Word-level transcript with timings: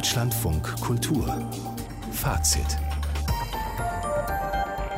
Deutschlandfunk 0.00 0.80
Kultur 0.80 1.26
Fazit 2.10 2.78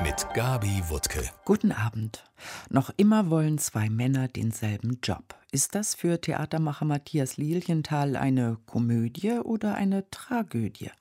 mit 0.04 0.24
Gabi 0.32 0.80
Wuttke. 0.86 1.28
Guten 1.44 1.72
Abend. 1.72 2.22
Noch 2.70 2.88
immer 2.96 3.28
wollen 3.28 3.58
zwei 3.58 3.90
Männer 3.90 4.28
denselben 4.28 5.00
Job. 5.02 5.34
Ist 5.50 5.74
das 5.74 5.96
für 5.96 6.20
Theatermacher 6.20 6.84
Matthias 6.84 7.36
Lilienthal 7.36 8.14
eine 8.14 8.58
Komödie 8.66 9.40
oder 9.40 9.74
eine 9.74 10.08
Tragödie? 10.12 10.92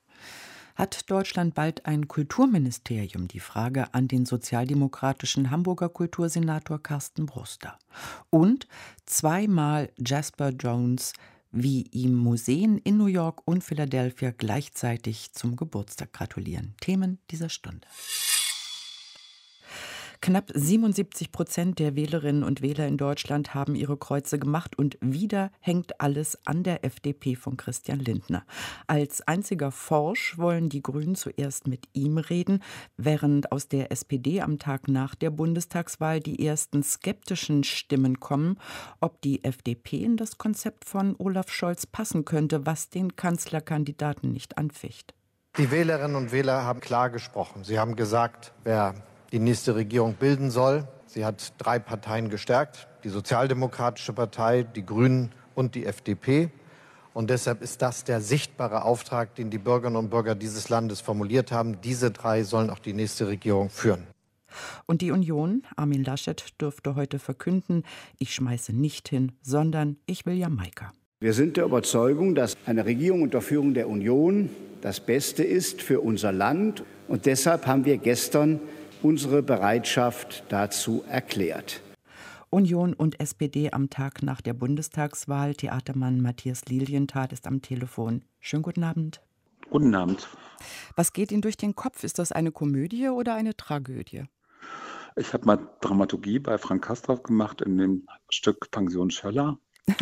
Hat 0.74 1.08
Deutschland 1.08 1.54
bald 1.54 1.86
ein 1.86 2.08
Kulturministerium? 2.08 3.28
Die 3.28 3.38
Frage 3.38 3.94
an 3.94 4.08
den 4.08 4.26
sozialdemokratischen 4.26 5.52
Hamburger 5.52 5.88
Kultursenator 5.88 6.82
Carsten 6.82 7.26
Bruster. 7.26 7.78
Und 8.30 8.66
zweimal 9.06 9.92
Jasper 9.96 10.48
Jones 10.48 11.12
wie 11.52 11.82
ihm 11.92 12.14
Museen 12.14 12.78
in 12.78 12.96
New 12.96 13.06
York 13.06 13.42
und 13.44 13.62
Philadelphia 13.62 14.32
gleichzeitig 14.36 15.32
zum 15.32 15.56
Geburtstag 15.56 16.12
gratulieren. 16.12 16.74
Themen 16.80 17.18
dieser 17.30 17.50
Stunde. 17.50 17.86
Knapp 20.24 20.52
77 20.54 21.32
Prozent 21.32 21.80
der 21.80 21.96
Wählerinnen 21.96 22.44
und 22.44 22.62
Wähler 22.62 22.86
in 22.86 22.96
Deutschland 22.96 23.54
haben 23.54 23.74
ihre 23.74 23.96
Kreuze 23.96 24.38
gemacht 24.38 24.78
und 24.78 24.96
wieder 25.00 25.50
hängt 25.58 26.00
alles 26.00 26.38
an 26.46 26.62
der 26.62 26.84
FDP 26.84 27.34
von 27.34 27.56
Christian 27.56 27.98
Lindner. 27.98 28.44
Als 28.86 29.26
einziger 29.26 29.72
Forsch 29.72 30.38
wollen 30.38 30.68
die 30.68 30.80
Grünen 30.80 31.16
zuerst 31.16 31.66
mit 31.66 31.88
ihm 31.92 32.18
reden, 32.18 32.62
während 32.96 33.50
aus 33.50 33.66
der 33.66 33.90
SPD 33.90 34.40
am 34.42 34.60
Tag 34.60 34.86
nach 34.86 35.16
der 35.16 35.30
Bundestagswahl 35.30 36.20
die 36.20 36.46
ersten 36.46 36.84
skeptischen 36.84 37.64
Stimmen 37.64 38.20
kommen, 38.20 38.60
ob 39.00 39.20
die 39.22 39.42
FDP 39.42 40.04
in 40.04 40.16
das 40.16 40.38
Konzept 40.38 40.84
von 40.84 41.16
Olaf 41.18 41.50
Scholz 41.50 41.84
passen 41.84 42.24
könnte, 42.24 42.64
was 42.64 42.90
den 42.90 43.16
Kanzlerkandidaten 43.16 44.30
nicht 44.30 44.56
anficht. 44.56 45.14
Die 45.58 45.72
Wählerinnen 45.72 46.14
und 46.14 46.30
Wähler 46.30 46.62
haben 46.62 46.80
klar 46.80 47.10
gesprochen. 47.10 47.64
Sie 47.64 47.80
haben 47.80 47.96
gesagt, 47.96 48.54
wer 48.62 48.94
die 49.32 49.38
nächste 49.38 49.74
Regierung 49.74 50.14
bilden 50.14 50.50
soll. 50.50 50.86
Sie 51.06 51.24
hat 51.24 51.54
drei 51.58 51.78
Parteien 51.78 52.28
gestärkt, 52.28 52.86
die 53.02 53.08
Sozialdemokratische 53.08 54.12
Partei, 54.12 54.62
die 54.62 54.84
Grünen 54.84 55.30
und 55.54 55.74
die 55.74 55.86
FDP. 55.86 56.50
Und 57.14 57.28
deshalb 57.28 57.60
ist 57.62 57.82
das 57.82 58.04
der 58.04 58.20
sichtbare 58.20 58.84
Auftrag, 58.84 59.34
den 59.34 59.50
die 59.50 59.58
Bürgerinnen 59.58 59.96
und 59.96 60.10
Bürger 60.10 60.34
dieses 60.34 60.68
Landes 60.68 61.00
formuliert 61.00 61.52
haben. 61.52 61.80
Diese 61.82 62.10
drei 62.10 62.42
sollen 62.42 62.70
auch 62.70 62.78
die 62.78 62.94
nächste 62.94 63.26
Regierung 63.26 63.68
führen. 63.68 64.06
Und 64.86 65.00
die 65.00 65.10
Union, 65.10 65.62
Armin 65.76 66.04
Laschet, 66.04 66.44
dürfte 66.60 66.94
heute 66.94 67.18
verkünden, 67.18 67.84
ich 68.18 68.34
schmeiße 68.34 68.74
nicht 68.74 69.08
hin, 69.08 69.32
sondern 69.40 69.96
ich 70.06 70.26
will 70.26 70.34
Jamaika. 70.34 70.92
Wir 71.20 71.32
sind 71.32 71.56
der 71.56 71.64
Überzeugung, 71.64 72.34
dass 72.34 72.56
eine 72.66 72.84
Regierung 72.84 73.22
unter 73.22 73.40
Führung 73.40 73.74
der 73.74 73.88
Union 73.88 74.50
das 74.82 75.00
Beste 75.00 75.44
ist 75.44 75.80
für 75.80 76.00
unser 76.00 76.32
Land. 76.32 76.82
Und 77.08 77.26
deshalb 77.26 77.66
haben 77.66 77.84
wir 77.84 77.96
gestern 77.98 78.60
unsere 79.02 79.42
Bereitschaft 79.42 80.44
dazu 80.48 81.04
erklärt. 81.08 81.82
Union 82.50 82.92
und 82.92 83.18
SPD 83.18 83.72
am 83.72 83.88
Tag 83.88 84.22
nach 84.22 84.40
der 84.40 84.52
Bundestagswahl. 84.52 85.54
Theatermann 85.54 86.20
Matthias 86.20 86.66
Lilienthal 86.66 87.32
ist 87.32 87.46
am 87.46 87.62
Telefon. 87.62 88.22
Schönen 88.40 88.62
guten 88.62 88.84
Abend. 88.84 89.22
Guten 89.70 89.94
Abend. 89.94 90.28
Was 90.96 91.12
geht 91.14 91.32
Ihnen 91.32 91.40
durch 91.40 91.56
den 91.56 91.74
Kopf? 91.74 92.04
Ist 92.04 92.18
das 92.18 92.30
eine 92.30 92.52
Komödie 92.52 93.08
oder 93.08 93.34
eine 93.34 93.56
Tragödie? 93.56 94.24
Ich 95.16 95.32
habe 95.32 95.46
mal 95.46 95.58
Dramaturgie 95.80 96.38
bei 96.38 96.58
Frank 96.58 96.84
Kastorf 96.84 97.22
gemacht 97.22 97.62
in 97.62 97.78
dem 97.78 98.06
Stück 98.28 98.70
Pension 98.70 99.10
Schöller. 99.10 99.58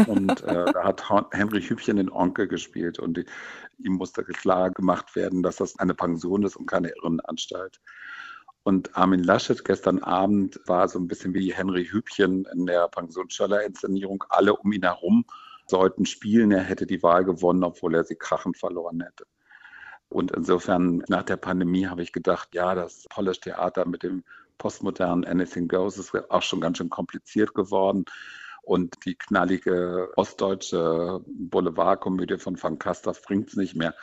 Und 0.07 0.43
äh, 0.43 0.65
da 0.73 0.85
hat 0.85 1.05
Henry 1.33 1.63
Hübchen 1.63 1.97
den 1.97 2.11
Onkel 2.11 2.49
gespielt 2.49 2.99
und 2.99 3.17
die, 3.17 3.25
ihm 3.79 3.93
musste 3.93 4.25
klar 4.25 4.71
gemacht 4.71 5.15
werden, 5.15 5.43
dass 5.43 5.57
das 5.57 5.79
eine 5.79 5.95
Pension 5.95 6.43
ist 6.43 6.57
und 6.57 6.67
keine 6.67 6.91
Irrenanstalt. 6.91 7.81
Und 8.63 8.97
Armin 8.97 9.25
Laschet 9.25 9.65
gestern 9.65 10.01
Abend 10.01 10.61
war 10.67 10.87
so 10.89 10.99
ein 10.99 11.09
bisschen 11.09 11.33
wie 11.35 11.53
Henry 11.53 11.87
Hübchen 11.87 12.47
in 12.53 12.67
der 12.67 12.89
Pension 12.89 13.31
Schöller-Inszenierung. 13.31 14.25
Alle 14.29 14.55
um 14.55 14.71
ihn 14.73 14.83
herum 14.83 15.25
sollten 15.67 16.05
spielen. 16.05 16.51
Er 16.53 16.63
hätte 16.63 16.87
die 16.87 17.03
Wahl 17.03 17.25
gewonnen, 17.25 17.65
obwohl 17.65 17.95
er 17.95 18.05
sie 18.05 18.17
krachend 18.17 18.59
verloren 18.59 19.01
hätte. 19.01 19.27
Und 20.11 20.33
insofern, 20.33 21.05
nach 21.09 21.23
der 21.23 21.37
Pandemie 21.37 21.87
habe 21.87 22.03
ich 22.03 22.13
gedacht, 22.13 22.49
ja, 22.53 22.75
das 22.75 23.07
Polish 23.09 23.41
Theater 23.41 23.87
mit 23.87 24.03
dem 24.03 24.25
postmodernen 24.59 25.25
Anything 25.25 25.69
Goes 25.69 25.97
ist 25.97 26.15
auch 26.31 26.43
schon 26.43 26.61
ganz 26.61 26.79
schön 26.79 26.91
kompliziert 26.91 27.55
geworden. 27.55 28.05
Und 28.63 29.07
die 29.07 29.15
knallige 29.15 30.11
ostdeutsche 30.17 31.21
Boulevardkomödie 31.27 32.39
von 32.39 32.63
Van 32.63 32.79
Kastorf 32.79 33.23
bringt 33.23 33.49
es 33.49 33.57
nicht 33.57 33.75
mehr. 33.75 33.95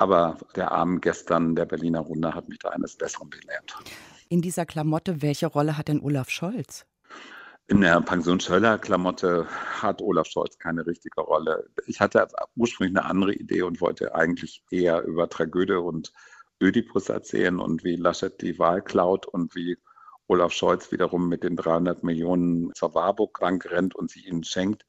Aber 0.00 0.38
der 0.56 0.72
Abend 0.72 1.02
gestern 1.02 1.54
der 1.54 1.66
Berliner 1.66 2.00
Runde 2.00 2.34
hat 2.34 2.48
mich 2.48 2.58
da 2.58 2.70
eines 2.70 2.96
Besseren 2.96 3.28
belehrt. 3.28 3.76
In 4.30 4.40
dieser 4.40 4.64
Klamotte, 4.64 5.20
welche 5.20 5.46
Rolle 5.46 5.76
hat 5.76 5.88
denn 5.88 6.00
Olaf 6.00 6.30
Scholz? 6.30 6.86
In 7.66 7.82
der 7.82 8.00
Pension 8.00 8.40
Schöller-Klamotte 8.40 9.46
hat 9.82 10.00
Olaf 10.00 10.26
Scholz 10.26 10.56
keine 10.56 10.86
richtige 10.86 11.20
Rolle. 11.20 11.68
Ich 11.86 12.00
hatte 12.00 12.26
ursprünglich 12.56 12.96
eine 12.96 13.10
andere 13.10 13.34
Idee 13.34 13.60
und 13.60 13.82
wollte 13.82 14.14
eigentlich 14.14 14.64
eher 14.70 15.02
über 15.02 15.28
Tragödie 15.28 15.74
und 15.74 16.12
Ödipus 16.62 17.10
erzählen 17.10 17.60
und 17.60 17.84
wie 17.84 17.96
Laschet 17.96 18.40
die 18.40 18.58
Wahl 18.58 18.80
klaut 18.80 19.26
und 19.26 19.54
wie 19.54 19.76
Olaf 20.28 20.52
Scholz 20.52 20.90
wiederum 20.92 21.28
mit 21.28 21.44
den 21.44 21.56
300 21.56 22.04
Millionen 22.04 22.72
zur 22.74 22.94
Warburg 22.94 23.38
Bank 23.38 23.70
rennt 23.70 23.94
und 23.94 24.10
sie 24.10 24.26
ihnen 24.26 24.44
schenkt. 24.44 24.86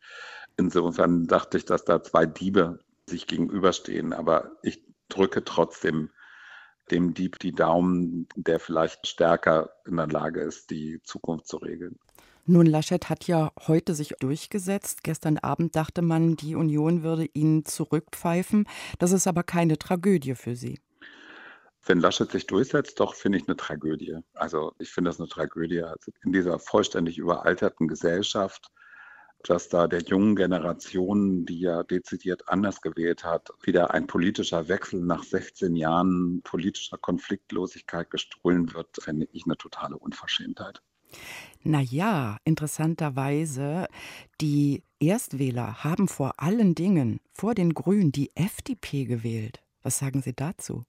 Insofern 0.55 1.27
dachte 1.27 1.57
ich, 1.57 1.65
dass 1.65 1.83
da 1.83 2.01
zwei 2.01 2.25
Diebe 2.25 2.79
sich 3.07 3.27
gegenüberstehen. 3.27 4.13
Aber 4.13 4.51
ich 4.63 4.90
drücke 5.13 5.43
trotzdem 5.43 6.09
dem 6.89 7.13
Dieb 7.13 7.39
die 7.39 7.53
Daumen, 7.53 8.27
der 8.35 8.59
vielleicht 8.59 9.07
stärker 9.07 9.71
in 9.85 9.97
der 9.97 10.07
Lage 10.07 10.41
ist, 10.41 10.69
die 10.69 11.01
Zukunft 11.03 11.47
zu 11.47 11.57
regeln. 11.57 11.97
Nun, 12.45 12.65
Laschet 12.65 13.07
hat 13.09 13.27
ja 13.27 13.51
heute 13.67 13.93
sich 13.93 14.15
durchgesetzt. 14.19 15.03
Gestern 15.03 15.37
Abend 15.37 15.75
dachte 15.75 16.01
man, 16.01 16.35
die 16.35 16.55
Union 16.55 17.03
würde 17.03 17.29
ihn 17.33 17.65
zurückpfeifen. 17.65 18.67
Das 18.99 19.11
ist 19.11 19.27
aber 19.27 19.43
keine 19.43 19.77
Tragödie 19.77 20.35
für 20.35 20.55
Sie. 20.55 20.79
Wenn 21.85 21.99
Laschet 21.99 22.31
sich 22.31 22.47
durchsetzt, 22.47 22.99
doch 22.99 23.15
finde 23.15 23.37
ich 23.37 23.47
eine 23.47 23.57
Tragödie. 23.57 24.17
Also 24.33 24.73
ich 24.79 24.89
finde 24.89 25.09
das 25.09 25.19
eine 25.19 25.29
Tragödie. 25.29 25.81
Also 25.83 26.11
in 26.23 26.31
dieser 26.31 26.59
vollständig 26.59 27.17
überalterten 27.17 27.87
Gesellschaft 27.87 28.71
dass 29.49 29.69
da 29.69 29.87
der 29.87 30.01
jungen 30.01 30.35
Generation, 30.35 31.45
die 31.45 31.59
ja 31.59 31.83
dezidiert 31.83 32.47
anders 32.49 32.81
gewählt 32.81 33.23
hat, 33.23 33.49
wieder 33.63 33.93
ein 33.93 34.07
politischer 34.07 34.67
Wechsel 34.67 35.01
nach 35.01 35.23
16 35.23 35.75
Jahren 35.75 36.41
politischer 36.43 36.97
Konfliktlosigkeit 36.97 38.09
gestohlen 38.09 38.73
wird, 38.73 38.97
finde 39.01 39.27
ich 39.31 39.45
eine 39.45 39.57
totale 39.57 39.97
Unverschämtheit. 39.97 40.81
Naja, 41.63 42.37
interessanterweise, 42.43 43.87
die 44.39 44.83
Erstwähler 44.99 45.83
haben 45.83 46.07
vor 46.07 46.33
allen 46.37 46.75
Dingen, 46.75 47.19
vor 47.33 47.53
den 47.53 47.73
Grünen, 47.73 48.11
die 48.11 48.31
FDP 48.35 49.05
gewählt. 49.05 49.61
Was 49.83 49.99
sagen 49.99 50.21
Sie 50.21 50.33
dazu? 50.33 50.85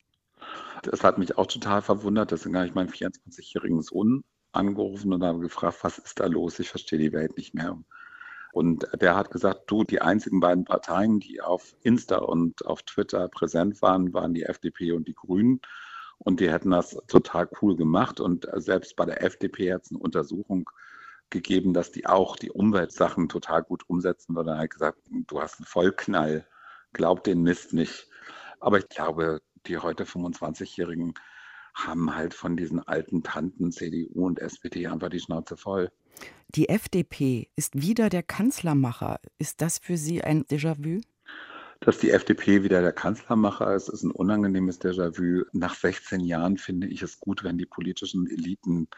Das 0.82 1.04
hat 1.04 1.18
mich 1.18 1.38
auch 1.38 1.46
total 1.46 1.82
verwundert. 1.82 2.30
Deswegen 2.30 2.56
habe 2.56 2.66
ich 2.66 2.74
meinen 2.74 2.90
24-jährigen 2.90 3.82
Sohn 3.82 4.24
angerufen 4.52 5.12
und 5.12 5.22
habe 5.22 5.40
gefragt, 5.40 5.78
was 5.82 5.98
ist 5.98 6.20
da 6.20 6.26
los? 6.26 6.58
Ich 6.58 6.68
verstehe 6.68 6.98
die 6.98 7.12
Welt 7.12 7.36
nicht 7.36 7.54
mehr. 7.54 7.78
Und 8.52 8.86
der 9.00 9.16
hat 9.16 9.30
gesagt, 9.30 9.62
du, 9.66 9.82
die 9.82 10.02
einzigen 10.02 10.40
beiden 10.40 10.64
Parteien, 10.64 11.20
die 11.20 11.40
auf 11.40 11.74
Insta 11.82 12.18
und 12.18 12.66
auf 12.66 12.82
Twitter 12.82 13.28
präsent 13.28 13.80
waren, 13.80 14.12
waren 14.12 14.34
die 14.34 14.44
FDP 14.44 14.92
und 14.92 15.08
die 15.08 15.14
Grünen. 15.14 15.60
Und 16.18 16.38
die 16.40 16.50
hätten 16.50 16.70
das 16.70 16.96
total 17.08 17.48
cool 17.60 17.76
gemacht. 17.76 18.20
Und 18.20 18.46
selbst 18.56 18.94
bei 18.94 19.06
der 19.06 19.22
FDP 19.22 19.72
hat 19.72 19.84
es 19.84 19.90
eine 19.90 20.00
Untersuchung 20.00 20.68
gegeben, 21.30 21.72
dass 21.72 21.90
die 21.90 22.06
auch 22.06 22.36
die 22.36 22.50
Umweltsachen 22.50 23.28
total 23.28 23.62
gut 23.62 23.88
umsetzen 23.88 24.36
würde. 24.36 24.50
Er 24.50 24.58
hat 24.58 24.70
gesagt, 24.70 24.98
du 25.10 25.40
hast 25.40 25.58
einen 25.58 25.66
Vollknall, 25.66 26.46
glaub 26.92 27.24
den 27.24 27.42
Mist 27.42 27.72
nicht. 27.72 28.08
Aber 28.60 28.78
ich 28.78 28.88
glaube, 28.88 29.40
die 29.66 29.78
heute 29.78 30.04
25-Jährigen 30.04 31.14
haben 31.74 32.14
halt 32.14 32.34
von 32.34 32.56
diesen 32.56 32.80
alten 32.80 33.22
Tanten 33.22 33.72
CDU 33.72 34.26
und 34.26 34.38
SPD 34.38 34.86
einfach 34.86 35.08
die 35.08 35.20
Schnauze 35.20 35.56
voll. 35.56 35.90
Die 36.54 36.68
FDP 36.68 37.48
ist 37.56 37.80
wieder 37.80 38.10
der 38.10 38.22
Kanzlermacher. 38.22 39.20
Ist 39.38 39.62
das 39.62 39.78
für 39.78 39.96
Sie 39.96 40.22
ein 40.22 40.44
Déjà-vu? 40.44 41.00
Dass 41.80 41.98
die 41.98 42.10
FDP 42.10 42.62
wieder 42.62 42.80
der 42.80 42.92
Kanzlermacher 42.92 43.74
ist, 43.74 43.88
ist 43.88 44.04
ein 44.04 44.10
unangenehmes 44.10 44.80
Déjà-vu. 44.80 45.44
Nach 45.52 45.74
16 45.74 46.20
Jahren 46.20 46.58
finde 46.58 46.86
ich 46.86 47.02
es 47.02 47.18
gut, 47.18 47.42
wenn 47.42 47.58
die 47.58 47.66
politischen 47.66 48.28
Eliten 48.30 48.88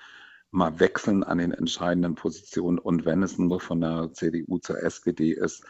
mal 0.50 0.78
wechseln 0.80 1.24
an 1.24 1.38
den 1.38 1.52
entscheidenden 1.52 2.14
Positionen. 2.14 2.78
Und 2.78 3.04
wenn 3.04 3.22
es 3.22 3.38
nur 3.38 3.60
von 3.60 3.80
der 3.80 4.12
CDU 4.12 4.58
zur 4.58 4.82
SPD 4.82 5.32
ist, 5.32 5.64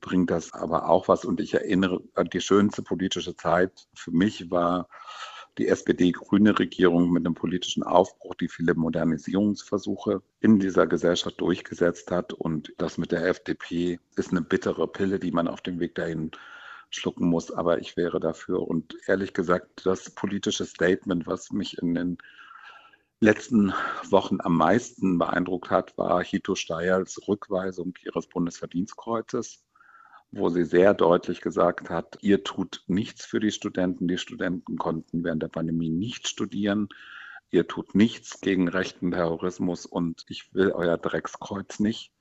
bringt 0.00 0.30
das 0.30 0.52
aber 0.52 0.88
auch 0.88 1.08
was. 1.08 1.24
Und 1.24 1.40
ich 1.40 1.54
erinnere, 1.54 2.02
die 2.32 2.40
schönste 2.40 2.82
politische 2.82 3.36
Zeit 3.36 3.88
für 3.94 4.10
mich 4.10 4.50
war 4.50 4.88
die 5.58 5.68
SPD-grüne 5.68 6.58
Regierung 6.58 7.10
mit 7.10 7.24
einem 7.24 7.34
politischen 7.34 7.82
Aufbruch, 7.82 8.34
die 8.34 8.48
viele 8.48 8.74
Modernisierungsversuche 8.74 10.22
in 10.40 10.58
dieser 10.58 10.86
Gesellschaft 10.86 11.40
durchgesetzt 11.40 12.10
hat. 12.10 12.32
Und 12.32 12.74
das 12.78 12.98
mit 12.98 13.12
der 13.12 13.26
FDP 13.26 13.98
ist 14.16 14.30
eine 14.30 14.42
bittere 14.42 14.86
Pille, 14.86 15.18
die 15.18 15.30
man 15.30 15.48
auf 15.48 15.62
dem 15.62 15.80
Weg 15.80 15.94
dahin 15.94 16.30
schlucken 16.90 17.28
muss, 17.28 17.50
aber 17.50 17.80
ich 17.80 17.96
wäre 17.96 18.20
dafür. 18.20 18.66
Und 18.66 18.96
ehrlich 19.06 19.32
gesagt, 19.32 19.86
das 19.86 20.10
politische 20.10 20.64
Statement, 20.64 21.26
was 21.26 21.50
mich 21.50 21.78
in 21.78 21.94
den 21.94 22.18
letzten 23.20 23.72
Wochen 24.10 24.40
am 24.40 24.56
meisten 24.56 25.18
beeindruckt 25.18 25.70
hat, 25.70 25.96
war 25.96 26.22
Hito 26.22 26.54
Steyerls 26.54 27.26
Rückweisung 27.26 27.94
ihres 28.04 28.26
Bundesverdienstkreuzes, 28.26 29.65
wo 30.30 30.48
sie 30.48 30.64
sehr 30.64 30.94
deutlich 30.94 31.40
gesagt 31.40 31.90
hat, 31.90 32.18
ihr 32.20 32.44
tut 32.44 32.82
nichts 32.86 33.24
für 33.24 33.40
die 33.40 33.52
Studenten. 33.52 34.08
Die 34.08 34.18
Studenten 34.18 34.76
konnten 34.76 35.24
während 35.24 35.42
der 35.42 35.48
Pandemie 35.48 35.90
nicht 35.90 36.28
studieren. 36.28 36.88
Ihr 37.50 37.68
tut 37.68 37.94
nichts 37.94 38.40
gegen 38.40 38.68
rechten 38.68 39.12
Terrorismus 39.12 39.86
und 39.86 40.24
ich 40.28 40.52
will 40.52 40.72
euer 40.72 40.98
Dreckskreuz 40.98 41.78
nicht. 41.78 42.12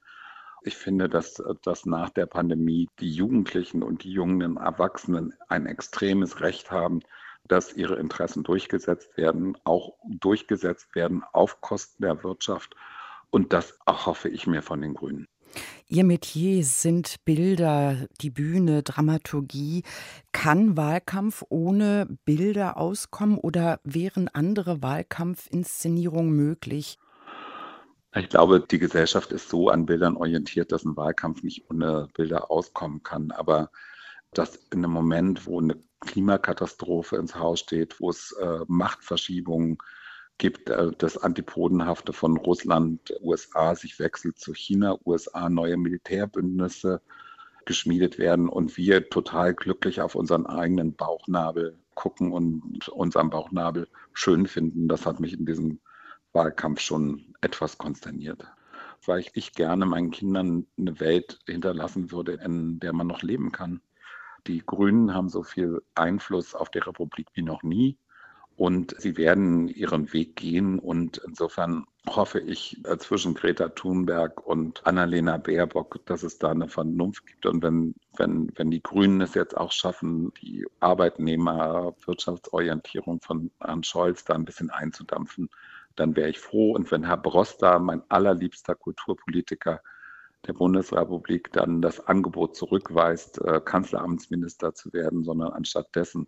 Ich 0.62 0.76
finde, 0.76 1.10
dass, 1.10 1.42
dass 1.62 1.86
nach 1.86 2.10
der 2.10 2.26
Pandemie 2.26 2.88
die 3.00 3.12
Jugendlichen 3.12 3.84
und 3.84 4.04
die 4.04 4.12
jungen 4.12 4.58
Erwachsenen 4.58 5.34
ein 5.48 5.66
extremes 5.66 6.42
Recht 6.42 6.72
haben, 6.72 7.02
dass 7.48 7.74
ihre 7.74 7.96
Interessen 7.98 8.44
durchgesetzt 8.44 9.18
werden, 9.18 9.58
auch 9.64 9.94
durchgesetzt 10.08 10.96
werden 10.96 11.24
auf 11.34 11.62
Kosten 11.62 12.02
der 12.02 12.24
Wirtschaft. 12.24 12.76
Und 13.30 13.54
das 13.54 13.78
hoffe 13.88 14.30
ich 14.30 14.48
mir 14.48 14.62
von 14.62 14.82
den 14.82 14.94
Grünen. 14.94 15.28
Ihr 15.88 16.04
Metier 16.04 16.64
sind 16.64 17.24
Bilder, 17.26 18.08
die 18.22 18.30
Bühne, 18.30 18.84
Dramaturgie. 18.84 19.84
Kann 20.32 20.76
Wahlkampf 20.78 21.44
ohne 21.50 22.08
Bilder 22.26 22.78
auskommen 22.78 23.38
oder 23.38 23.80
wären 23.84 24.28
andere 24.30 24.82
Wahlkampfinszenierungen 24.82 26.36
möglich? 26.36 26.98
Ich 28.16 28.30
glaube, 28.30 28.62
die 28.62 28.80
Gesellschaft 28.80 29.32
ist 29.32 29.50
so 29.50 29.70
an 29.70 29.86
Bildern 29.86 30.18
orientiert, 30.18 30.72
dass 30.72 30.86
ein 30.86 30.96
Wahlkampf 30.96 31.44
nicht 31.44 31.70
ohne 31.70 32.08
Bilder 32.14 32.50
auskommen 32.50 33.04
kann. 33.04 33.32
Aber 33.32 33.70
dass 34.32 34.56
in 34.72 34.84
einem 34.84 34.92
Moment, 34.92 35.46
wo 35.46 35.60
eine 35.60 35.76
Klimakatastrophe 36.02 37.18
ins 37.18 37.36
Haus 37.36 37.60
steht, 37.60 38.00
wo 38.00 38.10
es 38.10 38.32
äh, 38.42 38.60
Machtverschiebungen 38.68 39.78
gibt, 39.78 39.84
äh, 40.44 40.92
das 40.98 41.18
Antipodenhafte 41.18 42.14
von 42.14 42.38
Russland, 42.38 43.14
USA 43.22 43.76
sich 43.76 44.00
wechselt 44.00 44.38
zu 44.38 44.54
China, 44.54 44.98
USA 45.06 45.50
neue 45.50 45.78
Militärbündnisse 45.78 47.02
geschmiedet 47.66 48.18
werden 48.20 48.48
und 48.48 48.78
wir 48.78 49.10
total 49.10 49.54
glücklich 49.54 50.02
auf 50.02 50.16
unseren 50.16 50.46
eigenen 50.46 50.96
Bauchnabel 50.96 51.80
gucken 51.96 52.32
und 52.32 52.88
unseren 52.90 53.30
Bauchnabel 53.30 53.88
schön 54.14 54.46
finden. 54.46 54.88
Das 54.88 55.06
hat 55.06 55.20
mich 55.20 55.34
in 55.34 55.46
diesem 55.46 55.80
Wahlkampf 56.34 56.82
schon 56.82 57.34
etwas 57.42 57.78
konsterniert, 57.78 58.46
weil 59.06 59.20
ich, 59.20 59.32
ich 59.34 59.54
gerne 59.54 59.86
meinen 59.86 60.12
Kindern 60.12 60.68
eine 60.78 61.00
Welt 61.00 61.40
hinterlassen 61.48 62.12
würde, 62.12 62.34
in 62.34 62.80
der 62.80 62.94
man 62.94 63.08
noch 63.08 63.24
leben 63.24 63.52
kann. 63.52 63.82
Die 64.48 64.64
Grünen 64.64 65.14
haben 65.14 65.30
so 65.30 65.42
viel 65.42 65.82
Einfluss 65.96 66.54
auf 66.54 66.70
die 66.70 66.80
Republik 66.80 67.30
wie 67.34 67.42
noch 67.42 67.64
nie. 67.64 67.98
Und 68.58 68.96
sie 69.00 69.18
werden 69.18 69.68
ihren 69.68 70.14
Weg 70.14 70.38
gehen. 70.38 70.80
Und 70.80 71.22
insofern 71.28 71.86
hoffe 72.08 72.40
ich 72.40 72.78
äh, 72.86 72.98
zwischen 72.98 73.34
Greta 73.34 73.68
Thunberg 73.70 74.46
und 74.46 74.86
Annalena 74.86 75.38
Baerbock, 75.38 76.06
dass 76.06 76.22
es 76.24 76.38
da 76.38 76.52
eine 76.52 76.68
Vernunft 76.70 77.26
gibt. 77.28 77.46
Und 77.46 77.64
wenn, 77.64 77.96
wenn, 78.16 78.50
wenn 78.56 78.72
die 78.72 78.82
Grünen 78.82 79.20
es 79.22 79.34
jetzt 79.34 79.58
auch 79.58 79.74
schaffen, 79.74 80.32
die 80.42 80.66
Arbeitnehmerwirtschaftsorientierung 80.80 83.20
von 83.22 83.52
Herrn 83.60 83.84
Scholz 83.84 84.24
da 84.24 84.36
ein 84.36 84.46
bisschen 84.46 84.70
einzudampfen, 84.70 85.50
dann 85.98 86.16
wäre 86.16 86.30
ich 86.30 86.40
froh. 86.40 86.72
Und 86.74 86.90
wenn 86.92 87.06
Herr 87.06 87.18
Broster, 87.18 87.80
mein 87.80 88.04
allerliebster 88.10 88.76
Kulturpolitiker, 88.76 89.82
der 90.48 90.54
Bundesrepublik 90.54 91.52
dann 91.52 91.82
das 91.82 92.08
Angebot 92.08 92.56
zurückweist, 92.56 93.42
äh, 93.42 93.60
Kanzleramtsminister 93.60 94.74
zu 94.74 94.94
werden, 94.94 95.24
sondern 95.24 95.52
anstattdessen 95.52 96.28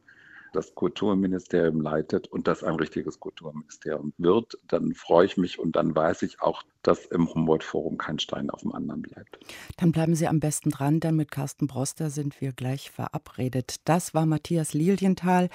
das 0.54 0.76
Kulturministerium 0.76 1.82
leitet 1.82 2.28
und 2.28 2.48
das 2.48 2.64
ein 2.64 2.76
richtiges 2.76 3.20
Kulturministerium 3.20 4.14
wird, 4.18 4.58
dann 4.68 4.94
freue 4.94 5.26
ich 5.26 5.38
mich 5.38 5.60
und 5.60 5.76
dann 5.76 5.96
weiß 5.96 6.22
ich 6.24 6.42
auch, 6.42 6.64
dass 6.84 7.06
im 7.06 7.34
Humboldt-Forum 7.34 7.98
kein 7.98 8.20
Stein 8.20 8.50
auf 8.50 8.62
dem 8.62 8.74
anderen 8.74 9.02
bleibt. 9.02 9.40
Dann 9.78 9.92
bleiben 9.92 10.16
Sie 10.16 10.28
am 10.28 10.40
besten 10.40 10.70
dran, 10.70 11.00
denn 11.00 11.16
mit 11.16 11.32
Carsten 11.32 11.68
Broster 11.68 12.10
sind 12.10 12.40
wir 12.42 12.54
gleich 12.54 12.92
verabredet. 12.92 13.76
Das 13.86 14.14
war 14.14 14.26
Matthias 14.26 14.74
Lilienthal, 14.74 15.50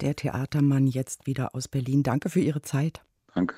der 0.00 0.14
Theatermann 0.14 0.86
jetzt 0.86 1.26
wieder 1.26 1.54
aus 1.54 1.68
Berlin. 1.68 2.02
Danke 2.02 2.30
für 2.30 2.40
Ihre 2.40 2.62
Zeit. 2.62 3.02
Danke. 3.34 3.56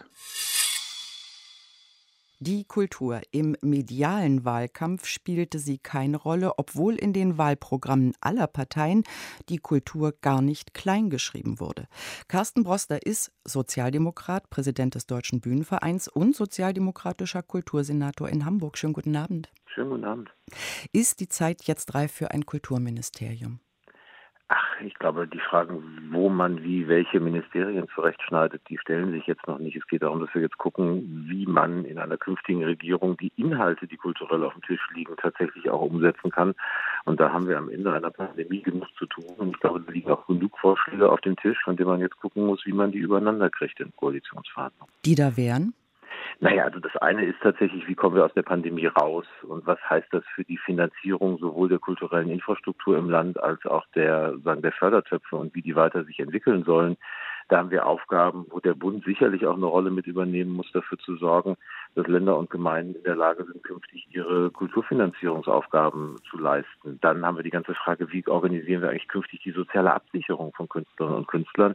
Die 2.41 2.65
Kultur 2.65 3.21
im 3.33 3.57
medialen 3.63 4.45
Wahlkampf 4.45 5.07
spielte 5.07 5.59
sie 5.59 5.79
keine 5.79 6.19
Rolle, 6.19 6.57
obwohl 6.57 6.95
in 6.95 7.13
den 7.13 7.37
Wahlprogrammen 7.37 8.13
aller 8.21 8.47
Parteien 8.47 9.03
die 9.49 9.59
Kultur 9.59 10.15
gar 10.21 10.41
nicht 10.41 10.73
kleingeschrieben 10.73 11.59
wurde. 11.59 11.89
Carsten 12.29 12.63
Broster 12.63 13.05
ist 13.05 13.33
Sozialdemokrat, 13.45 14.51
Präsident 14.51 14.95
des 14.95 15.07
Deutschen 15.07 15.41
Bühnenvereins 15.41 16.07
und 16.07 16.37
sozialdemokratischer 16.37 17.43
Kultursenator 17.43 18.29
in 18.29 18.45
Hamburg. 18.45 18.79
Schönen 18.79 18.93
guten 18.93 19.17
Abend. 19.17 19.51
Schönen 19.67 19.91
guten 19.91 20.05
Abend. 20.05 20.31
Ist 20.93 21.19
die 21.19 21.29
Zeit 21.29 21.65
jetzt 21.65 21.95
reif 21.95 22.13
für 22.13 22.31
ein 22.31 22.47
Kulturministerium? 22.47 23.59
Ach, 24.51 24.81
ich 24.81 24.95
glaube, 24.95 25.27
die 25.29 25.41
Fragen, 25.41 26.09
wo 26.11 26.31
man 26.31 26.63
wie 26.63 26.89
welche 26.89 27.21
Ministerien 27.21 27.87
zurechtschneidet, 27.95 28.63
die 28.71 28.79
stellen 28.79 29.13
sich 29.13 29.27
jetzt 29.27 29.47
noch 29.47 29.59
nicht. 29.59 29.77
Es 29.77 29.87
geht 29.87 30.03
darum, 30.03 30.21
dass 30.21 30.35
wir 30.35 30.41
jetzt 30.41 30.57
gucken, 30.57 31.27
wie 31.29 31.45
man 31.45 31.85
in 31.85 31.99
einer 31.99 32.17
künftigen 32.17 32.65
Regierung 32.65 33.19
die 33.19 33.31
Inhalte, 33.37 33.87
die 33.87 33.99
kulturell 33.99 34.43
auf 34.43 34.55
dem 34.55 34.63
Tisch 34.63 34.81
liegen, 34.95 35.15
tatsächlich 35.21 35.69
auch 35.69 35.83
umsetzen 35.83 36.31
kann. 36.31 36.55
Und 37.05 37.21
da 37.21 37.31
haben 37.31 37.47
wir 37.47 37.59
am 37.59 37.69
Ende 37.69 37.93
einer 37.93 38.11
Pandemie 38.11 38.63
genug 38.63 38.89
zu 38.97 39.05
tun. 39.05 39.27
Und 39.37 39.51
ich 39.51 39.61
glaube, 39.61 39.83
da 39.83 39.93
liegen 39.93 40.11
auch 40.11 40.27
genug 40.27 40.59
Vorschläge 40.59 41.13
auf 41.13 41.21
dem 41.21 41.37
Tisch, 41.37 41.59
von 41.65 41.77
denen 41.77 41.91
man 41.91 42.01
jetzt 42.01 42.17
gucken 42.17 42.47
muss, 42.47 42.65
wie 42.65 42.73
man 42.73 42.91
die 42.91 42.99
übereinander 42.99 43.51
kriegt 43.51 43.79
in 43.81 43.93
Koalitionsverhandlungen. 43.97 44.93
Die 45.05 45.15
da 45.15 45.37
wären? 45.37 45.75
Naja, 46.41 46.65
also 46.65 46.79
das 46.79 46.97
eine 46.97 47.25
ist 47.25 47.41
tatsächlich, 47.43 47.87
wie 47.89 47.95
kommen 47.95 48.17
wir 48.17 48.25
aus 48.25 48.35
der 48.35 48.43
Pandemie 48.43 48.87
raus 48.87 49.27
und 49.43 49.67
was 49.67 49.79
heißt 49.89 50.09
das 50.13 50.25
für 50.35 50.45
die 50.45 50.59
Finanzierung 50.59 51.39
sowohl 51.39 51.69
der 51.69 51.79
kulturellen 51.79 52.31
Infrastruktur 52.31 52.97
im 52.97 53.11
Land 53.11 53.41
als 53.43 53.65
auch 53.67 53.85
der, 53.95 54.39
sagen, 54.45 54.63
der 54.63 54.73
Fördertöpfe 54.73 55.37
und 55.37 55.55
wie 55.55 55.63
die 55.63 55.75
weiter 55.75 56.05
sich 56.05 56.21
entwickeln 56.21 56.65
sollen. 56.65 56.97
Da 57.49 57.59
haben 57.59 57.71
wir 57.71 57.87
Aufgaben, 57.87 58.47
wo 58.51 58.61
der 58.61 58.75
Bund 58.75 59.05
sicherlich 59.05 59.47
auch 59.47 59.57
eine 59.57 59.67
Rolle 59.67 59.91
mit 59.91 60.07
übernehmen 60.07 60.53
muss, 60.53 60.71
dafür 60.73 60.99
zu 60.99 61.17
sorgen, 61.17 61.57
dass 61.95 62.07
Länder 62.07 62.37
und 62.37 62.51
Gemeinden 62.51 62.95
in 62.95 63.03
der 63.05 63.17
Lage 63.17 63.45
sind, 63.45 63.65
künftig 63.65 64.07
ihre 64.11 64.51
Kulturfinanzierungsaufgaben 64.51 66.17
zu 66.29 66.39
leisten. 66.39 66.99
Dann 67.01 67.25
haben 67.25 67.37
wir 67.37 67.43
die 67.43 67.51
ganze 67.51 67.75
Frage, 67.75 68.13
wie 68.13 68.27
organisieren 68.29 68.83
wir 68.83 68.91
eigentlich 68.91 69.09
künftig 69.09 69.41
die 69.43 69.53
soziale 69.53 69.95
Absicherung 69.95 70.53
von 70.55 70.69
Künstlerinnen 70.69 71.19
und 71.19 71.29
Künstlern? 71.29 71.75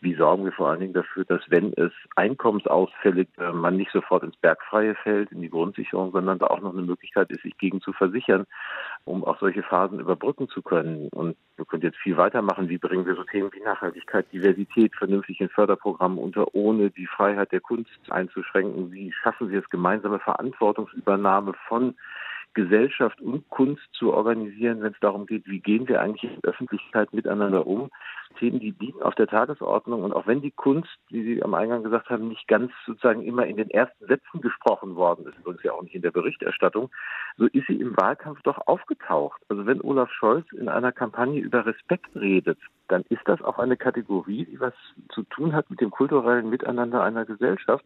Wie 0.00 0.14
sorgen 0.14 0.44
wir 0.46 0.52
vor 0.52 0.70
allen 0.70 0.80
Dingen 0.80 0.94
dafür, 0.94 1.26
dass 1.26 1.42
wenn 1.48 1.74
es 1.74 1.92
Einkommensausfälle, 2.16 3.26
äh, 3.38 3.52
man 3.52 3.76
nicht 3.76 3.92
sofort 3.92 4.22
ins 4.22 4.36
Bergfreie 4.36 4.94
fällt, 4.94 5.30
in 5.32 5.42
die 5.42 5.50
Grundsicherung, 5.50 6.12
sondern 6.12 6.38
da 6.38 6.46
auch 6.46 6.60
noch 6.60 6.72
eine 6.72 6.82
Möglichkeit 6.82 7.30
ist, 7.30 7.42
sich 7.42 7.58
gegen 7.58 7.82
zu 7.82 7.92
versichern, 7.92 8.46
um 9.04 9.22
auch 9.24 9.38
solche 9.38 9.62
Phasen 9.62 10.00
überbrücken 10.00 10.48
zu 10.48 10.62
können. 10.62 11.08
Und 11.10 11.36
wir 11.60 11.66
können 11.66 11.82
jetzt 11.82 11.98
viel 11.98 12.16
weitermachen. 12.16 12.70
Wie 12.70 12.78
bringen 12.78 13.04
wir 13.04 13.14
so 13.14 13.22
Themen 13.22 13.50
wie 13.52 13.60
Nachhaltigkeit, 13.60 14.26
Diversität 14.32 14.96
vernünftig 14.96 15.40
in 15.42 15.50
Förderprogrammen 15.50 16.18
unter, 16.18 16.54
ohne 16.54 16.90
die 16.90 17.06
Freiheit 17.06 17.52
der 17.52 17.60
Kunst 17.60 17.90
einzuschränken? 18.08 18.90
Wie 18.92 19.12
schaffen 19.12 19.50
wir 19.50 19.60
es, 19.60 19.68
gemeinsame 19.68 20.18
Verantwortungsübernahme 20.20 21.52
von 21.68 21.94
Gesellschaft 22.54 23.20
und 23.20 23.48
Kunst 23.48 23.82
zu 23.92 24.12
organisieren, 24.12 24.82
wenn 24.82 24.92
es 24.92 25.00
darum 25.00 25.26
geht, 25.26 25.46
wie 25.46 25.60
gehen 25.60 25.86
wir 25.88 26.00
eigentlich 26.00 26.24
in 26.24 26.40
der 26.42 26.50
Öffentlichkeit 26.50 27.12
miteinander 27.12 27.66
um. 27.66 27.90
Themen, 28.38 28.60
die 28.60 28.74
liegen 28.78 29.02
auf 29.02 29.14
der 29.16 29.26
Tagesordnung 29.26 30.04
und 30.04 30.12
auch 30.12 30.26
wenn 30.26 30.40
die 30.40 30.52
Kunst, 30.52 30.96
wie 31.08 31.22
Sie 31.22 31.42
am 31.42 31.54
Eingang 31.54 31.82
gesagt 31.82 32.10
haben, 32.10 32.28
nicht 32.28 32.46
ganz 32.46 32.72
sozusagen 32.86 33.22
immer 33.22 33.46
in 33.46 33.56
den 33.56 33.70
ersten 33.70 34.06
Sätzen 34.06 34.40
gesprochen 34.40 34.94
worden 34.94 35.26
ist, 35.26 35.38
übrigens 35.38 35.62
ja 35.64 35.72
auch 35.72 35.82
nicht 35.82 35.94
in 35.94 36.02
der 36.02 36.12
Berichterstattung, 36.12 36.90
so 37.36 37.46
ist 37.46 37.66
sie 37.66 37.80
im 37.80 37.96
Wahlkampf 37.96 38.40
doch 38.42 38.66
aufgetaucht. 38.66 39.40
Also 39.48 39.66
wenn 39.66 39.80
Olaf 39.80 40.10
Scholz 40.12 40.46
in 40.52 40.68
einer 40.68 40.92
Kampagne 40.92 41.40
über 41.40 41.66
Respekt 41.66 42.14
redet, 42.14 42.58
dann 42.88 43.02
ist 43.08 43.22
das 43.24 43.42
auch 43.42 43.58
eine 43.58 43.76
Kategorie, 43.76 44.44
die 44.44 44.60
was 44.60 44.74
zu 45.10 45.22
tun 45.24 45.52
hat 45.52 45.70
mit 45.70 45.80
dem 45.80 45.90
kulturellen 45.90 46.50
Miteinander 46.50 47.02
einer 47.02 47.24
Gesellschaft. 47.24 47.84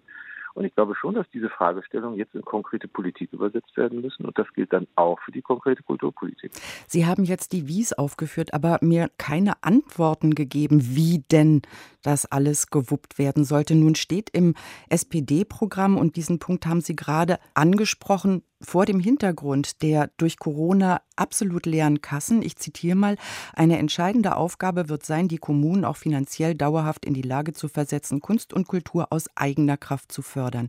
Und 0.55 0.65
ich 0.65 0.75
glaube 0.75 0.95
schon, 0.95 1.15
dass 1.15 1.27
diese 1.33 1.51
Fragestellungen 1.51 2.17
jetzt 2.17 2.35
in 2.35 2.43
konkrete 2.43 2.87
Politik 2.87 3.33
übersetzt 3.33 3.77
werden 3.77 4.01
müssen. 4.01 4.25
Und 4.25 4.39
das 4.39 4.47
gilt 4.55 4.73
dann 4.73 4.87
auch 4.95 5.19
für 5.21 5.33
die 5.33 5.43
konkrete 5.43 5.83
Kulturpolitik. 5.83 6.53
Sie 6.87 7.07
haben 7.07 7.25
jetzt 7.25 7.53
die 7.53 7.67
Wies 7.67 7.93
aufgeführt, 7.93 8.55
aber 8.55 8.79
mir 8.81 9.11
keine 9.19 9.63
Antworten 9.63 10.35
gegeben, 10.35 10.81
wie 10.95 11.25
denn 11.31 11.63
das 12.03 12.25
alles 12.27 12.69
gewuppt 12.69 13.19
werden 13.19 13.45
sollte. 13.45 13.75
Nun 13.75 13.97
steht 13.97 14.31
im 14.31 14.55
SPD-Programm, 14.89 15.99
und 15.99 16.17
diesen 16.17 16.39
Punkt 16.39 16.67
haben 16.67 16.81
Sie 16.81 16.95
gerade 16.95 17.39
angesprochen, 17.55 18.43
vor 18.65 18.87
dem 18.87 19.01
Hintergrund 19.01 19.83
der 19.83 20.11
durch 20.17 20.39
Corona 20.39 21.01
absolut 21.17 21.67
leeren 21.67 22.01
Kassen, 22.01 22.43
ich 22.43 22.57
zitiere 22.57 22.97
mal, 22.97 23.17
eine 23.55 23.79
entscheidende 23.79 24.37
Aufgabe 24.37 24.89
wird 24.89 25.05
sein, 25.05 25.29
die 25.29 25.39
Kommunen 25.39 25.85
auch 25.85 25.97
finanziell 25.97 26.55
dauerhaft 26.55 27.05
in 27.05 27.15
die 27.15 27.23
Lage 27.23 27.53
zu 27.53 27.69
versetzen, 27.69 28.21
Kunst 28.21 28.53
und 28.53 28.67
Kultur 28.67 29.09
aus 29.11 29.29
eigener 29.37 29.77
Kraft 29.77 30.11
zu 30.11 30.23
fördern. 30.23 30.69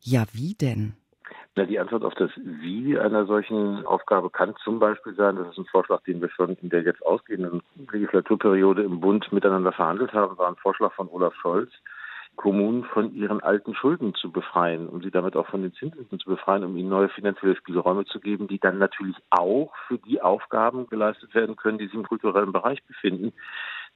Ja, 0.00 0.24
wie 0.32 0.54
denn? 0.54 0.94
Na, 1.56 1.64
die 1.64 1.78
Antwort 1.78 2.04
auf 2.04 2.14
das 2.14 2.30
Wie 2.36 2.98
einer 2.98 3.26
solchen 3.26 3.84
Aufgabe 3.84 4.30
kann 4.30 4.54
zum 4.62 4.78
Beispiel 4.78 5.14
sein, 5.14 5.36
das 5.36 5.48
ist 5.48 5.58
ein 5.58 5.66
Vorschlag, 5.66 6.02
den 6.04 6.20
wir 6.20 6.30
schon 6.30 6.56
in 6.56 6.68
der 6.68 6.82
jetzt 6.82 7.04
ausgehenden 7.04 7.62
Legislaturperiode 7.90 8.82
im 8.82 9.00
Bund 9.00 9.32
miteinander 9.32 9.72
verhandelt 9.72 10.12
haben, 10.12 10.38
war 10.38 10.48
ein 10.48 10.56
Vorschlag 10.56 10.92
von 10.92 11.08
Olaf 11.08 11.34
Scholz, 11.34 11.70
Kommunen 12.40 12.84
von 12.84 13.14
ihren 13.14 13.42
alten 13.42 13.74
Schulden 13.74 14.14
zu 14.14 14.32
befreien, 14.32 14.88
um 14.88 15.02
sie 15.02 15.10
damit 15.10 15.36
auch 15.36 15.46
von 15.48 15.60
den 15.60 15.74
Zinsen 15.74 16.18
zu 16.18 16.30
befreien, 16.30 16.64
um 16.64 16.74
ihnen 16.74 16.88
neue 16.88 17.10
finanzielle 17.10 17.54
Spielräume 17.54 18.06
zu 18.06 18.18
geben, 18.18 18.48
die 18.48 18.58
dann 18.58 18.78
natürlich 18.78 19.16
auch 19.28 19.74
für 19.86 19.98
die 19.98 20.22
Aufgaben 20.22 20.86
geleistet 20.86 21.34
werden 21.34 21.56
können, 21.56 21.76
die 21.76 21.84
sich 21.84 21.94
im 21.94 22.06
kulturellen 22.06 22.50
Bereich 22.50 22.82
befinden. 22.84 23.34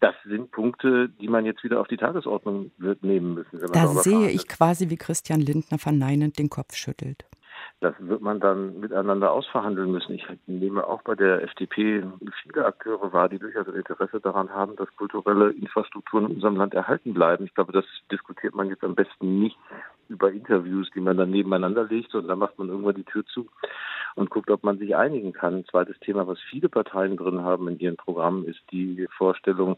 Das 0.00 0.14
sind 0.26 0.50
Punkte, 0.50 1.08
die 1.08 1.28
man 1.28 1.46
jetzt 1.46 1.64
wieder 1.64 1.80
auf 1.80 1.88
die 1.88 1.96
Tagesordnung 1.96 2.70
wird 2.76 3.02
nehmen 3.02 3.32
müssen. 3.32 3.60
da 3.72 3.86
sehe 3.86 4.28
ich 4.28 4.46
quasi, 4.46 4.90
wie 4.90 4.98
Christian 4.98 5.40
Lindner 5.40 5.78
verneinend 5.78 6.38
den 6.38 6.50
Kopf 6.50 6.74
schüttelt. 6.74 7.24
Das 7.80 7.94
wird 7.98 8.22
man 8.22 8.40
dann 8.40 8.80
miteinander 8.80 9.32
ausverhandeln 9.32 9.90
müssen. 9.90 10.14
Ich 10.14 10.26
nehme 10.46 10.86
auch 10.86 11.02
bei 11.02 11.14
der 11.14 11.42
FDP 11.42 12.02
viele 12.42 12.64
Akteure 12.64 13.12
wahr, 13.12 13.28
die 13.28 13.38
durchaus 13.38 13.68
ein 13.68 13.74
Interesse 13.74 14.20
daran 14.20 14.50
haben, 14.50 14.76
dass 14.76 14.94
kulturelle 14.96 15.50
Infrastrukturen 15.50 16.26
in 16.26 16.36
unserem 16.36 16.56
Land 16.56 16.72
erhalten 16.72 17.12
bleiben. 17.12 17.44
Ich 17.44 17.54
glaube, 17.54 17.72
das 17.72 17.84
diskutiert 18.10 18.54
man 18.54 18.68
jetzt 18.68 18.84
am 18.84 18.94
besten 18.94 19.38
nicht 19.38 19.58
über 20.08 20.32
Interviews, 20.32 20.88
die 20.94 21.00
man 21.00 21.16
dann 21.16 21.30
nebeneinander 21.30 21.84
legt, 21.84 22.14
dann 22.14 22.38
macht 22.38 22.58
man 22.58 22.68
irgendwann 22.68 22.94
die 22.94 23.04
Tür 23.04 23.24
zu 23.26 23.48
und 24.14 24.30
guckt, 24.30 24.50
ob 24.50 24.62
man 24.62 24.78
sich 24.78 24.96
einigen 24.96 25.32
kann. 25.32 25.54
Ein 25.54 25.66
zweites 25.66 25.98
Thema, 26.00 26.26
was 26.26 26.38
viele 26.40 26.68
Parteien 26.68 27.16
drin 27.16 27.42
haben 27.42 27.68
in 27.68 27.78
ihren 27.78 27.96
Programmen, 27.96 28.44
ist 28.44 28.62
die 28.70 29.08
Vorstellung, 29.16 29.76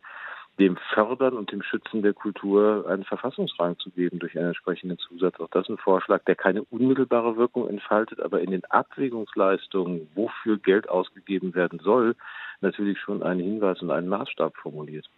dem 0.58 0.76
Fördern 0.94 1.34
und 1.34 1.52
dem 1.52 1.62
Schützen 1.62 2.02
der 2.02 2.14
Kultur 2.14 2.86
einen 2.88 3.04
Verfassungsrang 3.04 3.78
zu 3.78 3.90
geben 3.90 4.18
durch 4.18 4.36
einen 4.36 4.48
entsprechenden 4.48 4.98
Zusatz. 4.98 5.38
Auch 5.38 5.48
das 5.50 5.64
ist 5.64 5.70
ein 5.70 5.78
Vorschlag, 5.78 6.24
der 6.24 6.34
keine 6.34 6.62
unmittelbare 6.64 7.36
Wirkung 7.36 7.68
entfaltet, 7.68 8.20
aber 8.20 8.40
in 8.40 8.50
den 8.50 8.64
Abwägungsleistungen, 8.64 10.08
wofür 10.14 10.58
Geld 10.58 10.88
ausgegeben 10.88 11.54
werden 11.54 11.78
soll, 11.80 12.16
natürlich 12.60 12.98
schon 12.98 13.22
einen 13.22 13.40
Hinweis 13.40 13.82
und 13.82 13.90
einen 13.90 14.08
Maßstab 14.08 14.56
formuliert. 14.56 15.08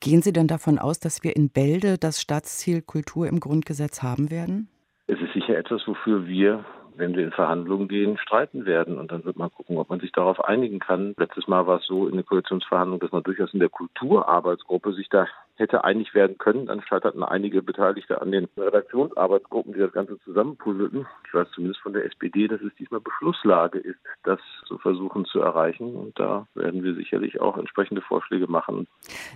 Gehen 0.00 0.22
Sie 0.22 0.32
denn 0.32 0.46
davon 0.46 0.78
aus, 0.78 0.98
dass 0.98 1.22
wir 1.22 1.36
in 1.36 1.50
Bälde 1.50 1.98
das 1.98 2.22
Staatsziel 2.22 2.80
Kultur 2.80 3.28
im 3.28 3.38
Grundgesetz 3.38 4.02
haben 4.02 4.30
werden? 4.30 4.68
Es 5.06 5.20
ist 5.20 5.34
sicher 5.34 5.58
etwas, 5.58 5.86
wofür 5.86 6.26
wir 6.26 6.64
wenn 6.96 7.14
wir 7.16 7.24
in 7.24 7.32
Verhandlungen 7.32 7.88
gehen, 7.88 8.18
streiten 8.18 8.66
werden. 8.66 8.98
Und 8.98 9.12
dann 9.12 9.24
wird 9.24 9.36
man 9.36 9.50
gucken, 9.50 9.78
ob 9.78 9.90
man 9.90 10.00
sich 10.00 10.12
darauf 10.12 10.44
einigen 10.44 10.78
kann. 10.78 11.14
Letztes 11.16 11.48
Mal 11.48 11.66
war 11.66 11.78
es 11.78 11.86
so 11.86 12.08
in 12.08 12.16
den 12.16 12.26
Koalitionsverhandlungen, 12.26 13.00
dass 13.00 13.12
man 13.12 13.22
durchaus 13.22 13.52
in 13.52 13.60
der 13.60 13.68
Kulturarbeitsgruppe 13.68 14.92
sich 14.92 15.08
da 15.08 15.26
hätte 15.60 15.84
einig 15.84 16.14
werden 16.14 16.38
können. 16.38 16.66
Dann 16.66 16.82
scheiterten 16.82 17.22
einige 17.22 17.62
Beteiligte 17.62 18.20
an 18.20 18.32
den 18.32 18.48
Redaktionsarbeitsgruppen, 18.56 19.74
die 19.74 19.80
das 19.80 19.92
Ganze 19.92 20.18
zusammenpuzzelten. 20.20 21.06
Ich 21.26 21.34
weiß 21.34 21.48
zumindest 21.54 21.82
von 21.82 21.92
der 21.92 22.04
SPD, 22.06 22.48
dass 22.48 22.60
es 22.60 22.74
diesmal 22.78 23.00
Beschlusslage 23.00 23.78
ist, 23.78 23.98
das 24.24 24.40
zu 24.66 24.78
versuchen 24.78 25.24
zu 25.24 25.40
erreichen. 25.40 25.94
Und 25.94 26.18
da 26.18 26.46
werden 26.54 26.82
wir 26.82 26.94
sicherlich 26.94 27.40
auch 27.40 27.56
entsprechende 27.56 28.02
Vorschläge 28.02 28.46
machen. 28.46 28.86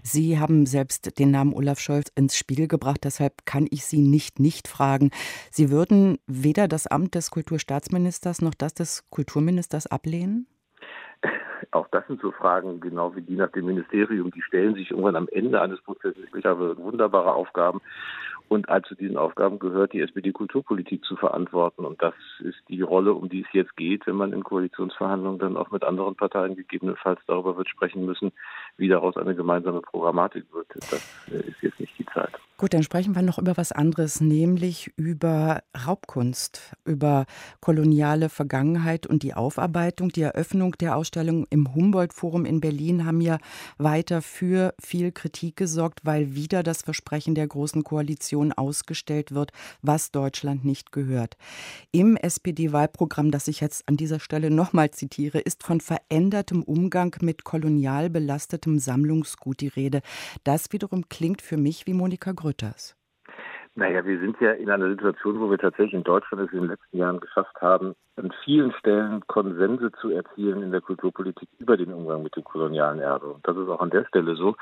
Sie 0.02 0.38
haben 0.38 0.66
selbst 0.66 1.18
den 1.18 1.30
Namen 1.30 1.52
Olaf 1.54 1.78
Scholz 1.78 2.10
ins 2.14 2.36
Spiel 2.36 2.68
gebracht. 2.68 3.00
Deshalb 3.04 3.46
kann 3.46 3.66
ich 3.70 3.84
Sie 3.84 4.00
nicht 4.00 4.40
nicht 4.40 4.68
fragen. 4.68 5.10
Sie 5.50 5.70
würden 5.70 6.18
weder 6.26 6.68
das 6.68 6.86
Amt 6.86 7.14
des 7.14 7.30
Kulturstaatsministers 7.30 8.42
noch 8.42 8.54
das 8.54 8.74
des 8.74 9.04
Kulturministers 9.10 9.86
ablehnen? 9.86 10.46
Auch 11.70 11.88
das 11.88 12.06
sind 12.06 12.20
so 12.20 12.30
Fragen, 12.30 12.80
genau 12.80 13.14
wie 13.16 13.22
die 13.22 13.36
nach 13.36 13.50
dem 13.50 13.66
Ministerium, 13.66 14.30
die 14.30 14.42
stellen 14.42 14.74
sich 14.74 14.90
irgendwann 14.90 15.16
am 15.16 15.28
Ende 15.32 15.60
eines 15.60 15.80
Prozesses. 15.80 16.24
Ich 16.36 16.44
habe 16.44 16.76
wunderbare 16.78 17.32
Aufgaben 17.32 17.80
und 18.48 18.66
zu 18.86 18.94
diesen 18.94 19.16
Aufgaben 19.16 19.58
gehört, 19.58 19.92
die 19.92 20.00
SPD-Kulturpolitik 20.00 21.04
zu 21.04 21.16
verantworten. 21.16 21.84
Und 21.84 22.02
das 22.02 22.14
ist 22.40 22.58
die 22.68 22.82
Rolle, 22.82 23.14
um 23.14 23.28
die 23.28 23.40
es 23.40 23.52
jetzt 23.52 23.76
geht, 23.76 24.06
wenn 24.06 24.16
man 24.16 24.32
in 24.32 24.44
Koalitionsverhandlungen 24.44 25.38
dann 25.38 25.56
auch 25.56 25.70
mit 25.70 25.82
anderen 25.82 26.14
Parteien 26.14 26.54
gegebenenfalls 26.54 27.20
darüber 27.26 27.56
wird 27.56 27.68
sprechen 27.68 28.04
müssen, 28.04 28.32
wie 28.76 28.88
daraus 28.88 29.16
eine 29.16 29.34
gemeinsame 29.34 29.80
Programmatik 29.80 30.44
wird. 30.52 30.68
Das 30.74 31.28
ist 31.28 31.62
jetzt 31.62 31.80
nicht 31.80 31.98
die 31.98 32.06
Zeit. 32.06 32.32
Gut, 32.64 32.72
dann 32.72 32.82
sprechen 32.82 33.14
wir 33.14 33.20
noch 33.20 33.36
über 33.36 33.58
was 33.58 33.72
anderes, 33.72 34.22
nämlich 34.22 34.90
über 34.96 35.62
Raubkunst, 35.86 36.74
über 36.86 37.26
koloniale 37.60 38.30
Vergangenheit 38.30 39.06
und 39.06 39.22
die 39.22 39.34
Aufarbeitung. 39.34 40.08
Die 40.08 40.22
Eröffnung 40.22 40.72
der 40.80 40.96
Ausstellung 40.96 41.46
im 41.50 41.74
Humboldt-Forum 41.74 42.46
in 42.46 42.62
Berlin 42.62 43.04
haben 43.04 43.20
ja 43.20 43.36
weiter 43.76 44.22
für 44.22 44.72
viel 44.80 45.12
Kritik 45.12 45.56
gesorgt, 45.56 46.06
weil 46.06 46.34
wieder 46.34 46.62
das 46.62 46.80
Versprechen 46.80 47.34
der 47.34 47.48
Großen 47.48 47.84
Koalition 47.84 48.50
ausgestellt 48.50 49.34
wird, 49.34 49.52
was 49.82 50.10
Deutschland 50.10 50.64
nicht 50.64 50.90
gehört. 50.90 51.36
Im 51.92 52.16
SPD-Wahlprogramm, 52.16 53.30
das 53.30 53.46
ich 53.46 53.60
jetzt 53.60 53.86
an 53.90 53.98
dieser 53.98 54.20
Stelle 54.20 54.50
nochmal 54.50 54.90
zitiere, 54.90 55.38
ist 55.38 55.64
von 55.64 55.82
verändertem 55.82 56.62
Umgang 56.62 57.14
mit 57.20 57.44
kolonial 57.44 58.08
belastetem 58.08 58.78
Sammlungsgut 58.78 59.60
die 59.60 59.68
Rede. 59.68 60.00
Das 60.44 60.72
wiederum 60.72 61.10
klingt 61.10 61.42
für 61.42 61.58
mich 61.58 61.86
wie 61.86 61.92
Monika 61.92 62.32
Grütters? 62.54 62.96
Naja, 63.76 64.04
wir 64.04 64.20
sind 64.20 64.40
ja 64.40 64.52
in 64.52 64.70
einer 64.70 64.88
Situation, 64.88 65.40
wo 65.40 65.50
wir 65.50 65.58
tatsächlich 65.58 65.94
in 65.94 66.04
Deutschland 66.04 66.46
es 66.46 66.52
in 66.52 66.60
den 66.60 66.70
letzten 66.70 66.96
Jahren 66.96 67.18
geschafft 67.18 67.60
haben, 67.60 67.96
an 68.14 68.32
vielen 68.44 68.72
Stellen 68.74 69.26
Konsense 69.26 69.90
zu 70.00 70.10
erzielen 70.10 70.62
in 70.62 70.70
der 70.70 70.80
Kulturpolitik 70.80 71.48
über 71.58 71.76
den 71.76 71.92
Umgang 71.92 72.22
mit 72.22 72.36
dem 72.36 72.44
kolonialen 72.44 73.00
Erbe. 73.00 73.26
Und 73.26 73.48
das 73.48 73.56
ist 73.56 73.68
auch 73.68 73.80
an 73.80 73.90
der 73.90 74.04
Stelle 74.04 74.36
so. 74.36 74.54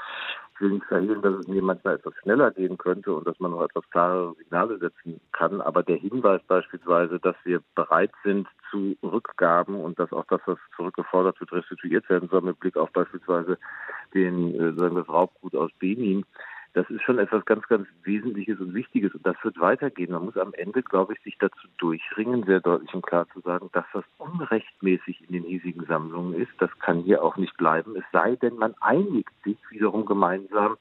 Ich 0.54 0.60
will 0.62 0.70
nicht 0.70 0.86
verhehlen, 0.86 1.20
dass 1.20 1.34
es 1.34 1.46
mir 1.46 1.60
manchmal 1.60 1.96
etwas 1.96 2.14
schneller 2.22 2.52
gehen 2.52 2.78
könnte 2.78 3.12
und 3.12 3.26
dass 3.26 3.38
man 3.38 3.50
noch 3.50 3.62
etwas 3.62 3.84
klarere 3.90 4.34
Signale 4.36 4.78
setzen 4.78 5.20
kann. 5.32 5.60
Aber 5.60 5.82
der 5.82 5.96
Hinweis 5.96 6.40
beispielsweise, 6.48 7.20
dass 7.20 7.36
wir 7.44 7.60
bereit 7.74 8.12
sind 8.24 8.48
zu 8.70 8.96
Rückgaben 9.02 9.74
und 9.74 9.98
dass 9.98 10.10
auch 10.12 10.24
das, 10.30 10.40
was 10.46 10.58
zurückgefordert 10.74 11.38
wird, 11.38 11.52
restituiert 11.52 12.08
werden 12.08 12.30
soll, 12.30 12.40
mit 12.40 12.58
Blick 12.60 12.78
auf 12.78 12.90
beispielsweise 12.92 13.58
den, 14.14 14.54
äh, 14.54 14.72
sagen 14.72 14.94
wir, 14.94 15.02
das 15.02 15.12
Raubgut 15.12 15.54
aus 15.54 15.70
Benin, 15.78 16.24
das 16.74 16.88
ist 16.88 17.02
schon 17.02 17.18
etwas 17.18 17.44
ganz, 17.44 17.66
ganz 17.68 17.86
Wesentliches 18.02 18.58
und 18.60 18.74
Wichtiges 18.74 19.14
und 19.14 19.26
das 19.26 19.36
wird 19.42 19.60
weitergehen. 19.60 20.12
Man 20.12 20.24
muss 20.24 20.36
am 20.36 20.54
Ende, 20.54 20.82
glaube 20.82 21.12
ich, 21.12 21.20
sich 21.20 21.36
dazu 21.38 21.68
durchringen, 21.78 22.44
sehr 22.44 22.60
deutlich 22.60 22.92
und 22.94 23.04
klar 23.06 23.26
zu 23.32 23.40
sagen, 23.40 23.68
dass 23.72 23.84
das 23.92 24.04
unrechtmäßig 24.18 25.28
in 25.28 25.34
den 25.34 25.44
hiesigen 25.44 25.84
Sammlungen 25.86 26.34
ist. 26.34 26.52
Das 26.58 26.70
kann 26.78 27.00
hier 27.00 27.22
auch 27.22 27.36
nicht 27.36 27.56
bleiben. 27.56 27.94
Es 27.96 28.04
sei 28.12 28.36
denn, 28.36 28.56
man 28.56 28.74
einigt 28.80 29.32
sich 29.44 29.58
wiederum 29.70 30.06
gemeinsam 30.06 30.76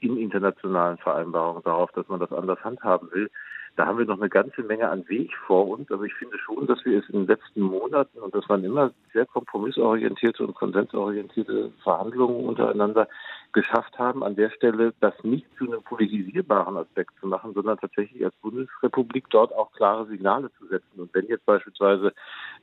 in 0.00 0.16
internationalen 0.16 0.98
Vereinbarungen 0.98 1.62
darauf, 1.62 1.92
dass 1.92 2.08
man 2.08 2.20
das 2.20 2.32
anders 2.32 2.62
handhaben 2.64 3.10
will 3.12 3.30
da 3.76 3.86
haben 3.86 3.98
wir 3.98 4.06
noch 4.06 4.18
eine 4.18 4.30
ganze 4.30 4.62
Menge 4.62 4.88
an 4.88 5.06
Weg 5.08 5.36
vor 5.46 5.68
uns. 5.68 5.90
Aber 5.90 6.04
ich 6.04 6.14
finde 6.14 6.38
schon, 6.38 6.66
dass 6.66 6.84
wir 6.84 6.98
es 6.98 7.08
in 7.10 7.20
den 7.20 7.26
letzten 7.26 7.60
Monaten, 7.60 8.18
und 8.18 8.34
das 8.34 8.48
waren 8.48 8.64
immer 8.64 8.90
sehr 9.12 9.26
kompromissorientierte 9.26 10.46
und 10.46 10.54
konsensorientierte 10.54 11.70
Verhandlungen 11.82 12.46
untereinander, 12.46 13.06
geschafft 13.52 13.98
haben, 13.98 14.22
an 14.22 14.36
der 14.36 14.50
Stelle 14.50 14.92
das 15.00 15.14
nicht 15.22 15.46
zu 15.56 15.64
einem 15.64 15.82
politisierbaren 15.82 16.76
Aspekt 16.76 17.12
zu 17.20 17.26
machen, 17.26 17.54
sondern 17.54 17.78
tatsächlich 17.78 18.22
als 18.22 18.34
Bundesrepublik 18.42 19.30
dort 19.30 19.54
auch 19.54 19.72
klare 19.72 20.06
Signale 20.06 20.50
zu 20.58 20.66
setzen. 20.66 21.00
Und 21.00 21.14
wenn 21.14 21.26
jetzt 21.26 21.46
beispielsweise 21.46 22.12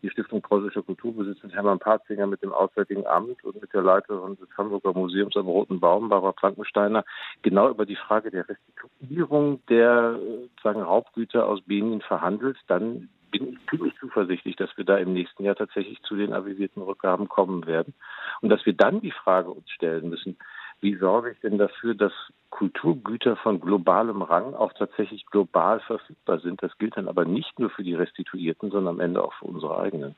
die 0.04 0.10
Stiftung 0.12 0.42
Preußischer 0.44 0.84
Kulturbesitz 0.84 1.42
mit 1.42 1.54
Hermann 1.56 1.80
Patzinger, 1.80 2.28
mit 2.28 2.44
dem 2.44 2.54
Auswärtigen 2.54 3.08
Amt 3.08 3.44
und 3.44 3.60
mit 3.60 3.74
der 3.74 3.82
Leiterin 3.82 4.38
des 4.38 4.50
Hamburger 4.56 4.94
Museums 4.94 5.36
am 5.36 5.48
Roten 5.48 5.80
Baum, 5.80 6.10
Barbara 6.10 6.34
Frankensteiner, 6.34 7.04
genau 7.42 7.70
über 7.70 7.88
die 7.88 7.96
Frage 7.96 8.30
der 8.30 8.48
Restituierung 8.48 9.62
der 9.70 10.20
sagen, 10.62 10.84
Raubgüter 11.04 11.48
aus 11.48 11.62
Benin 11.62 12.02
verhandelt, 12.02 12.58
dann 12.68 13.10
bin 13.32 13.54
ich 13.54 13.58
ziemlich 13.70 13.94
zuversichtlich, 14.00 14.56
dass 14.56 14.70
wir 14.78 14.86
da 14.86 14.98
im 14.98 15.14
nächsten 15.14 15.44
Jahr 15.44 15.56
tatsächlich 15.56 16.02
zu 16.04 16.16
den 16.16 16.34
avisierten 16.34 16.84
Rückgaben 16.84 17.28
kommen 17.28 17.66
werden. 17.66 17.94
Und 18.42 18.50
dass 18.50 18.66
wir 18.66 18.74
dann 18.74 19.02
die 19.02 19.12
Frage 19.12 19.50
uns 19.50 19.70
stellen 19.72 20.10
müssen, 20.10 20.38
wie 20.82 20.96
sorge 20.98 21.32
ich 21.32 21.40
denn 21.40 21.58
dafür, 21.58 21.96
dass 21.96 22.12
Kulturgüter 22.50 23.36
von 23.38 23.60
globalem 23.60 24.22
Rang 24.22 24.54
auch 24.54 24.74
tatsächlich 24.74 25.26
global 25.28 25.80
verfügbar 25.80 26.40
sind? 26.42 26.62
Das 26.62 26.78
gilt 26.78 26.98
dann 26.98 27.08
aber 27.08 27.26
nicht 27.26 27.58
nur 27.58 27.70
für 27.70 27.84
die 27.84 27.96
Restituierten, 27.96 28.70
sondern 28.70 28.96
am 28.96 29.00
Ende 29.00 29.24
auch 29.24 29.34
für 29.34 29.46
unsere 29.46 29.80
eigenen. 29.80 30.14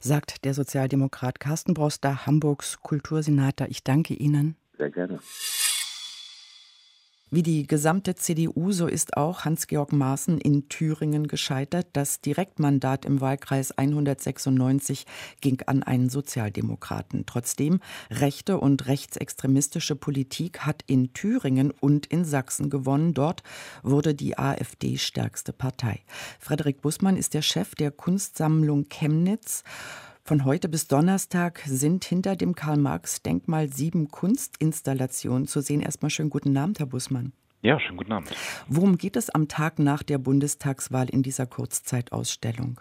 Sagt 0.00 0.44
der 0.44 0.52
Sozialdemokrat 0.52 1.40
Carsten 1.40 1.74
Broster, 1.74 2.26
Hamburgs 2.26 2.82
Kultursenator. 2.82 3.68
Ich 3.70 3.84
danke 3.84 4.14
Ihnen. 4.14 4.56
Sehr 4.76 4.90
gerne. 4.90 5.20
Wie 7.32 7.44
die 7.44 7.68
gesamte 7.68 8.16
CDU, 8.16 8.72
so 8.72 8.88
ist 8.88 9.16
auch 9.16 9.44
Hans-Georg 9.44 9.92
Maaßen 9.92 10.40
in 10.40 10.68
Thüringen 10.68 11.28
gescheitert. 11.28 11.86
Das 11.92 12.20
Direktmandat 12.20 13.04
im 13.04 13.20
Wahlkreis 13.20 13.70
196 13.70 15.06
ging 15.40 15.62
an 15.66 15.84
einen 15.84 16.08
Sozialdemokraten. 16.08 17.26
Trotzdem, 17.26 17.78
rechte 18.10 18.58
und 18.58 18.88
rechtsextremistische 18.88 19.94
Politik 19.94 20.66
hat 20.66 20.82
in 20.88 21.12
Thüringen 21.12 21.70
und 21.70 22.06
in 22.06 22.24
Sachsen 22.24 22.68
gewonnen. 22.68 23.14
Dort 23.14 23.44
wurde 23.84 24.12
die 24.12 24.36
AfD 24.36 24.98
stärkste 24.98 25.52
Partei. 25.52 26.00
Frederik 26.40 26.80
Bussmann 26.80 27.16
ist 27.16 27.34
der 27.34 27.42
Chef 27.42 27.76
der 27.76 27.92
Kunstsammlung 27.92 28.88
Chemnitz. 28.88 29.62
Von 30.30 30.44
heute 30.44 30.68
bis 30.68 30.86
Donnerstag 30.86 31.58
sind 31.58 32.04
hinter 32.04 32.36
dem 32.36 32.54
Karl-Marx-Denkmal 32.54 33.66
sieben 33.66 34.12
Kunstinstallationen 34.12 35.48
zu 35.48 35.60
sehen. 35.60 35.80
Erstmal 35.80 36.10
schönen 36.10 36.30
guten 36.30 36.56
Abend, 36.56 36.78
Herr 36.78 36.86
Bussmann. 36.86 37.32
Ja, 37.62 37.80
schönen 37.80 37.96
guten 37.96 38.12
Abend. 38.12 38.32
Worum 38.68 38.96
geht 38.96 39.16
es 39.16 39.28
am 39.28 39.48
Tag 39.48 39.80
nach 39.80 40.04
der 40.04 40.18
Bundestagswahl 40.18 41.10
in 41.10 41.24
dieser 41.24 41.46
Kurzzeitausstellung? 41.46 42.80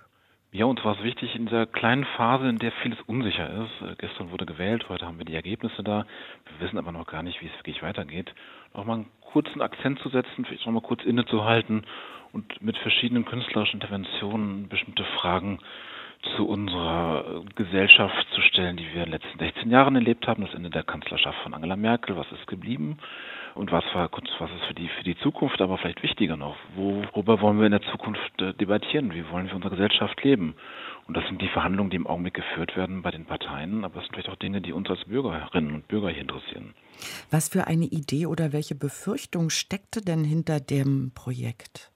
Ja, 0.51 0.65
uns 0.65 0.85
war 0.85 0.95
es 0.95 1.03
wichtig 1.03 1.33
in 1.33 1.47
dieser 1.47 1.65
kleinen 1.65 2.05
Phase, 2.17 2.47
in 2.47 2.59
der 2.59 2.71
vieles 2.83 2.99
unsicher 3.07 3.63
ist. 3.63 3.81
Äh, 3.81 3.95
gestern 3.97 4.29
wurde 4.29 4.45
gewählt, 4.45 4.87
heute 4.87 5.07
haben 5.07 5.17
wir 5.17 5.25
die 5.25 5.33
Ergebnisse 5.33 5.81
da. 5.81 6.05
Wir 6.45 6.67
wissen 6.67 6.77
aber 6.77 6.91
noch 6.91 7.07
gar 7.07 7.23
nicht, 7.23 7.41
wie 7.41 7.47
es 7.47 7.57
wirklich 7.57 7.81
weitergeht. 7.81 8.31
Noch 8.75 8.85
mal 8.85 8.93
einen 8.93 9.07
kurzen 9.21 9.63
Akzent 9.63 9.97
zu 10.01 10.09
setzen, 10.09 10.45
vielleicht 10.45 10.67
noch 10.67 10.73
mal 10.73 10.81
kurz 10.81 11.03
innezuhalten 11.03 11.83
und 12.31 12.61
mit 12.61 12.77
verschiedenen 12.77 13.25
künstlerischen 13.25 13.81
Interventionen 13.81 14.69
bestimmte 14.69 15.03
Fragen 15.19 15.57
zu 16.35 16.47
unserer 16.47 17.43
Gesellschaft 17.55 18.27
zu 18.33 18.41
stellen, 18.41 18.77
die 18.77 18.85
wir 18.93 19.03
in 19.03 19.11
den 19.11 19.19
letzten 19.19 19.39
16 19.39 19.71
Jahren 19.71 19.95
erlebt 19.95 20.27
haben. 20.27 20.45
Das 20.45 20.53
Ende 20.53 20.69
der 20.69 20.83
Kanzlerschaft 20.83 21.37
von 21.43 21.53
Angela 21.53 21.75
Merkel, 21.75 22.17
was 22.17 22.31
ist 22.31 22.47
geblieben 22.47 22.97
und 23.55 23.71
was 23.71 23.83
war 23.93 24.09
was 24.11 24.51
ist 24.51 24.65
für 24.67 24.73
die 24.73 24.87
für 24.89 25.03
die 25.03 25.17
Zukunft, 25.17 25.61
aber 25.61 25.77
vielleicht 25.77 26.03
wichtiger 26.03 26.37
noch, 26.37 26.55
worüber 26.75 27.41
wollen 27.41 27.59
wir 27.59 27.65
in 27.65 27.71
der 27.71 27.81
Zukunft 27.81 28.41
äh, 28.41 28.53
debattieren? 28.53 29.13
Wie 29.13 29.29
wollen 29.29 29.47
wir 29.47 29.55
unsere 29.55 29.75
Gesellschaft 29.75 30.23
leben? 30.23 30.55
Und 31.07 31.17
das 31.17 31.25
sind 31.25 31.41
die 31.41 31.47
Verhandlungen, 31.47 31.89
die 31.89 31.97
im 31.97 32.07
Augenblick 32.07 32.35
geführt 32.35 32.77
werden 32.77 33.01
bei 33.01 33.11
den 33.11 33.25
Parteien, 33.25 33.83
aber 33.83 33.97
es 33.97 34.03
sind 34.03 34.13
vielleicht 34.13 34.29
auch 34.29 34.35
Dinge, 34.35 34.61
die 34.61 34.73
uns 34.73 34.89
als 34.89 35.03
Bürgerinnen 35.05 35.73
und 35.73 35.87
Bürger 35.87 36.09
hier 36.09 36.21
interessieren. 36.21 36.75
Was 37.31 37.49
für 37.49 37.67
eine 37.67 37.85
Idee 37.85 38.27
oder 38.27 38.53
welche 38.53 38.75
Befürchtung 38.75 39.49
steckte 39.49 40.01
denn 40.01 40.23
hinter 40.23 40.59
dem 40.59 41.11
Projekt? 41.15 41.88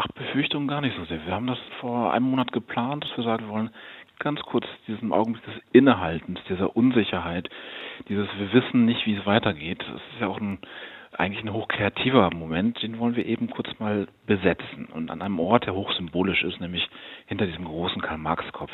Ach, 0.00 0.06
Befürchtungen 0.14 0.68
gar 0.68 0.80
nicht 0.80 0.96
so 0.96 1.04
sehr. 1.06 1.26
Wir 1.26 1.34
haben 1.34 1.48
das 1.48 1.58
vor 1.80 2.12
einem 2.12 2.30
Monat 2.30 2.52
geplant, 2.52 3.04
dass 3.04 3.16
wir 3.16 3.24
sagen, 3.24 3.46
wir 3.46 3.52
wollen 3.52 3.70
ganz 4.20 4.40
kurz 4.42 4.64
diesen 4.86 5.12
Augenblick 5.12 5.44
des 5.44 5.60
Innehaltens, 5.72 6.38
dieser 6.48 6.76
Unsicherheit, 6.76 7.48
dieses 8.08 8.28
wir 8.38 8.52
wissen 8.52 8.84
nicht, 8.84 9.06
wie 9.06 9.16
es 9.16 9.26
weitergeht. 9.26 9.80
Das 9.80 10.00
ist 10.14 10.20
ja 10.20 10.28
auch 10.28 10.40
ein 10.40 10.58
eigentlich 11.12 11.42
ein 11.42 11.52
hochkreativer 11.52 12.30
Moment, 12.34 12.82
den 12.82 12.98
wollen 12.98 13.16
wir 13.16 13.26
eben 13.26 13.48
kurz 13.50 13.68
mal 13.78 14.06
besetzen 14.26 14.86
und 14.86 15.10
an 15.10 15.22
einem 15.22 15.40
Ort, 15.40 15.66
der 15.66 15.74
hochsymbolisch 15.74 16.44
ist, 16.44 16.60
nämlich 16.60 16.88
hinter 17.26 17.46
diesem 17.46 17.64
großen 17.64 18.02
Karl-Marx-Kopf. 18.02 18.70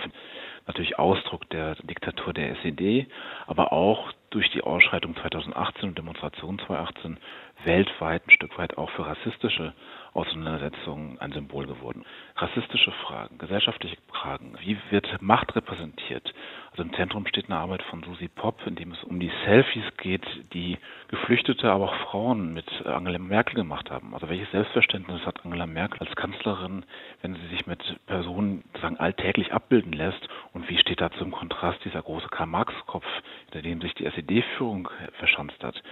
Natürlich 0.67 0.99
Ausdruck 0.99 1.49
der 1.51 1.77
Diktatur 1.77 2.33
der 2.33 2.59
SED, 2.59 3.07
aber 3.47 3.73
auch 3.73 4.13
durch 4.31 4.51
die 4.51 4.63
Ausschreitung 4.63 5.15
2018 5.17 5.91
und 5.91 5.99
Demonstration 5.99 6.59
2018 6.59 7.19
weltweit 7.65 8.27
ein 8.27 8.31
Stück 8.31 8.59
weit 8.59 8.77
auch 8.79 8.91
für 8.91 9.07
rassistische 9.07 9.73
Auseinandersetzungen 10.15 11.19
ein 11.19 11.33
Symbol 11.33 11.67
geworden. 11.67 12.05
Rassistische 12.37 12.93
Fragen, 12.93 13.39
gesellschaftliche 13.39 13.97
Fragen, 14.09 14.57
wie 14.61 14.79
wird 14.91 15.21
Macht 15.21 15.55
repräsentiert? 15.57 16.33
Also 16.71 16.83
im 16.83 16.93
Zentrum 16.95 17.27
steht 17.27 17.47
eine 17.47 17.59
Arbeit 17.59 17.83
von 17.85 18.03
Susi 18.03 18.29
Popp, 18.29 18.67
in 18.67 18.77
dem 18.77 18.93
es 18.93 19.05
um 19.05 19.21
die 19.21 19.31
Selfies 19.45 19.85
geht, 19.97 20.25
die 20.53 20.79
Geflüchtete, 21.09 21.71
aber 21.71 21.85
auch 21.85 21.97
Frauen 22.11 22.53
mit 22.53 22.67
Angela 22.87 23.19
Merkel 23.19 23.55
gemacht 23.55 23.91
haben. 23.91 24.15
Also 24.15 24.29
welches 24.29 24.51
Selbstverständnis 24.51 25.25
hat 25.27 25.45
Angela 25.45 25.67
Merkel 25.67 26.01
als 26.07 26.17
Kanzlerin, 26.17 26.85
wenn 27.23 27.35
sie 27.35 27.47
sich 27.49 27.67
mit 27.67 27.81
Personen 28.07 28.65
sagen 28.81 28.97
alltäglich 28.99 29.53
abbilden 29.53 29.93
lässt? 29.93 30.29
Und 30.53 30.69
wie 30.69 30.79
steht 30.79 31.01
dazu 31.01 31.25
im 31.25 31.33
Kontrast 31.33 31.85
dieser 31.85 32.03
große 32.03 32.29
Karl-Marx-Kopf, 32.29 33.07
hinter 33.47 33.63
dem 33.63 33.81
sich 33.81 33.95
die 33.95 34.07
SED-Führung 34.07 34.89
verschanzt 35.19 35.63
hat? 35.63 35.83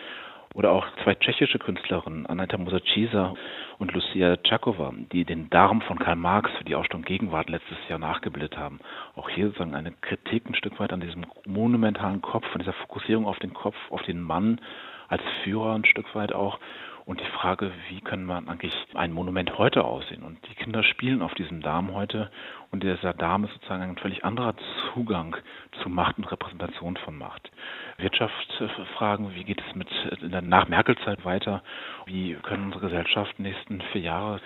Oder 0.54 0.70
auch 0.70 0.86
zwei 1.02 1.14
tschechische 1.14 1.58
Künstlerinnen, 1.58 2.26
Anita 2.26 2.58
Musaciza 2.58 3.34
und 3.78 3.92
Lucia 3.92 4.36
Czakova, 4.36 4.92
die 5.12 5.24
den 5.24 5.48
Darm 5.48 5.80
von 5.82 5.98
Karl 5.98 6.16
Marx 6.16 6.50
für 6.58 6.64
die 6.64 6.74
Ausstellung 6.74 7.04
Gegenwart 7.04 7.48
letztes 7.48 7.78
Jahr 7.88 7.98
nachgebildet 7.98 8.58
haben. 8.58 8.80
Auch 9.16 9.30
hier 9.30 9.46
sozusagen 9.46 9.74
eine 9.74 9.92
Kritik 9.92 10.46
ein 10.46 10.54
Stück 10.54 10.78
weit 10.78 10.92
an 10.92 11.00
diesem 11.00 11.24
monumentalen 11.46 12.20
Kopf, 12.20 12.44
an 12.52 12.60
dieser 12.60 12.74
Fokussierung 12.74 13.26
auf 13.26 13.38
den 13.38 13.54
Kopf, 13.54 13.76
auf 13.90 14.02
den 14.02 14.20
Mann 14.20 14.60
als 15.08 15.22
Führer 15.42 15.74
ein 15.74 15.84
Stück 15.84 16.14
weit 16.14 16.32
auch 16.32 16.58
und 17.04 17.20
die 17.20 17.26
Frage, 17.26 17.72
wie 17.88 18.00
kann 18.00 18.24
man 18.24 18.48
eigentlich 18.48 18.74
ein 18.94 19.12
Monument 19.12 19.58
heute 19.58 19.84
aussehen? 19.84 20.22
Und 20.22 20.38
die 20.48 20.54
Kinder 20.54 20.82
spielen 20.82 21.22
auf 21.22 21.34
diesem 21.34 21.60
Darm 21.60 21.92
heute 21.94 22.30
und 22.70 22.82
dieser 22.82 23.12
Darm 23.12 23.44
ist 23.44 23.52
sozusagen 23.54 23.82
ein 23.82 23.96
völlig 23.96 24.24
anderer 24.24 24.54
Zugang 24.92 25.36
zu 25.82 25.88
Macht 25.88 26.18
und 26.18 26.30
Repräsentation 26.30 26.96
von 26.96 27.18
Macht. 27.18 27.50
Wirtschaftsfragen, 27.98 29.34
wie 29.34 29.44
geht 29.44 29.62
es 29.66 29.74
mit 29.74 29.88
der 30.22 30.42
Nach-Merkel-Zeit 30.42 31.24
weiter? 31.24 31.62
Wie 32.06 32.34
können 32.34 32.66
unsere 32.66 32.86
Gesellschaft 32.86 33.34
in 33.38 33.44
den 33.44 33.52
nächsten 33.52 33.80
vier 33.92 34.02
Jahre, 34.02 34.40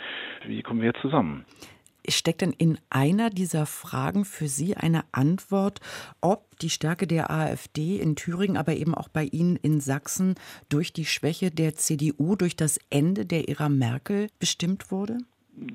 wie 0.44 0.62
kommen 0.62 0.82
wir 0.82 0.94
zusammen? 0.94 1.44
Steckt 2.08 2.40
denn 2.40 2.52
in 2.52 2.78
einer 2.90 3.30
dieser 3.30 3.66
Fragen 3.66 4.24
für 4.24 4.48
Sie 4.48 4.76
eine 4.76 5.04
Antwort, 5.12 5.80
ob 6.20 6.58
die 6.60 6.70
Stärke 6.70 7.06
der 7.06 7.30
AfD 7.30 7.96
in 7.96 8.16
Thüringen, 8.16 8.56
aber 8.56 8.74
eben 8.74 8.94
auch 8.94 9.08
bei 9.08 9.24
Ihnen 9.24 9.56
in 9.56 9.80
Sachsen 9.80 10.34
durch 10.68 10.92
die 10.92 11.04
Schwäche 11.04 11.50
der 11.50 11.74
CDU, 11.74 12.36
durch 12.36 12.56
das 12.56 12.78
Ende 12.90 13.26
der 13.26 13.48
Ära 13.48 13.68
Merkel 13.68 14.28
bestimmt 14.38 14.90
wurde? 14.90 15.18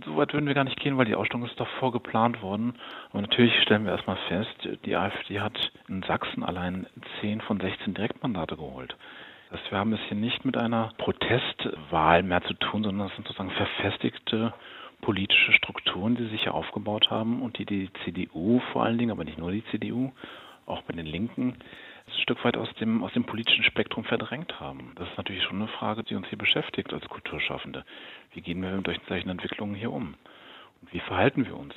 So 0.06 0.16
weit 0.16 0.32
würden 0.34 0.46
wir 0.46 0.54
gar 0.54 0.64
nicht 0.64 0.80
gehen, 0.80 0.98
weil 0.98 1.06
die 1.06 1.16
Ausstellung 1.16 1.48
ist 1.48 1.60
davor 1.60 1.92
geplant 1.92 2.42
worden. 2.44 2.76
Aber 3.10 3.22
natürlich 3.22 3.54
stellen 3.64 3.84
wir 3.86 3.92
erstmal 3.92 4.18
fest, 4.28 4.70
die 4.86 4.96
AfD 4.96 5.40
hat 5.40 5.72
in 5.88 6.04
Sachsen 6.04 6.44
allein 6.44 6.86
10 7.20 7.42
von 7.42 7.60
16 7.60 7.96
Direktmandate 7.96 8.58
geholt. 8.58 8.96
Das 9.50 9.60
wir 9.70 9.80
haben 9.80 9.92
es 9.94 10.00
hier 10.08 10.18
nicht 10.18 10.46
mit 10.46 10.56
einer 10.56 10.94
Protestwahl 10.98 12.24
mehr 12.24 12.42
zu 12.44 12.54
tun, 12.54 12.84
sondern 12.84 13.08
es 13.08 13.16
sind 13.16 13.28
sozusagen 13.28 13.52
verfestigte 13.52 14.54
politische 15.02 15.54
Strukturen, 15.54 16.16
die 16.16 16.28
sich 16.28 16.44
hier 16.44 16.54
aufgebaut 16.54 17.10
haben 17.10 17.42
und 17.42 17.58
die 17.58 17.66
die 17.66 17.90
CDU 18.04 18.60
vor 18.72 18.84
allen 18.84 18.98
Dingen, 18.98 19.12
aber 19.12 19.24
nicht 19.24 19.38
nur 19.38 19.52
die 19.52 19.66
CDU, 19.66 20.12
auch 20.66 20.82
bei 20.84 20.94
den 20.94 21.06
Linken, 21.06 21.56
ein 22.08 22.22
Stück 22.22 22.44
weit 22.46 22.58
aus 22.58 22.74
dem, 22.76 23.04
aus 23.04 23.14
dem 23.14 23.24
politischen 23.24 23.64
Spektrum 23.64 24.04
verdrängt 24.04 24.60
haben. 24.60 24.94
Das 24.96 25.10
ist 25.10 25.18
natürlich 25.18 25.44
schon 25.44 25.58
eine 25.58 25.68
Frage, 25.68 26.04
die 26.04 26.16
uns 26.16 26.28
hier 26.28 26.38
beschäftigt 26.38 26.94
als 26.94 27.08
Kulturschaffende. 27.10 27.84
Wie 28.34 28.42
gehen 28.42 28.62
wir 28.62 28.72
mit 28.72 29.02
solchen 29.08 29.30
Entwicklungen 29.30 29.76
hier 29.76 29.92
um? 29.92 30.16
Wie 30.90 31.00
verhalten 31.00 31.46
wir 31.46 31.56
uns? 31.56 31.74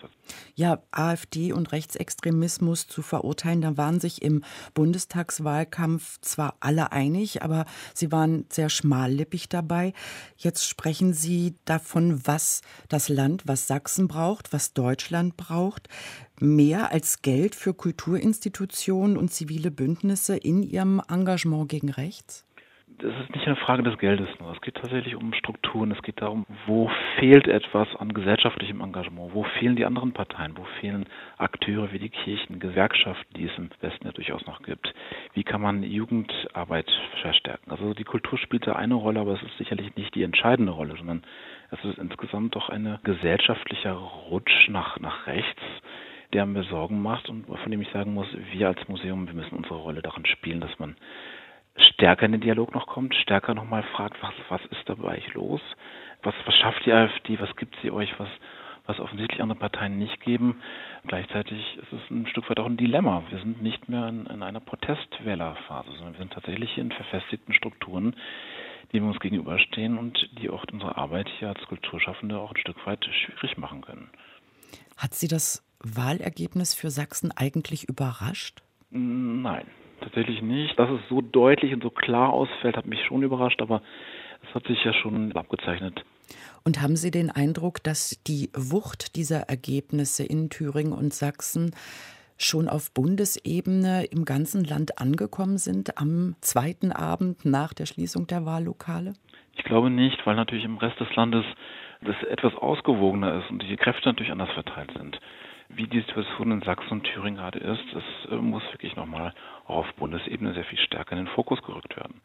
Ja, 0.55 0.83
AfD 0.91 1.53
und 1.53 1.73
Rechtsextremismus 1.73 2.89
zu 2.89 3.03
verurteilen, 3.03 3.61
da 3.61 3.77
waren 3.77 4.01
sich 4.01 4.23
im 4.23 4.43
Bundestagswahlkampf 4.73 6.21
zwar 6.21 6.57
alle 6.61 6.91
einig, 6.91 7.43
aber 7.43 7.67
sie 7.93 8.11
waren 8.11 8.47
sehr 8.49 8.71
schmallippig 8.71 9.49
dabei. 9.51 9.93
Jetzt 10.37 10.67
sprechen 10.67 11.13
Sie 11.13 11.55
davon, 11.67 12.27
was 12.27 12.63
das 12.89 13.09
Land, 13.09 13.47
was 13.47 13.67
Sachsen 13.67 14.09
braucht, 14.09 14.53
was 14.53 14.73
Deutschland 14.73 15.37
braucht. 15.37 15.89
Mehr 16.41 16.91
als 16.91 17.21
Geld 17.21 17.55
für 17.55 17.75
Kulturinstitutionen 17.75 19.17
und 19.17 19.33
zivile 19.33 19.71
Bündnisse 19.71 20.37
in 20.37 20.63
ihrem 20.63 21.01
Engagement 21.09 21.69
gegen 21.69 21.91
rechts? 21.91 22.45
Das 22.99 23.13
ist 23.23 23.35
nicht 23.35 23.47
eine 23.47 23.57
Frage 23.57 23.83
des 23.83 23.99
Geldes 23.99 24.29
nur. 24.41 24.53
Es 24.53 24.61
geht 24.61 24.77
tatsächlich 24.77 25.17
um 25.17 25.33
Strukturen. 25.35 25.91
Es 25.91 26.03
geht 26.03 26.21
darum, 26.21 26.47
wo 26.67 26.91
fehlt 27.19 27.49
etwas 27.49 27.89
an 27.97 28.15
gesellschaftlichem 28.15 28.81
Engagement? 28.81 29.35
Wo 29.35 29.45
fehlen 29.45 29.77
die 29.77 29.85
anderen 29.85 30.13
Parteien? 30.13 30.57
Wo 30.57 30.65
fehlen 30.81 31.07
Akteure 31.37 31.93
wie 31.93 31.99
die 31.99 32.09
Kirchen, 32.09 32.61
Gewerkschaften, 32.61 33.35
die 33.37 33.47
es 33.47 33.59
im 33.59 33.71
Westen 33.81 34.07
ja 34.07 34.13
durchaus 34.13 34.47
noch 34.47 34.63
gibt? 34.63 34.95
Wie 35.33 35.45
kann 35.45 35.61
man 35.61 35.83
Jugendarbeit 35.83 36.91
verstärken? 37.21 37.71
Also 37.71 37.95
die 37.95 38.05
Kultur 38.05 38.39
spielt 38.39 38.67
da 38.67 38.75
eine 38.75 38.95
Rolle, 38.95 39.21
aber 39.21 39.35
es 39.35 39.43
ist 39.43 39.59
sicherlich 39.59 39.95
nicht 39.97 40.15
die 40.15 40.23
entscheidende 40.23 40.73
Rolle, 40.73 40.97
sondern 40.97 41.23
es 41.71 41.85
ist 41.85 41.99
insgesamt 41.99 42.55
doch 42.55 42.69
ein 42.69 42.99
gesellschaftlicher 43.03 43.93
Rutsch 43.95 44.69
nach, 44.69 45.01
nach 45.01 45.27
rechts, 45.27 45.63
der 46.33 46.47
mir 46.47 46.65
Sorgen 46.65 47.03
macht 47.03 47.29
und 47.29 47.47
von 47.47 47.71
dem 47.71 47.83
ich 47.83 47.91
sagen 47.91 48.15
muss, 48.15 48.29
wir 48.53 48.69
als 48.69 48.89
Museum, 48.89 49.27
wir 49.27 49.35
müssen 49.35 49.57
unsere 49.57 49.77
Rolle 49.77 50.03
darin 50.03 50.27
spielen, 50.27 50.61
dass 50.61 50.79
man 50.79 50.97
stärker 51.77 52.27
in 52.27 52.33
den 52.33 52.41
Dialog 52.41 52.75
noch 52.75 52.87
kommt, 52.87 53.15
stärker 53.15 53.55
nochmal 53.55 53.83
fragt, 53.95 54.23
was, 54.23 54.35
was 54.49 54.61
ist 54.67 54.89
da 54.89 54.95
bei 54.95 55.17
euch 55.17 55.35
los? 55.35 55.61
Was, 56.23 56.35
was 56.47 56.55
schafft 56.57 56.87
die 56.87 56.93
AfD? 56.93 57.39
Was 57.41 57.55
gibt 57.57 57.77
sie 57.83 57.91
euch? 57.91 58.13
Was, 58.19 58.29
was 58.87 59.01
offensichtlich 59.01 59.41
andere 59.41 59.59
Parteien 59.59 59.99
nicht 59.99 60.21
geben. 60.21 60.61
Gleichzeitig 61.07 61.79
ist 61.79 61.93
es 61.93 62.11
ein 62.11 62.27
Stück 62.27 62.49
weit 62.51 62.59
auch 62.59 62.67
ein 62.67 62.77
Dilemma. 62.77 63.23
Wir 63.31 63.39
sind 63.39 63.63
nicht 63.63 63.89
mehr 63.89 64.09
in, 64.09 64.27
in 64.27 64.43
einer 64.43 64.61
Protestwählerphase, 64.61 65.91
sondern 65.93 66.13
wir 66.15 66.19
sind 66.19 66.33
tatsächlich 66.33 66.71
hier 66.73 66.85
in 66.85 66.93
verfestigten 66.93 67.55
Strukturen, 67.55 68.15
die 68.93 69.01
wir 69.01 69.09
uns 69.09 69.21
gegenüberstehen 69.21 69.97
und 69.99 70.29
die 70.39 70.51
auch 70.51 70.65
unsere 70.71 70.97
Arbeit 70.97 71.29
hier 71.39 71.49
als 71.49 71.63
Kulturschaffende 71.67 72.39
auch 72.39 72.51
ein 72.51 72.61
Stück 72.61 72.87
weit 72.87 73.05
schwierig 73.05 73.57
machen 73.57 73.81
können. 73.81 74.11
Hat 74.97 75.15
Sie 75.15 75.29
das 75.29 75.65
Wahlergebnis 75.81 76.75
für 76.75 76.91
Sachsen 76.91 77.33
eigentlich 77.35 77.89
überrascht? 77.89 78.63
Nein 78.91 79.67
tatsächlich 80.05 80.43
nicht. 80.43 80.79
Dass 80.79 80.91
es 80.91 81.01
so 81.09 81.21
deutlich 81.21 81.73
und 81.73 81.83
so 81.83 81.91
klar 81.91 82.33
ausfällt, 82.33 82.77
hat 82.77 82.87
mich 82.87 83.05
schon 83.07 83.23
überrascht, 83.23 83.61
aber 83.61 83.83
es 84.49 84.55
hat 84.55 84.67
sich 84.67 84.83
ja 84.85 84.93
schon 84.93 85.33
abgezeichnet. 85.33 86.05
Und 86.65 86.81
haben 86.81 86.97
Sie 86.97 87.11
den 87.11 87.31
Eindruck, 87.31 87.83
dass 87.83 88.23
die 88.27 88.51
Wucht 88.55 89.17
dieser 89.17 89.49
Ergebnisse 89.49 90.25
in 90.25 90.49
Thüringen 90.49 90.93
und 90.93 91.13
Sachsen 91.13 91.75
schon 92.39 92.69
auf 92.69 92.93
Bundesebene 92.93 94.05
im 94.07 94.25
ganzen 94.25 94.65
Land 94.65 94.99
angekommen 94.99 95.59
sind 95.59 95.99
am 95.99 96.35
zweiten 96.41 96.91
Abend 96.91 97.45
nach 97.45 97.75
der 97.75 97.87
Schließung 97.87 98.27
der 98.27 98.45
Wahllokale? 98.45 99.13
Ich 99.57 99.65
glaube 99.65 99.91
nicht, 99.91 100.27
weil 100.27 100.35
natürlich 100.35 100.65
im 100.65 100.79
Rest 100.79 100.99
des 100.99 101.15
Landes 101.15 101.45
das 102.01 102.17
etwas 102.29 102.55
ausgewogener 102.55 103.39
ist 103.39 103.51
und 103.51 103.63
die 103.63 103.77
Kräfte 103.77 104.09
natürlich 104.09 104.33
anders 104.33 104.51
verteilt 104.53 104.91
sind 104.97 105.19
wie 105.69 105.87
die 105.87 106.01
Situation 106.01 106.53
in 106.53 106.63
Sachsen 106.63 106.93
und 106.93 107.05
Thüringen 107.05 107.37
gerade 107.37 107.59
ist, 107.59 107.83
das 107.93 108.05
äh, 108.31 108.37
muss 108.37 108.63
wirklich 108.73 108.97
nochmal 108.97 109.35
auf 109.65 109.87
Bundesebene 109.97 110.55
sehr 110.55 110.65
viel 110.65 110.79
stärker 110.79 111.13
in 111.13 111.25
den 111.25 111.35
Fokus 111.35 111.63
gerückt 111.63 111.97
werden. 111.97 112.21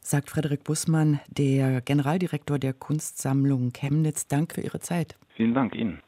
Sagt 0.00 0.30
Frederik 0.30 0.62
Bussmann, 0.62 1.20
der 1.28 1.80
Generaldirektor 1.80 2.58
der 2.58 2.72
Kunstsammlung 2.72 3.72
Chemnitz. 3.72 4.28
Danke 4.28 4.56
für 4.56 4.60
Ihre 4.60 4.78
Zeit. 4.78 5.16
Vielen 5.34 5.54
Dank 5.54 5.74
Ihnen. 5.74 6.00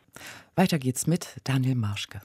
Weiter 0.54 0.78
geht's 0.78 1.06
mit 1.06 1.40
Daniel 1.44 1.74
Marschke. 1.74 2.20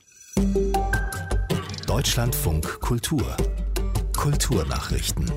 Deutschlandfunk 1.88 2.80
Kultur 2.80 3.36
Kulturnachrichten 4.16 5.32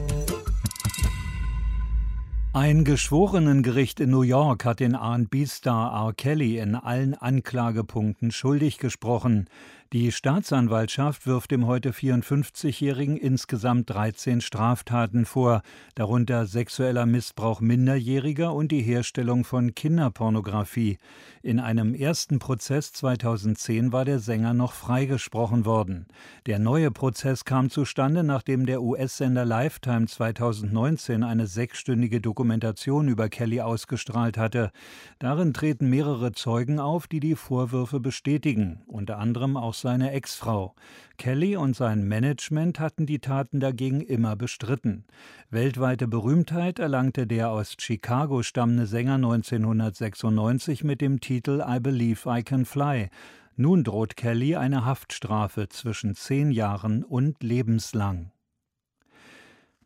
ein 2.56 2.84
Geschworenengericht 2.84 4.00
in 4.00 4.08
New 4.08 4.22
York 4.22 4.64
hat 4.64 4.80
den 4.80 4.94
R&B-Star 4.94 5.92
R. 5.92 6.14
Kelly 6.14 6.56
in 6.56 6.74
allen 6.74 7.12
Anklagepunkten 7.12 8.30
schuldig 8.30 8.78
gesprochen. 8.78 9.50
Die 9.92 10.10
Staatsanwaltschaft 10.10 11.28
wirft 11.28 11.52
dem 11.52 11.68
heute 11.68 11.92
54-Jährigen 11.92 13.16
insgesamt 13.16 13.88
13 13.88 14.40
Straftaten 14.40 15.24
vor, 15.24 15.62
darunter 15.94 16.46
sexueller 16.46 17.06
Missbrauch 17.06 17.60
Minderjähriger 17.60 18.52
und 18.52 18.72
die 18.72 18.82
Herstellung 18.82 19.44
von 19.44 19.76
Kinderpornografie. 19.76 20.98
In 21.40 21.60
einem 21.60 21.94
ersten 21.94 22.40
Prozess 22.40 22.92
2010 22.94 23.92
war 23.92 24.04
der 24.04 24.18
Sänger 24.18 24.54
noch 24.54 24.72
freigesprochen 24.72 25.64
worden. 25.64 26.06
Der 26.46 26.58
neue 26.58 26.90
Prozess 26.90 27.44
kam 27.44 27.70
zustande, 27.70 28.24
nachdem 28.24 28.66
der 28.66 28.82
US-Sender 28.82 29.44
Lifetime 29.44 30.08
2019 30.08 31.22
eine 31.22 31.46
sechsstündige 31.46 32.20
Dokumentation 32.20 33.06
über 33.06 33.28
Kelly 33.28 33.60
ausgestrahlt 33.60 34.36
hatte. 34.36 34.72
Darin 35.20 35.54
treten 35.54 35.88
mehrere 35.88 36.32
Zeugen 36.32 36.80
auf, 36.80 37.06
die 37.06 37.20
die 37.20 37.36
Vorwürfe 37.36 38.00
bestätigen, 38.00 38.80
unter 38.88 39.18
anderem 39.18 39.56
auch 39.56 39.76
seine 39.86 40.10
Ex-Frau. 40.10 40.74
Kelly 41.16 41.54
und 41.54 41.76
sein 41.76 42.08
Management 42.08 42.80
hatten 42.80 43.06
die 43.06 43.20
Taten 43.20 43.60
dagegen 43.60 44.00
immer 44.00 44.34
bestritten. 44.34 45.04
Weltweite 45.48 46.08
Berühmtheit 46.08 46.80
erlangte 46.80 47.28
der 47.28 47.50
aus 47.50 47.76
Chicago 47.78 48.42
stammende 48.42 48.86
Sänger 48.88 49.14
1996 49.14 50.82
mit 50.82 51.00
dem 51.00 51.20
Titel 51.20 51.64
I 51.64 51.78
Believe 51.78 52.28
I 52.28 52.42
Can 52.42 52.64
Fly. 52.64 53.10
Nun 53.54 53.84
droht 53.84 54.16
Kelly 54.16 54.56
eine 54.56 54.84
Haftstrafe 54.84 55.68
zwischen 55.68 56.16
zehn 56.16 56.50
Jahren 56.50 57.04
und 57.04 57.44
lebenslang. 57.44 58.32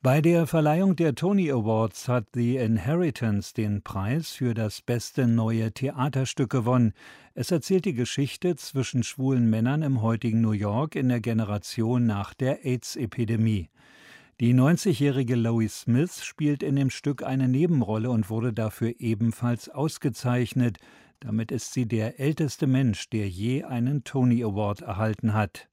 Bei 0.03 0.23
der 0.23 0.47
Verleihung 0.47 0.97
der 0.97 1.15
Tony 1.15 1.51
Awards 1.51 2.09
hat 2.09 2.29
The 2.33 2.57
Inheritance 2.57 3.53
den 3.53 3.83
Preis 3.83 4.31
für 4.31 4.55
das 4.55 4.81
beste 4.81 5.27
neue 5.27 5.73
Theaterstück 5.73 6.49
gewonnen. 6.49 6.95
Es 7.35 7.51
erzählt 7.51 7.85
die 7.85 7.93
Geschichte 7.93 8.57
zwischen 8.57 9.03
schwulen 9.03 9.51
Männern 9.51 9.83
im 9.83 10.01
heutigen 10.01 10.41
New 10.41 10.53
York 10.53 10.97
in 10.97 11.11
der 11.11 11.21
Generation 11.21 12.07
nach 12.07 12.33
der 12.33 12.65
AIDS-Epidemie. 12.65 13.69
Die 14.41 14.55
90-jährige 14.55 15.37
Lois 15.37 15.83
Smith 15.83 16.25
spielt 16.25 16.63
in 16.63 16.77
dem 16.77 16.89
Stück 16.89 17.23
eine 17.23 17.47
Nebenrolle 17.47 18.09
und 18.09 18.31
wurde 18.31 18.55
dafür 18.55 18.95
ebenfalls 19.01 19.69
ausgezeichnet. 19.69 20.79
Damit 21.21 21.53
ist 21.53 21.75
sie 21.75 21.85
der 21.85 22.19
älteste 22.19 22.67
Mensch, 22.67 23.11
der 23.11 23.29
je 23.29 23.65
einen 23.65 24.03
Tony 24.03 24.43
Award 24.43 24.81
erhalten 24.81 25.35
hat. 25.35 25.70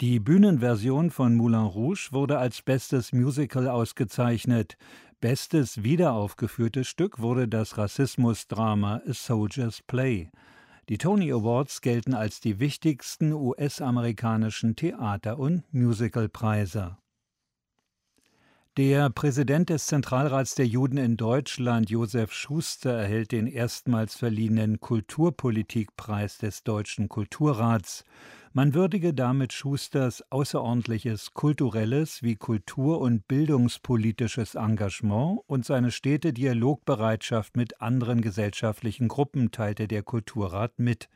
Die 0.00 0.20
Bühnenversion 0.20 1.10
von 1.10 1.34
Moulin 1.34 1.58
Rouge 1.58 2.10
wurde 2.12 2.38
als 2.38 2.62
bestes 2.62 3.12
Musical 3.12 3.66
ausgezeichnet. 3.66 4.76
Bestes 5.20 5.82
wiederaufgeführtes 5.82 6.86
Stück 6.86 7.18
wurde 7.18 7.48
das 7.48 7.76
Rassismusdrama 7.78 9.02
A 9.04 9.12
Soldier's 9.12 9.82
Play. 9.82 10.30
Die 10.88 10.98
Tony 10.98 11.32
Awards 11.32 11.80
gelten 11.80 12.14
als 12.14 12.38
die 12.38 12.60
wichtigsten 12.60 13.32
US-amerikanischen 13.32 14.76
Theater- 14.76 15.40
und 15.40 15.64
Musicalpreise. 15.74 16.96
Der 18.76 19.10
Präsident 19.10 19.68
des 19.68 19.86
Zentralrats 19.86 20.54
der 20.54 20.68
Juden 20.68 20.98
in 20.98 21.16
Deutschland, 21.16 21.90
Josef 21.90 22.32
Schuster, 22.32 22.92
erhält 22.92 23.32
den 23.32 23.48
erstmals 23.48 24.14
verliehenen 24.14 24.78
Kulturpolitikpreis 24.78 26.38
des 26.38 26.62
Deutschen 26.62 27.08
Kulturrats. 27.08 28.04
Man 28.52 28.72
würdige 28.72 29.12
damit 29.12 29.52
Schusters 29.52 30.24
außerordentliches 30.30 31.34
kulturelles 31.34 32.22
wie 32.22 32.36
kultur- 32.36 33.00
und 33.00 33.28
bildungspolitisches 33.28 34.54
Engagement 34.54 35.40
und 35.46 35.66
seine 35.66 35.90
stete 35.90 36.32
Dialogbereitschaft 36.32 37.56
mit 37.56 37.82
anderen 37.82 38.22
gesellschaftlichen 38.22 39.08
Gruppen, 39.08 39.50
teilte 39.50 39.86
der 39.86 40.02
Kulturrat 40.02 40.78
mit. 40.78 41.08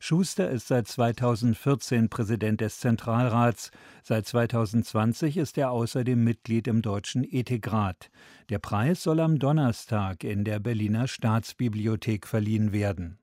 Schuster 0.00 0.48
ist 0.48 0.68
seit 0.68 0.86
2014 0.86 2.08
Präsident 2.08 2.60
des 2.60 2.78
Zentralrats. 2.78 3.72
Seit 4.02 4.26
2020 4.26 5.36
ist 5.36 5.58
er 5.58 5.72
außerdem 5.72 6.22
Mitglied 6.22 6.68
im 6.68 6.82
Deutschen 6.82 7.24
Ethikrat. 7.24 8.08
Der 8.48 8.60
Preis 8.60 9.02
soll 9.02 9.20
am 9.20 9.38
Donnerstag 9.38 10.22
in 10.22 10.44
der 10.44 10.60
Berliner 10.60 11.08
Staatsbibliothek 11.08 12.26
verliehen 12.26 12.72
werden. 12.72 13.18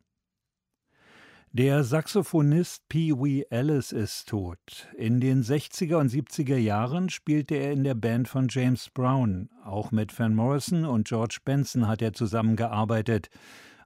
Der 1.58 1.86
Saxophonist 1.86 2.90
Pee 2.90 3.14
Wee 3.14 3.46
Ellis 3.50 3.94
ist 3.94 4.28
tot. 4.28 4.90
In 4.98 5.22
den 5.22 5.42
60er 5.42 5.96
und 5.96 6.12
70er 6.12 6.58
Jahren 6.58 7.08
spielte 7.08 7.56
er 7.56 7.72
in 7.72 7.86
der 7.86 7.96
Band 7.96 8.28
von 8.28 8.48
James 8.50 8.90
Brown. 8.90 9.50
Auch 9.64 9.90
mit 9.92 10.20
Van 10.20 10.36
Morrison 10.36 10.84
und 10.84 11.08
George 11.08 11.38
Benson 11.46 11.88
hat 11.88 12.02
er 12.02 12.12
zusammengearbeitet. 12.12 13.30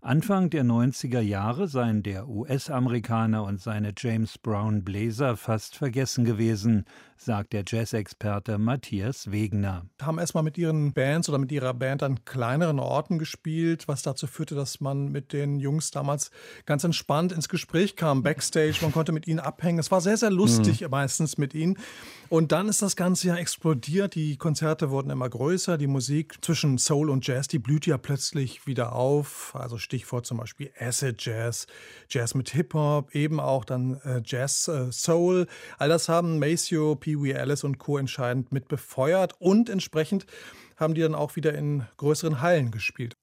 Anfang 0.01 0.49
der 0.49 0.63
90er 0.63 1.19
Jahre 1.19 1.67
seien 1.67 2.03
der 2.03 2.29
US-Amerikaner 2.29 3.43
und 3.43 3.59
seine 3.59 3.93
James 3.97 4.37
Brown 4.37 4.85
Bläser 4.85 5.35
fast 5.35 5.75
vergessen 5.75 6.23
gewesen, 6.23 6.85
sagt 7.17 7.51
der 7.51 7.65
Jazzexperte 7.67 8.57
Matthias 8.57 9.29
Wegner. 9.29 9.85
Haben 10.01 10.19
erstmal 10.19 10.43
mit 10.43 10.57
ihren 10.57 10.93
Bands 10.93 11.27
oder 11.27 11.37
mit 11.37 11.51
ihrer 11.51 11.73
Band 11.73 12.01
an 12.01 12.23
kleineren 12.23 12.79
Orten 12.79 13.19
gespielt, 13.19 13.89
was 13.89 14.01
dazu 14.01 14.25
führte, 14.25 14.55
dass 14.55 14.79
man 14.79 15.11
mit 15.11 15.33
den 15.33 15.59
Jungs 15.59 15.91
damals 15.91 16.31
ganz 16.65 16.85
entspannt 16.85 17.33
ins 17.33 17.49
Gespräch 17.49 17.97
kam, 17.97 18.23
backstage, 18.23 18.77
man 18.81 18.93
konnte 18.93 19.11
mit 19.11 19.27
ihnen 19.27 19.39
abhängen. 19.39 19.79
Es 19.79 19.91
war 19.91 19.99
sehr, 19.99 20.15
sehr 20.15 20.31
lustig 20.31 20.79
mhm. 20.79 20.91
meistens 20.91 21.37
mit 21.37 21.53
ihnen. 21.53 21.77
Und 22.29 22.53
dann 22.53 22.69
ist 22.69 22.81
das 22.81 22.95
Ganze 22.95 23.27
ja 23.27 23.35
explodiert. 23.35 24.15
Die 24.15 24.37
Konzerte 24.37 24.89
wurden 24.91 25.09
immer 25.09 25.27
größer. 25.27 25.77
Die 25.77 25.87
Musik 25.87 26.37
zwischen 26.41 26.77
Soul 26.77 27.09
und 27.09 27.27
Jazz, 27.27 27.49
die 27.49 27.59
blüht 27.59 27.85
ja 27.85 27.97
plötzlich 27.97 28.65
wieder 28.65 28.93
auf. 28.93 29.55
Also 29.55 29.77
Stichwort 29.89 30.27
zum 30.27 30.37
Beispiel 30.37 30.71
Acid 30.79 31.15
Jazz, 31.25 31.65
Jazz 32.09 32.35
mit 32.35 32.51
Hip-Hop, 32.51 33.15
eben 33.15 33.39
auch 33.39 33.65
dann 33.65 33.99
äh, 34.03 34.21
Jazz 34.23 34.67
äh, 34.67 34.91
Soul. 34.91 35.47
All 35.79 35.89
das 35.89 36.07
haben 36.07 36.37
Maceo, 36.37 36.95
Pee 36.95 37.19
Wee 37.19 37.33
Alice 37.33 37.63
und 37.63 37.79
Co. 37.79 37.97
entscheidend 37.97 38.51
mit 38.51 38.67
befeuert 38.67 39.33
und 39.39 39.67
entsprechend 39.67 40.27
haben 40.77 40.93
die 40.93 41.01
dann 41.01 41.15
auch 41.15 41.35
wieder 41.35 41.55
in 41.55 41.87
größeren 41.97 42.39
Hallen 42.39 42.69
gespielt. 42.69 43.17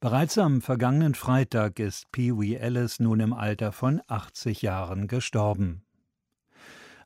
Bereits 0.00 0.38
am 0.38 0.62
vergangenen 0.62 1.14
Freitag 1.14 1.78
ist 1.78 2.10
Pee 2.10 2.32
Wee 2.32 2.58
Alice 2.58 3.00
nun 3.00 3.20
im 3.20 3.34
Alter 3.34 3.72
von 3.72 4.00
80 4.06 4.62
Jahren 4.62 5.08
gestorben. 5.08 5.82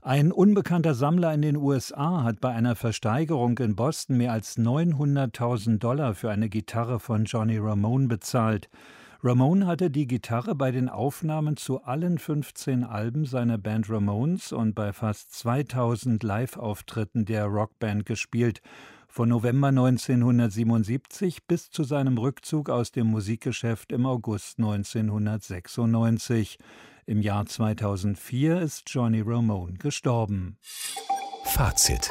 Ein 0.05 0.33
unbekannter 0.33 0.97
Sammler 0.97 1.33
in 1.33 1.43
den 1.43 1.55
USA 1.55 2.25
hat 2.25 2.41
bei 2.41 2.53
einer 2.53 2.75
Versteigerung 2.75 3.57
in 3.59 3.77
Boston 3.77 4.17
mehr 4.17 4.33
als 4.33 4.59
900.000 4.59 5.79
Dollar 5.79 6.17
für 6.17 6.29
eine 6.29 6.49
Gitarre 6.49 6.99
von 6.99 7.25
Johnny 7.25 7.59
Ramone 7.59 8.09
bezahlt. 8.09 8.69
Ramone 9.23 9.65
hatte 9.65 9.93
die 9.93 10.09
Gitarre 10.09 10.57
bei 10.57 10.73
den 10.73 10.89
Aufnahmen 10.89 11.57
zu 11.57 11.85
allen 11.85 12.19
15 12.19 12.83
Alben 12.83 13.27
seiner 13.27 13.59
Band 13.59 13.89
Ramones 13.89 14.51
und 14.51 14.75
bei 14.75 14.93
fast 14.93 15.35
2000 15.35 16.21
Live-Auftritten 16.25 17.25
der 17.25 17.45
Rockband 17.45 18.05
gespielt. 18.05 18.61
Von 19.07 19.29
November 19.29 19.69
1977 19.69 21.47
bis 21.47 21.71
zu 21.71 21.85
seinem 21.85 22.19
Rückzug 22.19 22.71
aus 22.71 22.91
dem 22.91 23.07
Musikgeschäft 23.07 23.93
im 23.93 24.07
August 24.07 24.59
1996. 24.59 26.59
Im 27.05 27.21
Jahr 27.21 27.47
2004 27.47 28.61
ist 28.61 28.85
Johnny 28.87 29.23
Ramone 29.27 29.75
gestorben. 29.75 30.57
Fazit 31.45 32.11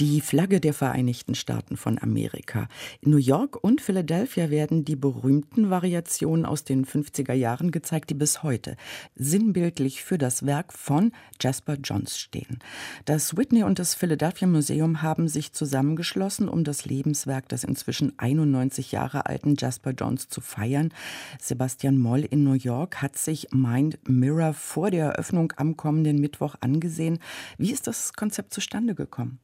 die 0.00 0.22
Flagge 0.22 0.60
der 0.60 0.72
Vereinigten 0.72 1.34
Staaten 1.34 1.76
von 1.76 2.00
Amerika. 2.00 2.68
In 3.02 3.10
New 3.10 3.18
York 3.18 3.62
und 3.62 3.82
Philadelphia 3.82 4.48
werden 4.48 4.82
die 4.86 4.96
berühmten 4.96 5.68
Variationen 5.68 6.46
aus 6.46 6.64
den 6.64 6.86
50er 6.86 7.34
Jahren 7.34 7.70
gezeigt, 7.70 8.08
die 8.08 8.14
bis 8.14 8.42
heute 8.42 8.78
sinnbildlich 9.14 10.02
für 10.02 10.16
das 10.16 10.46
Werk 10.46 10.72
von 10.72 11.12
Jasper 11.38 11.74
Johns 11.74 12.18
stehen. 12.18 12.60
Das 13.04 13.36
Whitney 13.36 13.62
und 13.62 13.78
das 13.78 13.94
Philadelphia 13.94 14.48
Museum 14.48 15.02
haben 15.02 15.28
sich 15.28 15.52
zusammengeschlossen, 15.52 16.48
um 16.48 16.64
das 16.64 16.86
Lebenswerk 16.86 17.50
des 17.50 17.62
inzwischen 17.62 18.18
91 18.18 18.92
Jahre 18.92 19.26
alten 19.26 19.54
Jasper 19.58 19.90
Johns 19.90 20.30
zu 20.30 20.40
feiern. 20.40 20.94
Sebastian 21.38 21.98
Moll 21.98 22.20
in 22.20 22.42
New 22.42 22.54
York 22.54 23.02
hat 23.02 23.18
sich 23.18 23.48
Mind 23.52 23.98
Mirror 24.08 24.54
vor 24.54 24.90
der 24.90 25.10
Eröffnung 25.10 25.52
am 25.56 25.76
kommenden 25.76 26.22
Mittwoch 26.22 26.54
angesehen. 26.62 27.18
Wie 27.58 27.70
ist 27.70 27.86
das 27.86 28.14
Konzept 28.14 28.54
zustande 28.54 28.94
gekommen? 28.94 29.40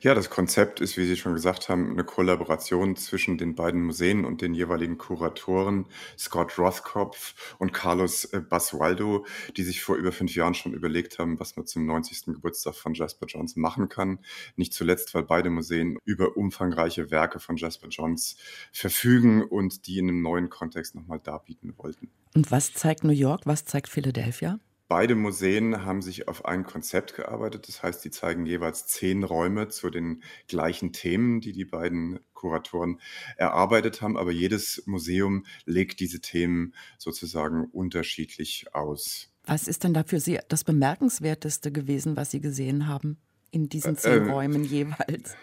Ja, 0.00 0.14
das 0.14 0.30
Konzept 0.30 0.80
ist, 0.80 0.96
wie 0.96 1.06
Sie 1.06 1.16
schon 1.16 1.34
gesagt 1.34 1.68
haben, 1.68 1.90
eine 1.90 2.04
Kollaboration 2.04 2.96
zwischen 2.96 3.38
den 3.38 3.54
beiden 3.54 3.82
Museen 3.82 4.24
und 4.24 4.42
den 4.42 4.54
jeweiligen 4.54 4.98
Kuratoren 4.98 5.86
Scott 6.18 6.58
Rothkopf 6.58 7.56
und 7.58 7.72
Carlos 7.72 8.24
äh, 8.26 8.40
Basualdo, 8.40 9.26
die 9.56 9.62
sich 9.62 9.82
vor 9.82 9.96
über 9.96 10.12
fünf 10.12 10.34
Jahren 10.34 10.54
schon 10.54 10.74
überlegt 10.74 11.18
haben, 11.18 11.40
was 11.40 11.56
man 11.56 11.66
zum 11.66 11.86
90. 11.86 12.26
Geburtstag 12.26 12.74
von 12.74 12.94
Jasper 12.94 13.26
Johns 13.26 13.56
machen 13.56 13.88
kann. 13.88 14.18
Nicht 14.56 14.72
zuletzt, 14.72 15.14
weil 15.14 15.24
beide 15.24 15.50
Museen 15.50 15.98
über 16.04 16.36
umfangreiche 16.36 17.10
Werke 17.10 17.40
von 17.40 17.56
Jasper 17.56 17.88
Johns 17.88 18.36
verfügen 18.72 19.42
und 19.42 19.86
die 19.86 19.98
in 19.98 20.08
einem 20.08 20.22
neuen 20.22 20.50
Kontext 20.50 20.94
nochmal 20.94 21.20
darbieten 21.20 21.74
wollten. 21.76 22.10
Und 22.34 22.50
was 22.50 22.74
zeigt 22.74 23.04
New 23.04 23.12
York, 23.12 23.42
was 23.46 23.64
zeigt 23.64 23.88
Philadelphia? 23.88 24.58
Beide 24.88 25.16
Museen 25.16 25.84
haben 25.84 26.00
sich 26.00 26.28
auf 26.28 26.44
ein 26.44 26.64
Konzept 26.64 27.14
gearbeitet. 27.14 27.66
Das 27.66 27.82
heißt, 27.82 28.04
die 28.04 28.10
zeigen 28.10 28.46
jeweils 28.46 28.86
zehn 28.86 29.24
Räume 29.24 29.68
zu 29.68 29.90
den 29.90 30.22
gleichen 30.46 30.92
Themen, 30.92 31.40
die 31.40 31.52
die 31.52 31.64
beiden 31.64 32.20
Kuratoren 32.34 33.00
erarbeitet 33.36 34.00
haben. 34.00 34.16
Aber 34.16 34.30
jedes 34.30 34.84
Museum 34.86 35.44
legt 35.64 35.98
diese 35.98 36.20
Themen 36.20 36.72
sozusagen 36.98 37.64
unterschiedlich 37.64 38.66
aus. 38.74 39.32
Was 39.44 39.66
ist 39.66 39.82
denn 39.82 39.94
da 39.94 40.04
für 40.04 40.20
Sie 40.20 40.38
das 40.48 40.62
Bemerkenswerteste 40.62 41.72
gewesen, 41.72 42.16
was 42.16 42.30
Sie 42.30 42.40
gesehen 42.40 42.86
haben 42.86 43.18
in 43.50 43.68
diesen 43.68 43.96
zehn 43.96 44.28
äh, 44.28 44.30
Räumen 44.30 44.62
jeweils? 44.64 45.36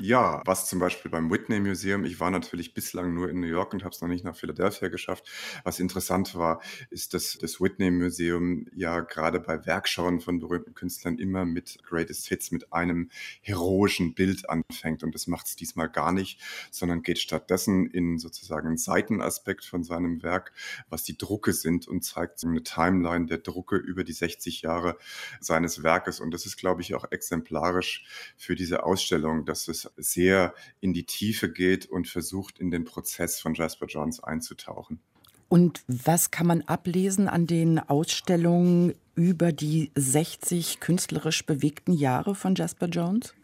Ja, 0.00 0.40
was 0.46 0.66
zum 0.66 0.78
Beispiel 0.78 1.10
beim 1.10 1.30
Whitney 1.30 1.60
Museum, 1.60 2.04
ich 2.04 2.18
war 2.18 2.30
natürlich 2.30 2.72
bislang 2.72 3.12
nur 3.12 3.28
in 3.28 3.40
New 3.40 3.46
York 3.46 3.74
und 3.74 3.84
habe 3.84 3.94
es 3.94 4.00
noch 4.00 4.08
nicht 4.08 4.24
nach 4.24 4.34
Philadelphia 4.34 4.88
geschafft. 4.88 5.28
Was 5.62 5.78
interessant 5.78 6.34
war, 6.34 6.62
ist, 6.88 7.12
dass 7.12 7.36
das 7.38 7.60
Whitney 7.60 7.90
Museum 7.90 8.66
ja 8.74 9.00
gerade 9.00 9.40
bei 9.40 9.66
Werkschauen 9.66 10.20
von 10.20 10.40
berühmten 10.40 10.72
Künstlern 10.72 11.18
immer 11.18 11.44
mit 11.44 11.78
Greatest 11.82 12.26
Hits, 12.28 12.50
mit 12.50 12.72
einem 12.72 13.10
heroischen 13.42 14.14
Bild 14.14 14.48
anfängt. 14.48 15.02
Und 15.02 15.14
das 15.14 15.26
macht 15.26 15.46
es 15.46 15.56
diesmal 15.56 15.90
gar 15.90 16.12
nicht, 16.12 16.40
sondern 16.70 17.02
geht 17.02 17.18
stattdessen 17.18 17.86
in 17.86 18.18
sozusagen 18.18 18.68
einen 18.68 18.78
Seitenaspekt 18.78 19.66
von 19.66 19.84
seinem 19.84 20.22
Werk, 20.22 20.52
was 20.88 21.02
die 21.04 21.18
Drucke 21.18 21.52
sind 21.52 21.86
und 21.86 22.04
zeigt 22.04 22.42
eine 22.42 22.62
Timeline 22.62 23.26
der 23.26 23.38
Drucke 23.38 23.76
über 23.76 24.02
die 24.02 24.14
60 24.14 24.62
Jahre 24.62 24.96
seines 25.40 25.82
Werkes. 25.82 26.20
Und 26.20 26.30
das 26.32 26.46
ist, 26.46 26.56
glaube 26.56 26.80
ich, 26.80 26.94
auch 26.94 27.04
exemplarisch 27.10 28.06
für 28.38 28.54
diese 28.54 28.84
Ausstellung, 28.84 29.44
dass 29.44 29.68
es 29.68 29.73
sehr 29.96 30.54
in 30.80 30.92
die 30.92 31.04
Tiefe 31.04 31.52
geht 31.52 31.86
und 31.86 32.08
versucht, 32.08 32.58
in 32.58 32.70
den 32.70 32.84
Prozess 32.84 33.40
von 33.40 33.54
Jasper 33.54 33.86
Johns 33.86 34.20
einzutauchen. 34.20 35.00
Und 35.48 35.84
was 35.86 36.30
kann 36.30 36.46
man 36.46 36.62
ablesen 36.62 37.28
an 37.28 37.46
den 37.46 37.78
Ausstellungen 37.78 38.94
über 39.14 39.52
die 39.52 39.92
60 39.94 40.80
künstlerisch 40.80 41.46
bewegten 41.46 41.92
Jahre 41.92 42.34
von 42.34 42.54
Jasper 42.54 42.86
Jones? 42.86 43.34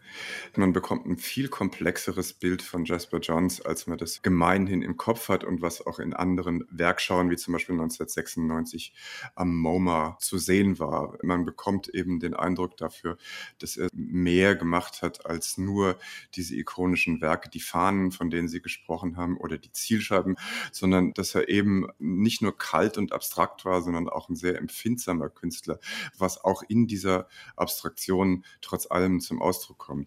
Man 0.55 0.73
bekommt 0.73 1.05
ein 1.05 1.17
viel 1.17 1.47
komplexeres 1.47 2.33
Bild 2.33 2.61
von 2.61 2.85
Jasper 2.85 3.19
Johns, 3.19 3.61
als 3.61 3.87
man 3.87 3.97
das 3.97 4.21
gemeinhin 4.21 4.81
im 4.81 4.97
Kopf 4.97 5.29
hat 5.29 5.43
und 5.43 5.61
was 5.61 5.85
auch 5.85 5.99
in 5.99 6.13
anderen 6.13 6.65
Werkschauen, 6.69 7.29
wie 7.29 7.37
zum 7.37 7.53
Beispiel 7.53 7.73
1996 7.73 8.93
am 9.35 9.55
MoMA 9.55 10.17
zu 10.19 10.37
sehen 10.37 10.79
war. 10.79 11.17
Man 11.23 11.45
bekommt 11.45 11.87
eben 11.89 12.19
den 12.19 12.33
Eindruck 12.33 12.77
dafür, 12.77 13.17
dass 13.59 13.77
er 13.77 13.89
mehr 13.93 14.55
gemacht 14.55 15.01
hat 15.01 15.25
als 15.25 15.57
nur 15.57 15.97
diese 16.35 16.55
ikonischen 16.55 17.21
Werke, 17.21 17.49
die 17.49 17.59
Fahnen, 17.59 18.11
von 18.11 18.29
denen 18.29 18.47
Sie 18.47 18.61
gesprochen 18.61 19.17
haben, 19.17 19.37
oder 19.37 19.57
die 19.57 19.71
Zielscheiben, 19.71 20.35
sondern 20.71 21.13
dass 21.13 21.35
er 21.35 21.49
eben 21.49 21.87
nicht 21.99 22.41
nur 22.41 22.57
kalt 22.57 22.97
und 22.97 23.11
abstrakt 23.13 23.65
war, 23.65 23.81
sondern 23.81 24.09
auch 24.09 24.29
ein 24.29 24.35
sehr 24.35 24.57
empfindsamer 24.57 25.29
Künstler, 25.29 25.79
was 26.17 26.43
auch 26.43 26.63
in 26.67 26.87
dieser 26.87 27.27
Abstraktion 27.55 28.43
trotz 28.61 28.89
allem 28.89 29.19
zum 29.19 29.41
Ausdruck 29.41 29.77
kommt. 29.77 30.00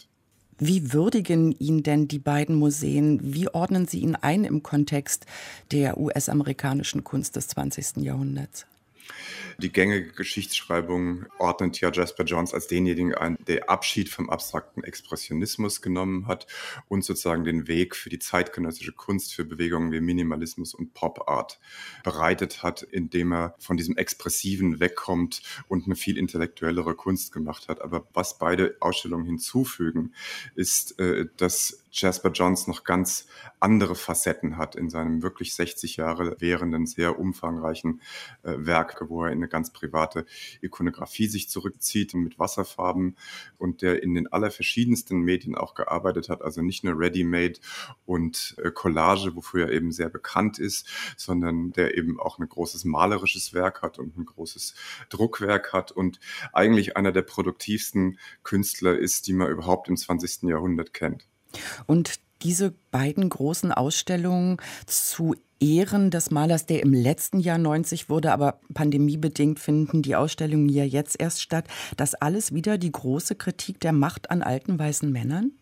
Wie 0.59 0.93
würdigen 0.93 1.53
ihn 1.53 1.83
denn 1.83 2.09
die 2.09 2.19
beiden 2.19 2.57
Museen? 2.57 3.21
Wie 3.23 3.49
ordnen 3.49 3.87
Sie 3.87 4.01
ihn 4.01 4.17
ein 4.17 4.45
im 4.45 4.63
Kontext 4.63 5.27
der 5.73 5.99
US-amerikanischen 5.99 7.05
Kunst 7.05 7.37
des 7.37 7.49
20. 7.49 7.97
Jahrhunderts? 8.05 8.67
Die 9.59 9.73
gängige 9.73 10.13
Geschichtsschreibung 10.13 11.27
ordnet 11.39 11.81
ja 11.81 11.93
Jasper 11.93 12.25
Johns 12.25 12.53
als 12.53 12.67
denjenigen 12.67 13.15
ein, 13.15 13.37
der 13.47 13.71
Abschied 13.71 14.09
vom 14.09 14.29
abstrakten 14.31 14.83
Expressionismus 14.83 15.81
genommen 15.81 16.27
hat 16.27 16.47
und 16.89 17.05
sozusagen 17.05 17.45
den 17.45 17.69
Weg 17.69 17.95
für 17.95 18.09
die 18.09 18.19
zeitgenössische 18.19 18.93
Kunst, 18.93 19.35
für 19.35 19.45
Bewegungen 19.45 19.93
wie 19.93 20.01
Minimalismus 20.01 20.75
und 20.75 20.95
Pop 20.95 21.29
Art 21.29 21.61
bereitet 22.03 22.63
hat, 22.63 22.83
indem 22.83 23.33
er 23.33 23.55
von 23.59 23.77
diesem 23.77 23.97
Expressiven 23.97 24.81
wegkommt 24.81 25.43
und 25.69 25.85
eine 25.85 25.97
viel 25.97 26.19
intellektuellere 26.19 26.95
Kunst 26.95 27.33
gemacht 27.33 27.69
hat. 27.69 27.81
Aber 27.81 28.07
was 28.13 28.39
beide 28.39 28.77
Ausstellungen 28.81 29.27
hinzufügen, 29.27 30.15
ist, 30.55 30.99
äh, 30.99 31.27
dass 31.37 31.84
Jasper 31.95 32.31
Johns 32.31 32.67
noch 32.67 32.85
ganz 32.85 33.27
andere 33.61 33.95
Facetten 33.95 34.57
hat 34.57 34.75
in 34.75 34.91
seinem 34.91 35.23
wirklich 35.23 35.55
60 35.55 35.97
Jahre 35.97 36.37
währenden, 36.41 36.87
sehr 36.87 37.19
umfangreichen 37.19 38.03
äh, 38.43 38.55
Werk, 38.59 39.05
wo 39.09 39.25
er 39.25 39.31
in 39.31 39.39
eine 39.39 39.49
ganz 39.49 39.73
private 39.73 40.27
Ikonografie 40.61 41.29
sich 41.29 41.49
zurückzieht 41.49 42.15
mit 42.15 42.39
Wasserfarben 42.39 43.17
und 43.59 43.81
der 43.83 44.03
in 44.03 44.15
den 44.15 44.27
allerverschiedensten 44.27 45.21
Medien 45.21 45.55
auch 45.55 45.75
gearbeitet 45.75 46.29
hat, 46.29 46.43
also 46.43 46.63
nicht 46.63 46.83
nur 46.83 46.99
Ready-Made 46.99 47.61
und 48.05 48.57
äh, 48.59 48.71
Collage, 48.73 49.37
wofür 49.37 49.67
er 49.67 49.73
eben 49.73 49.93
sehr 49.93 50.09
bekannt 50.09 50.59
ist, 50.59 50.89
sondern 51.17 51.71
der 51.71 51.97
eben 51.97 52.19
auch 52.21 52.39
ein 52.39 52.49
großes 52.49 52.85
malerisches 52.85 53.55
Werk 53.55 53.83
hat 53.83 53.99
und 53.99 54.19
ein 54.19 54.27
großes 54.27 54.75
Druckwerk 55.11 55.73
hat 55.73 55.93
und 55.93 56.19
eigentlich 56.53 56.97
einer 56.97 57.13
der 57.13 57.23
produktivsten 57.23 58.19
Künstler 58.43 58.99
ist, 58.99 59.29
die 59.29 59.33
man 59.33 59.49
überhaupt 59.49 59.89
im 59.89 59.97
20. 59.97 60.43
Jahrhundert 60.43 60.93
kennt. 60.93 61.27
Und 61.87 62.21
diese 62.43 62.75
beiden 62.91 63.29
großen 63.29 63.73
Ausstellungen 63.73 64.59
zu 64.87 65.35
Ehren 65.61 66.11
des 66.11 66.31
Malers, 66.31 66.67
der 66.67 66.83
im 66.83 66.93
letzten 66.93 67.41
Jahr 67.41 67.59
90 67.59 68.11
wurde, 68.11 68.33
aber 68.33 68.61
pandemiebedingt 68.75 69.59
finden 69.59 70.03
die 70.03 70.17
Ausstellungen 70.17 70.69
ja 70.69 70.85
jetzt 70.85 71.19
erst 71.19 71.41
statt. 71.41 71.67
Das 71.97 72.15
alles 72.15 72.53
wieder 72.53 72.77
die 72.77 72.93
große 72.93 73.35
Kritik 73.35 73.81
der 73.81 73.93
Macht 73.93 74.31
an 74.31 74.43
alten 74.43 74.79
weißen 74.79 75.11
Männern? 75.11 75.53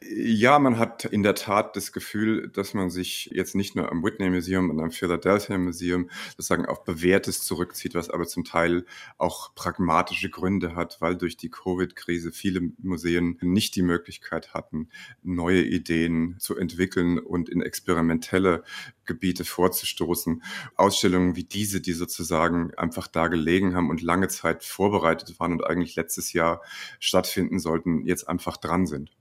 Ja, 0.00 0.58
man 0.60 0.78
hat 0.78 1.04
in 1.04 1.24
der 1.24 1.34
Tat 1.34 1.74
das 1.74 1.92
Gefühl, 1.92 2.48
dass 2.48 2.72
man 2.72 2.88
sich 2.88 3.30
jetzt 3.32 3.56
nicht 3.56 3.74
nur 3.74 3.90
am 3.90 4.04
Whitney 4.04 4.30
Museum 4.30 4.70
und 4.70 4.80
am 4.80 4.92
Philadelphia 4.92 5.58
Museum 5.58 6.08
sozusagen 6.30 6.66
auf 6.66 6.84
Bewährtes 6.84 7.42
zurückzieht, 7.42 7.94
was 7.94 8.08
aber 8.08 8.26
zum 8.26 8.44
Teil 8.44 8.84
auch 9.16 9.54
pragmatische 9.56 10.30
Gründe 10.30 10.76
hat, 10.76 11.00
weil 11.00 11.16
durch 11.16 11.36
die 11.36 11.50
Covid-Krise 11.50 12.30
viele 12.30 12.60
Museen 12.78 13.38
nicht 13.40 13.74
die 13.74 13.82
Möglichkeit 13.82 14.54
hatten, 14.54 14.88
neue 15.22 15.62
Ideen 15.62 16.36
zu 16.38 16.56
entwickeln 16.56 17.18
und 17.18 17.48
in 17.48 17.60
experimentelle 17.60 18.62
Gebiete 19.04 19.44
vorzustoßen. 19.44 20.44
Ausstellungen 20.76 21.34
wie 21.34 21.44
diese, 21.44 21.80
die 21.80 21.92
sozusagen 21.92 22.72
einfach 22.74 23.08
da 23.08 23.26
gelegen 23.26 23.74
haben 23.74 23.90
und 23.90 24.00
lange 24.00 24.28
Zeit 24.28 24.62
vorbereitet 24.62 25.40
waren 25.40 25.52
und 25.52 25.64
eigentlich 25.64 25.96
letztes 25.96 26.32
Jahr 26.32 26.62
stattfinden 27.00 27.58
sollten, 27.58 28.06
jetzt 28.06 28.28
einfach 28.28 28.56
dran 28.56 28.86
sind. 28.86 29.17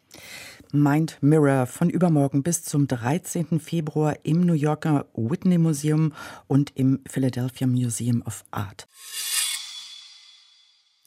Mind 0.72 1.18
Mirror 1.22 1.66
von 1.66 1.90
übermorgen 1.90 2.44
bis 2.44 2.64
zum 2.64 2.88
13. 2.88 3.60
Februar 3.60 4.18
im 4.24 4.42
New 4.42 4.54
Yorker 4.54 5.06
Whitney 5.14 5.58
Museum 5.58 6.14
und 6.48 6.72
im 6.76 7.00
Philadelphia 7.08 7.68
Museum 7.68 8.22
of 8.24 8.44
Art. 8.52 8.88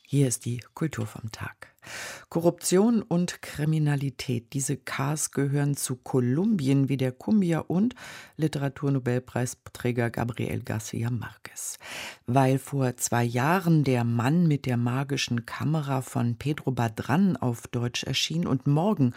Hier 0.06 0.26
ist 0.26 0.44
die 0.44 0.60
Kultur 0.74 1.06
vom 1.06 1.30
Tag. 1.30 1.69
Korruption 2.28 3.02
und 3.02 3.42
Kriminalität, 3.42 4.52
diese 4.52 4.76
Ks 4.76 5.32
gehören 5.32 5.76
zu 5.76 5.96
Kolumbien 5.96 6.88
wie 6.88 6.96
der 6.96 7.12
Cumbia 7.12 7.60
und 7.60 7.94
Literaturnobelpreisträger 8.36 10.10
Gabriel 10.10 10.62
Garcia 10.62 11.10
Marquez. 11.10 11.78
Weil 12.26 12.58
vor 12.58 12.96
zwei 12.96 13.24
Jahren 13.24 13.82
der 13.84 14.04
Mann 14.04 14.46
mit 14.46 14.66
der 14.66 14.76
magischen 14.76 15.46
Kamera 15.46 16.02
von 16.02 16.36
Pedro 16.36 16.70
Badran 16.70 17.36
auf 17.36 17.66
Deutsch 17.68 18.04
erschien 18.04 18.46
und 18.46 18.66
morgen 18.66 19.12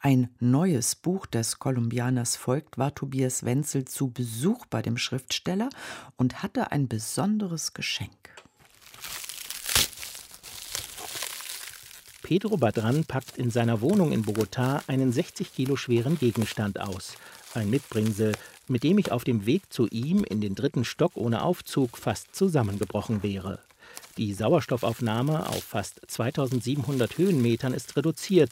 ein 0.00 0.28
neues 0.40 0.94
Buch 0.94 1.26
des 1.26 1.58
Kolumbianers 1.58 2.36
folgt, 2.36 2.78
war 2.78 2.94
Tobias 2.94 3.44
Wenzel 3.44 3.86
zu 3.86 4.10
Besuch 4.10 4.66
bei 4.66 4.82
dem 4.82 4.96
Schriftsteller 4.96 5.70
und 6.16 6.42
hatte 6.42 6.72
ein 6.72 6.88
besonderes 6.88 7.72
Geschenk. 7.72 8.17
Pedro 12.28 12.58
Badran 12.58 13.06
packt 13.06 13.38
in 13.38 13.50
seiner 13.50 13.80
Wohnung 13.80 14.12
in 14.12 14.22
Bogotá 14.22 14.82
einen 14.86 15.12
60 15.12 15.50
Kilo 15.50 15.76
schweren 15.76 16.18
Gegenstand 16.18 16.78
aus. 16.78 17.14
Ein 17.54 17.70
Mitbringsel, 17.70 18.32
mit 18.66 18.82
dem 18.82 18.98
ich 18.98 19.10
auf 19.12 19.24
dem 19.24 19.46
Weg 19.46 19.72
zu 19.72 19.86
ihm 19.88 20.24
in 20.24 20.42
den 20.42 20.54
dritten 20.54 20.84
Stock 20.84 21.12
ohne 21.14 21.42
Aufzug 21.42 21.96
fast 21.96 22.36
zusammengebrochen 22.36 23.22
wäre. 23.22 23.60
Die 24.18 24.34
Sauerstoffaufnahme 24.34 25.48
auf 25.48 25.64
fast 25.64 26.02
2700 26.06 27.16
Höhenmetern 27.16 27.72
ist 27.72 27.96
reduziert 27.96 28.50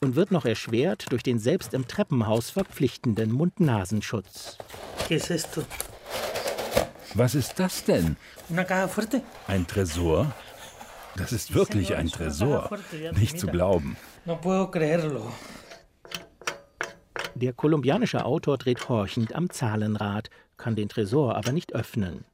und 0.00 0.14
wird 0.14 0.30
noch 0.30 0.44
erschwert 0.44 1.06
durch 1.10 1.24
den 1.24 1.40
selbst 1.40 1.74
im 1.74 1.88
Treppenhaus 1.88 2.50
verpflichtenden 2.50 3.32
Mund-Nasenschutz. 3.32 4.56
Was 7.14 7.34
ist 7.34 7.58
das 7.58 7.82
denn? 7.82 8.16
Ein 9.48 9.66
Tresor? 9.66 10.32
Das 11.16 11.32
ist 11.32 11.54
wirklich 11.54 11.94
ein 11.94 12.08
Tresor. 12.08 12.70
Nicht 13.18 13.38
zu 13.38 13.46
glauben. 13.46 13.96
Der 17.34 17.52
kolumbianische 17.52 18.24
Autor 18.24 18.58
dreht 18.58 18.88
horchend 18.88 19.34
am 19.34 19.50
Zahlenrad, 19.50 20.30
kann 20.56 20.76
den 20.76 20.88
Tresor 20.88 21.36
aber 21.36 21.52
nicht 21.52 21.74
öffnen. 21.74 22.24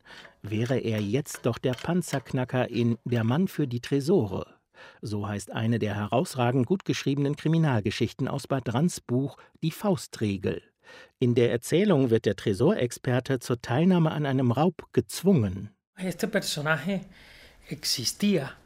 Wäre 0.42 0.78
er 0.78 1.00
jetzt 1.00 1.40
doch 1.46 1.58
der 1.58 1.72
Panzerknacker 1.72 2.68
in 2.70 2.98
Der 3.04 3.24
Mann 3.24 3.48
für 3.48 3.66
die 3.66 3.80
Tresore. 3.80 4.46
So 5.00 5.28
heißt 5.28 5.52
eine 5.52 5.78
der 5.78 5.94
herausragend 5.94 6.66
gut 6.66 6.84
geschriebenen 6.84 7.36
Kriminalgeschichten 7.36 8.28
aus 8.28 8.46
Bad 8.46 8.72
Rands 8.74 9.00
Buch 9.00 9.36
Die 9.62 9.70
Faustregel. 9.70 10.62
In 11.18 11.34
der 11.34 11.50
Erzählung 11.50 12.10
wird 12.10 12.26
der 12.26 12.36
Tresorexperte 12.36 13.38
zur 13.38 13.60
Teilnahme 13.60 14.10
an 14.10 14.26
einem 14.26 14.50
Raub 14.50 14.92
gezwungen. 14.92 15.70
Este 15.96 16.26
personaje 16.26 17.02
existía 17.68 18.56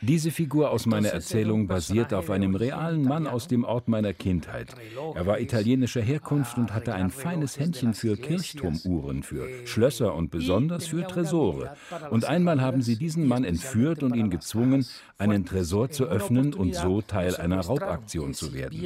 diese 0.00 0.30
Figur 0.30 0.70
aus 0.70 0.86
meiner 0.86 1.08
Erzählung 1.08 1.66
basiert 1.66 2.14
auf 2.14 2.30
einem 2.30 2.54
realen 2.54 3.02
Mann 3.02 3.26
aus 3.26 3.48
dem 3.48 3.64
Ort 3.64 3.88
meiner 3.88 4.12
Kindheit. 4.12 4.74
Er 5.14 5.26
war 5.26 5.40
italienischer 5.40 6.00
Herkunft 6.00 6.56
und 6.56 6.72
hatte 6.72 6.94
ein 6.94 7.10
feines 7.10 7.58
Händchen 7.58 7.94
für 7.94 8.16
Kirchturmuhren, 8.16 9.24
für 9.24 9.66
Schlösser 9.66 10.14
und 10.14 10.30
besonders 10.30 10.86
für 10.86 11.04
Tresore. 11.04 11.74
Und 12.10 12.26
einmal 12.26 12.60
haben 12.60 12.80
sie 12.80 12.96
diesen 12.96 13.26
Mann 13.26 13.42
entführt 13.42 14.04
und 14.04 14.14
ihn 14.14 14.30
gezwungen, 14.30 14.86
einen 15.18 15.44
Tresor 15.44 15.90
zu 15.90 16.04
öffnen 16.04 16.54
und 16.54 16.76
so 16.76 17.02
Teil 17.02 17.34
einer 17.34 17.60
Raubaktion 17.60 18.34
zu 18.34 18.54
werden. 18.54 18.80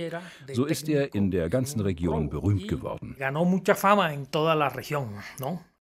So 0.53 0.65
ist 0.65 0.89
er 0.89 1.15
in 1.15 1.31
der 1.31 1.51
ganzen 1.51 1.81
Region 1.81 2.31
berühmt 2.31 2.69
geworden. 2.69 3.17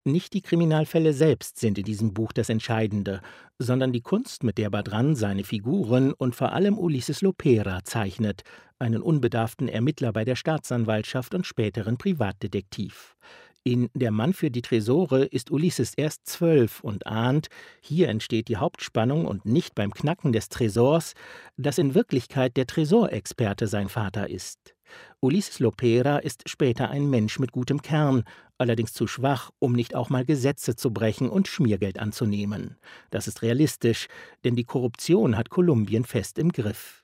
Nicht 0.03 0.33
die 0.33 0.41
Kriminalfälle 0.41 1.13
selbst 1.13 1.59
sind 1.59 1.77
in 1.77 1.83
diesem 1.83 2.11
Buch 2.11 2.33
das 2.33 2.49
Entscheidende, 2.49 3.21
sondern 3.59 3.93
die 3.93 4.01
Kunst, 4.01 4.43
mit 4.43 4.57
der 4.57 4.71
Badran 4.71 5.15
seine 5.15 5.43
Figuren 5.43 6.11
und 6.11 6.35
vor 6.35 6.53
allem 6.53 6.79
Ulysses 6.79 7.21
Lopera 7.21 7.83
zeichnet, 7.83 8.41
einen 8.79 9.03
unbedarften 9.03 9.67
Ermittler 9.67 10.11
bei 10.11 10.25
der 10.25 10.35
Staatsanwaltschaft 10.35 11.35
und 11.35 11.45
späteren 11.45 11.99
Privatdetektiv. 11.99 13.15
In 13.63 13.91
Der 13.93 14.09
Mann 14.09 14.33
für 14.33 14.49
die 14.49 14.63
Tresore 14.63 15.25
ist 15.25 15.51
Ulysses 15.51 15.93
erst 15.93 16.25
zwölf 16.25 16.79
und 16.79 17.05
ahnt, 17.05 17.49
hier 17.79 18.09
entsteht 18.09 18.47
die 18.47 18.57
Hauptspannung 18.57 19.27
und 19.27 19.45
nicht 19.45 19.75
beim 19.75 19.93
Knacken 19.93 20.33
des 20.33 20.49
Tresors, 20.49 21.13
dass 21.57 21.77
in 21.77 21.93
Wirklichkeit 21.93 22.57
der 22.57 22.65
Tresorexperte 22.65 23.67
sein 23.67 23.87
Vater 23.87 24.31
ist. 24.31 24.73
Ulysses 25.19 25.59
Lopera 25.59 26.17
ist 26.17 26.49
später 26.49 26.89
ein 26.89 27.09
Mensch 27.09 27.37
mit 27.37 27.51
gutem 27.51 27.83
Kern, 27.83 28.23
allerdings 28.61 28.93
zu 28.93 29.07
schwach, 29.07 29.51
um 29.59 29.73
nicht 29.73 29.95
auch 29.95 30.09
mal 30.09 30.23
Gesetze 30.23 30.75
zu 30.75 30.91
brechen 30.91 31.29
und 31.29 31.47
Schmiergeld 31.47 31.99
anzunehmen. 31.99 32.77
Das 33.09 33.27
ist 33.27 33.41
realistisch, 33.41 34.07
denn 34.43 34.55
die 34.55 34.63
Korruption 34.63 35.35
hat 35.35 35.49
Kolumbien 35.49 36.05
fest 36.05 36.37
im 36.37 36.51
Griff. 36.51 37.03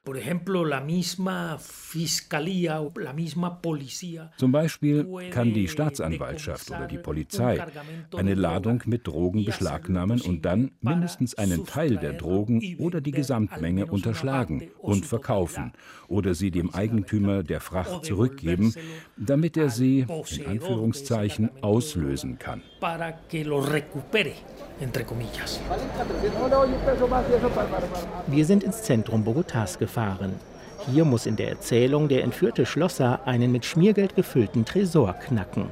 Zum 4.37 4.51
Beispiel 4.51 5.29
kann 5.31 5.53
die 5.53 5.67
Staatsanwaltschaft 5.67 6.69
oder 6.71 6.87
die 6.87 6.97
Polizei 6.97 7.65
eine 8.15 8.35
Ladung 8.35 8.83
mit 8.85 9.07
Drogen 9.07 9.43
beschlagnahmen 9.43 10.21
und 10.21 10.45
dann 10.45 10.71
mindestens 10.81 11.35
einen 11.35 11.65
Teil 11.65 11.97
der 11.97 12.13
Drogen 12.13 12.77
oder 12.77 13.01
die 13.01 13.11
Gesamtmenge 13.11 13.87
unterschlagen 13.87 14.69
und 14.77 15.05
verkaufen 15.05 15.73
oder 16.07 16.35
sie 16.35 16.51
dem 16.51 16.73
Eigentümer 16.73 17.43
der 17.43 17.59
Fracht 17.59 18.05
zurückgeben, 18.05 18.73
damit 19.17 19.57
er 19.57 19.69
sie, 19.69 20.05
in 20.29 20.45
Anführungszeichen, 20.45 21.46
auslösen 21.61 22.37
kann. 22.39 22.61
Wir 28.27 28.45
sind 28.45 28.63
ins 28.63 28.83
Zentrum 28.83 29.23
Bogotas 29.23 29.79
gefahren. 29.79 30.35
Hier 30.91 31.05
muss 31.05 31.25
in 31.25 31.35
der 31.35 31.49
Erzählung 31.49 32.07
der 32.07 32.23
entführte 32.23 32.65
Schlosser 32.65 33.19
einen 33.25 33.51
mit 33.51 33.65
Schmiergeld 33.65 34.15
gefüllten 34.15 34.63
Tresor 34.65 35.13
knacken. 35.13 35.65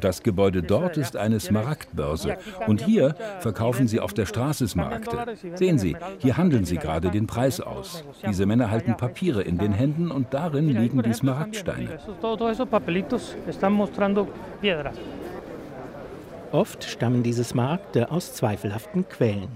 Das 0.00 0.22
Gebäude 0.22 0.62
dort 0.62 0.96
ist 0.96 1.16
eine 1.16 1.40
Smaragdbörse 1.40 2.36
und 2.66 2.82
hier 2.84 3.14
verkaufen 3.40 3.88
sie 3.88 4.00
auf 4.00 4.14
der 4.14 4.26
Straße 4.26 4.68
Smaragde. 4.68 5.36
Sehen 5.54 5.78
Sie, 5.78 5.96
hier 6.18 6.36
handeln 6.36 6.64
sie 6.64 6.76
gerade 6.76 7.10
den 7.10 7.26
Preis 7.26 7.60
aus. 7.60 8.04
Diese 8.26 8.46
Männer 8.46 8.70
halten 8.70 8.96
Papiere 8.96 9.42
in 9.42 9.58
den 9.58 9.72
Händen 9.72 10.10
und 10.10 10.32
darin 10.32 10.68
liegen 10.68 11.02
die 11.02 11.12
Smaragdsteine. 11.12 11.98
Oft 16.52 16.84
stammen 16.84 17.22
diese 17.22 17.44
Smaragde 17.44 18.10
aus 18.10 18.34
zweifelhaften 18.34 19.08
Quellen. 19.08 19.48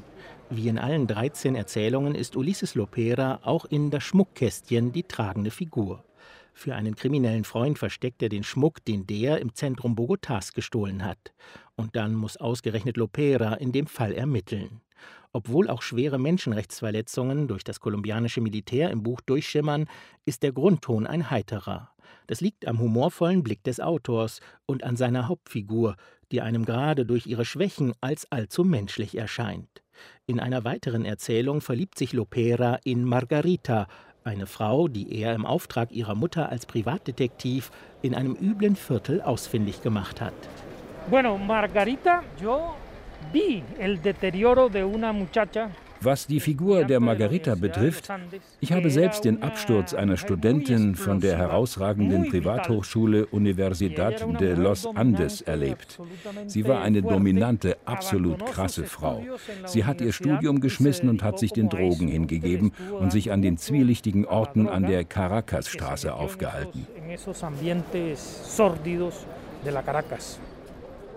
Wie 0.50 0.68
in 0.68 0.79
allen 0.79 1.07
13 1.07 1.55
Erzählungen 1.55 2.16
ist 2.16 2.37
Ulysses 2.37 2.74
Lopera 2.74 3.38
auch 3.44 3.64
in 3.66 3.90
das 3.90 4.03
Schmuckkästchen 4.03 4.90
die 4.90 5.05
tragende 5.05 5.53
Figur. 5.53 6.03
Für 6.61 6.75
einen 6.75 6.94
kriminellen 6.94 7.44
Freund 7.44 7.79
versteckt 7.79 8.23
er 8.23 8.29
den 8.29 8.44
Schmuck, 8.44 8.85
den 8.85 9.07
der 9.07 9.40
im 9.40 9.55
Zentrum 9.55 9.94
Bogotas 9.94 10.53
gestohlen 10.53 11.07
hat. 11.07 11.33
Und 11.75 11.96
dann 11.96 12.14
muss 12.14 12.37
ausgerechnet 12.37 12.99
Lopera 12.99 13.55
in 13.55 13.73
dem 13.73 13.87
Fall 13.87 14.12
ermitteln. 14.12 14.83
Obwohl 15.33 15.70
auch 15.70 15.81
schwere 15.81 16.18
Menschenrechtsverletzungen 16.18 17.49
durch 17.49 17.64
das 17.64 17.81
kolumbianische 17.81 18.42
Militär 18.42 18.90
im 18.90 19.03
Buch 19.03 19.23
durchschimmern, 19.23 19.87
ist 20.27 20.42
der 20.42 20.53
Grundton 20.53 21.07
ein 21.07 21.31
heiterer. 21.31 21.92
Das 22.27 22.42
liegt 22.42 22.68
am 22.68 22.79
humorvollen 22.79 23.42
Blick 23.42 23.64
des 23.64 23.81
Autors 23.81 24.40
und 24.66 24.85
an 24.85 24.96
seiner 24.96 25.29
Hauptfigur, 25.29 25.96
die 26.31 26.42
einem 26.42 26.66
gerade 26.66 27.07
durch 27.07 27.27
ihre 27.27 27.46
Schwächen 27.46 27.94
als 28.03 28.31
allzu 28.31 28.64
menschlich 28.64 29.16
erscheint. 29.16 29.83
In 30.27 30.40
einer 30.40 30.64
weiteren 30.64 31.05
Erzählung 31.05 31.61
verliebt 31.61 31.99
sich 31.99 32.12
Lopera 32.12 32.79
in 32.85 33.05
Margarita, 33.05 33.87
eine 34.24 34.46
Frau, 34.46 34.88
die 34.88 35.20
er 35.20 35.35
im 35.35 35.46
Auftrag 35.46 35.92
ihrer 35.92 36.14
Mutter 36.14 36.48
als 36.48 36.66
Privatdetektiv 36.66 37.70
in 38.02 38.14
einem 38.14 38.35
üblen 38.35 38.76
Viertel 38.76 39.22
ausfindig 39.22 39.83
gemacht 39.83 40.20
hat. 40.20 40.35
Bueno, 41.09 41.38
Margarita, 41.38 42.22
yo 42.40 42.74
vi 43.33 43.62
el 43.78 44.00
deterioro 44.00 44.68
de 44.68 44.85
una 44.85 45.12
muchacha 45.12 45.70
was 46.00 46.26
die 46.26 46.40
Figur 46.40 46.84
der 46.84 47.00
Margarita 47.00 47.54
betrifft, 47.54 48.08
ich 48.60 48.72
habe 48.72 48.90
selbst 48.90 49.24
den 49.24 49.42
Absturz 49.42 49.94
einer 49.94 50.16
Studentin 50.16 50.94
von 50.94 51.20
der 51.20 51.36
herausragenden 51.36 52.28
Privathochschule 52.30 53.26
Universidad 53.26 54.24
de 54.40 54.54
los 54.54 54.86
Andes 54.86 55.42
erlebt. 55.42 55.98
Sie 56.46 56.66
war 56.66 56.82
eine 56.82 57.02
dominante, 57.02 57.76
absolut 57.84 58.44
krasse 58.46 58.84
Frau. 58.84 59.22
Sie 59.66 59.84
hat 59.84 60.00
ihr 60.00 60.12
Studium 60.12 60.60
geschmissen 60.60 61.08
und 61.08 61.22
hat 61.22 61.38
sich 61.38 61.52
den 61.52 61.68
Drogen 61.68 62.08
hingegeben 62.08 62.72
und 62.98 63.12
sich 63.12 63.32
an 63.32 63.42
den 63.42 63.58
zwielichtigen 63.58 64.24
Orten 64.24 64.68
an 64.68 64.86
der 64.86 65.04
Caracas-Straße 65.04 66.14
aufgehalten. 66.14 66.86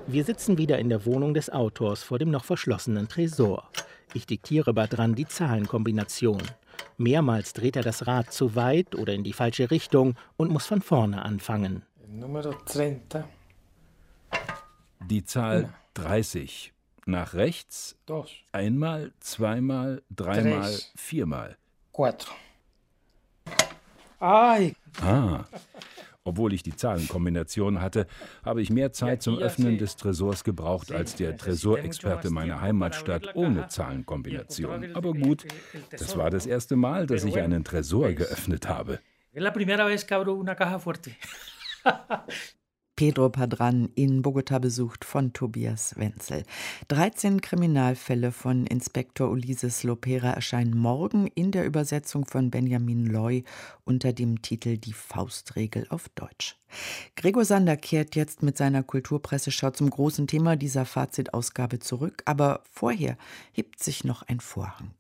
Wir 0.08 0.26
sitzen 0.26 0.58
wieder 0.58 0.80
in 0.80 0.90
der 0.90 1.06
Wohnung 1.06 1.34
des 1.34 1.50
Autors 1.50 2.04
vor 2.04 2.20
dem 2.20 2.30
noch 2.30 2.44
verschlossenen 2.44 3.08
Tresor. 3.08 3.70
Ich 4.14 4.28
diktiere 4.28 4.74
Badran 4.74 5.16
die 5.16 5.26
Zahlenkombination. 5.26 6.42
Mehrmals 6.98 7.54
dreht 7.54 7.76
er 7.76 7.84
das 7.84 8.06
Rad 8.06 8.32
zu 8.32 8.56
weit 8.56 8.96
oder 8.96 9.14
in 9.14 9.24
die 9.24 9.34
falsche 9.34 9.72
Richtung 9.72 10.16
und 10.38 10.52
muss 10.52 10.68
von 10.68 10.82
vorne 10.82 11.24
anfangen. 11.24 11.84
Die 15.10 15.24
Zahl 15.26 15.74
30. 15.96 16.74
Nach 17.06 17.34
rechts. 17.34 17.98
Einmal, 18.52 19.12
zweimal, 19.20 20.04
dreimal, 20.10 20.78
viermal. 20.96 21.58
Ay. 24.20 24.76
Ah. 25.02 25.44
Obwohl 26.26 26.54
ich 26.54 26.64
die 26.64 26.76
Zahlenkombination 26.76 27.82
hatte, 27.82 28.08
habe 28.46 28.62
ich 28.62 28.70
mehr 28.70 28.94
Zeit 28.94 29.22
zum 29.22 29.40
Öffnen 29.40 29.78
des 29.78 29.98
Tresors 29.98 30.46
gebraucht 30.46 30.92
als 30.92 31.16
der 31.16 31.36
Tresorexperte 31.36 32.30
meiner 32.30 32.62
Heimatstadt 32.62 33.36
ohne 33.36 33.68
Zahlenkombination. 33.68 34.96
Aber 34.96 35.14
gut, 35.14 35.46
das 35.92 36.16
war 36.16 36.30
das 36.30 36.46
erste 36.46 36.78
Mal, 36.78 37.08
dass 37.08 37.26
ich 37.26 37.38
einen 37.38 37.66
Tresor 37.66 38.14
geöffnet 38.14 38.70
habe. 38.70 39.00
Pedro 42.96 43.30
Padran 43.30 43.90
in 43.96 44.22
Bogota 44.22 44.60
besucht 44.60 45.04
von 45.04 45.34
Tobias 45.34 45.98
Wenzel. 45.98 46.44
13 46.90 47.42
Kriminalfälle 47.42 48.32
von 48.32 48.68
Inspektor 48.68 49.32
Ulises 49.32 49.82
Lopera 49.82 50.30
erscheinen 50.30 50.78
morgen 50.78 51.26
in 51.26 51.52
der 51.52 51.66
Übersetzung 51.66 52.26
von 52.26 52.52
Benjamin 52.52 53.08
Loy 53.08 53.46
unter 53.84 54.14
dem 54.14 54.44
Titel 54.44 54.78
Die 54.78 54.94
Faustregel 54.94 55.88
auf 55.90 56.08
Deutsch. 56.10 56.56
Gregor 57.16 57.46
Sander 57.46 57.78
kehrt 57.78 58.16
jetzt 58.16 58.44
mit 58.44 58.58
seiner 58.58 58.84
Kulturpresseschau 58.84 59.72
zum 59.72 59.90
großen 59.90 60.28
Thema 60.28 60.56
dieser 60.56 60.86
Fazitausgabe 60.86 61.80
zurück, 61.80 62.22
aber 62.26 62.62
vorher 62.70 63.18
hebt 63.54 63.82
sich 63.82 64.04
noch 64.04 64.22
ein 64.22 64.40
Vorhang. 64.40 64.94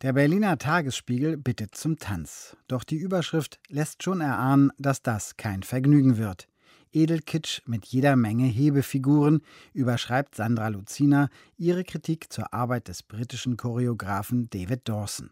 Der 0.00 0.14
Berliner 0.14 0.56
Tagesspiegel 0.56 1.36
bittet 1.36 1.74
zum 1.74 1.98
Tanz. 1.98 2.56
Doch 2.66 2.82
die 2.82 2.96
Überschrift 2.96 3.58
lässt 3.68 4.02
schon 4.02 4.22
erahnen, 4.22 4.70
dass 4.78 5.02
das 5.02 5.36
kein 5.36 5.62
Vergnügen 5.62 6.16
wird. 6.16 6.48
Edelkitsch 6.94 7.60
mit 7.66 7.84
jeder 7.86 8.16
Menge 8.16 8.46
Hebefiguren, 8.46 9.42
überschreibt 9.72 10.34
Sandra 10.34 10.68
Luzina 10.68 11.28
ihre 11.56 11.84
Kritik 11.84 12.32
zur 12.32 12.54
Arbeit 12.54 12.88
des 12.88 13.02
britischen 13.02 13.56
Choreografen 13.56 14.48
David 14.50 14.88
Dawson. 14.88 15.30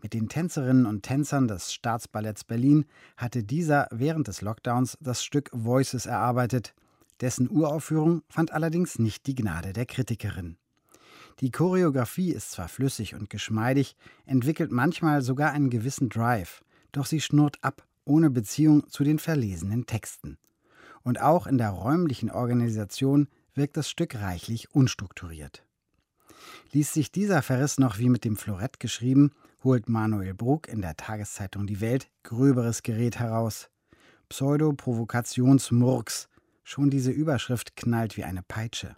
Mit 0.00 0.14
den 0.14 0.28
Tänzerinnen 0.28 0.86
und 0.86 1.02
Tänzern 1.02 1.48
des 1.48 1.72
Staatsballetts 1.72 2.44
Berlin 2.44 2.84
hatte 3.16 3.42
dieser 3.42 3.88
während 3.90 4.28
des 4.28 4.40
Lockdowns 4.40 4.96
das 5.00 5.24
Stück 5.24 5.50
Voices 5.52 6.06
erarbeitet. 6.06 6.74
Dessen 7.20 7.50
Uraufführung 7.50 8.22
fand 8.28 8.52
allerdings 8.52 8.98
nicht 8.98 9.26
die 9.26 9.34
Gnade 9.34 9.72
der 9.72 9.86
Kritikerin. 9.86 10.56
Die 11.40 11.50
Choreografie 11.50 12.30
ist 12.30 12.52
zwar 12.52 12.68
flüssig 12.68 13.14
und 13.14 13.30
geschmeidig, 13.30 13.96
entwickelt 14.24 14.70
manchmal 14.70 15.22
sogar 15.22 15.50
einen 15.50 15.70
gewissen 15.70 16.08
Drive, 16.08 16.62
doch 16.92 17.06
sie 17.06 17.20
schnurrt 17.20 17.58
ab, 17.62 17.86
ohne 18.04 18.30
Beziehung 18.30 18.88
zu 18.88 19.02
den 19.04 19.18
verlesenen 19.18 19.86
Texten. 19.86 20.38
Und 21.04 21.20
auch 21.20 21.46
in 21.46 21.58
der 21.58 21.70
räumlichen 21.70 22.30
Organisation 22.30 23.28
wirkt 23.54 23.76
das 23.76 23.88
Stück 23.88 24.16
reichlich 24.16 24.74
unstrukturiert. 24.74 25.64
Ließ 26.72 26.92
sich 26.92 27.12
dieser 27.12 27.42
Verriss 27.42 27.78
noch 27.78 27.98
wie 27.98 28.08
mit 28.08 28.24
dem 28.24 28.36
Florett 28.36 28.80
geschrieben, 28.80 29.32
holt 29.62 29.88
Manuel 29.88 30.34
Bruck 30.34 30.66
in 30.66 30.80
der 30.80 30.96
Tageszeitung 30.96 31.66
Die 31.66 31.80
Welt 31.80 32.10
gröberes 32.22 32.82
Gerät 32.82 33.18
heraus. 33.18 33.68
Pseudo-Provokationsmurks. 34.28 36.28
Schon 36.64 36.90
diese 36.90 37.10
Überschrift 37.10 37.76
knallt 37.76 38.16
wie 38.16 38.24
eine 38.24 38.42
Peitsche. 38.42 38.96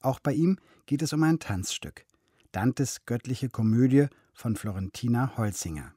Auch 0.00 0.18
bei 0.18 0.32
ihm 0.32 0.58
geht 0.86 1.02
es 1.02 1.12
um 1.12 1.22
ein 1.22 1.38
Tanzstück. 1.38 2.06
Dantes 2.50 3.04
göttliche 3.04 3.50
Komödie 3.50 4.06
von 4.32 4.56
Florentina 4.56 5.36
Holzinger. 5.36 5.94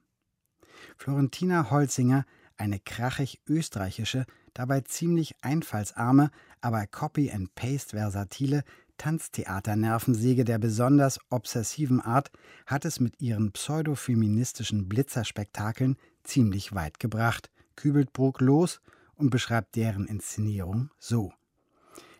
Florentina 0.96 1.70
Holzinger, 1.70 2.26
eine 2.58 2.78
krachig 2.80 3.40
österreichische, 3.46 4.26
dabei 4.54 4.80
ziemlich 4.80 5.34
einfallsarme, 5.42 6.30
aber 6.60 6.86
Copy-and-Paste-versatile 6.86 8.64
Tanztheater-Nervensäge 8.98 10.44
der 10.44 10.58
besonders 10.58 11.20
obsessiven 11.30 12.00
Art, 12.00 12.30
hat 12.66 12.84
es 12.84 13.00
mit 13.00 13.20
ihren 13.20 13.52
pseudofeministischen 13.52 14.88
Blitzerspektakeln 14.88 15.96
ziemlich 16.24 16.74
weit 16.74 16.98
gebracht, 16.98 17.50
kübelt 17.76 18.12
Bruck 18.12 18.40
los 18.40 18.80
und 19.14 19.30
beschreibt 19.30 19.76
deren 19.76 20.06
Inszenierung 20.06 20.90
so. 20.98 21.32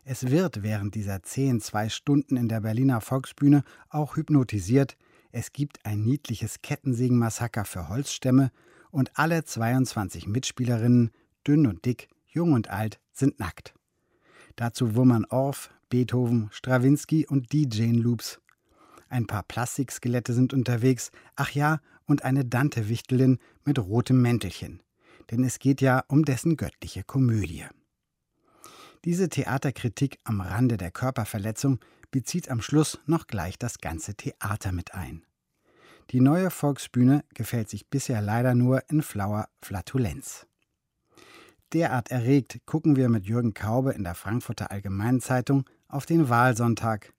Es 0.05 0.31
wird 0.31 0.63
während 0.63 0.95
dieser 0.95 1.23
zehn 1.23 1.61
zwei 1.61 1.89
Stunden 1.89 2.37
in 2.37 2.49
der 2.49 2.61
Berliner 2.61 3.01
Volksbühne 3.01 3.65
auch 3.89 4.17
hypnotisiert. 4.17 4.97
Es 5.33 5.53
gibt 5.53 5.85
ein 5.85 6.05
niedliches 6.05 6.63
Kettensägenmassaker 6.63 7.65
für 7.65 7.89
Holzstämme 7.89 8.53
und 8.97 9.19
alle 9.19 9.45
22 9.45 10.27
Mitspielerinnen, 10.27 11.11
dünn 11.47 11.67
und 11.67 11.85
dick, 11.85 12.09
jung 12.29 12.55
und 12.55 12.71
alt, 12.71 12.99
sind 13.13 13.39
nackt. 13.39 13.75
Dazu 14.57 14.95
wummern 14.95 15.27
Orff, 15.27 15.71
Beethoven, 15.91 16.49
Strawinski 16.51 17.27
und 17.27 17.53
DJ-Loops. 17.53 18.41
Ein 19.11 19.27
paar 19.27 19.43
Plastikskelette 19.43 20.33
sind 20.33 20.55
unterwegs, 20.55 21.11
ach 21.35 21.51
ja, 21.51 21.81
und 22.07 22.25
eine 22.25 22.47
Dante-Wichtelin 22.47 23.39
mit 23.67 23.79
rotem 23.79 24.23
Mäntelchen. 24.23 24.83
Denn 25.31 25.45
es 25.45 25.59
geht 25.59 25.83
ja 25.83 26.03
um 26.09 26.25
dessen 26.25 26.57
göttliche 26.57 27.05
Komödie. 27.05 27.67
Diese 29.05 29.29
Theaterkritik 29.29 30.21
am 30.25 30.41
Rande 30.41 30.79
der 30.79 30.91
Körperverletzung 30.91 31.81
bezieht 32.11 32.51
am 32.51 32.63
Schluss 32.63 32.99
noch 33.05 33.27
gleich 33.27 33.59
das 33.59 33.79
ganze 33.79 34.15
Theater 34.15 34.73
mit 34.73 34.95
ein. 34.95 35.27
Die 36.11 36.21
neue 36.21 36.51
Volksbühne 36.51 37.25
gefällt 37.35 37.69
sich 37.69 37.89
bisher 37.89 38.23
leider 38.23 38.55
nur 38.55 38.89
in 38.89 39.03
flauer 39.03 39.49
Flatulenz. 39.61 40.47
Derart 41.73 42.13
erregt 42.13 42.61
gucken 42.65 42.95
wir 42.95 43.09
mit 43.09 43.27
Jürgen 43.27 43.55
Kaube 43.55 43.93
in 43.93 44.05
der 44.05 44.15
Frankfurter 44.15 44.71
Allgemeinen 44.71 45.21
Zeitung 45.21 45.65
auf 45.89 46.07
den 46.07 46.29
Wahlsonntag. 46.29 47.13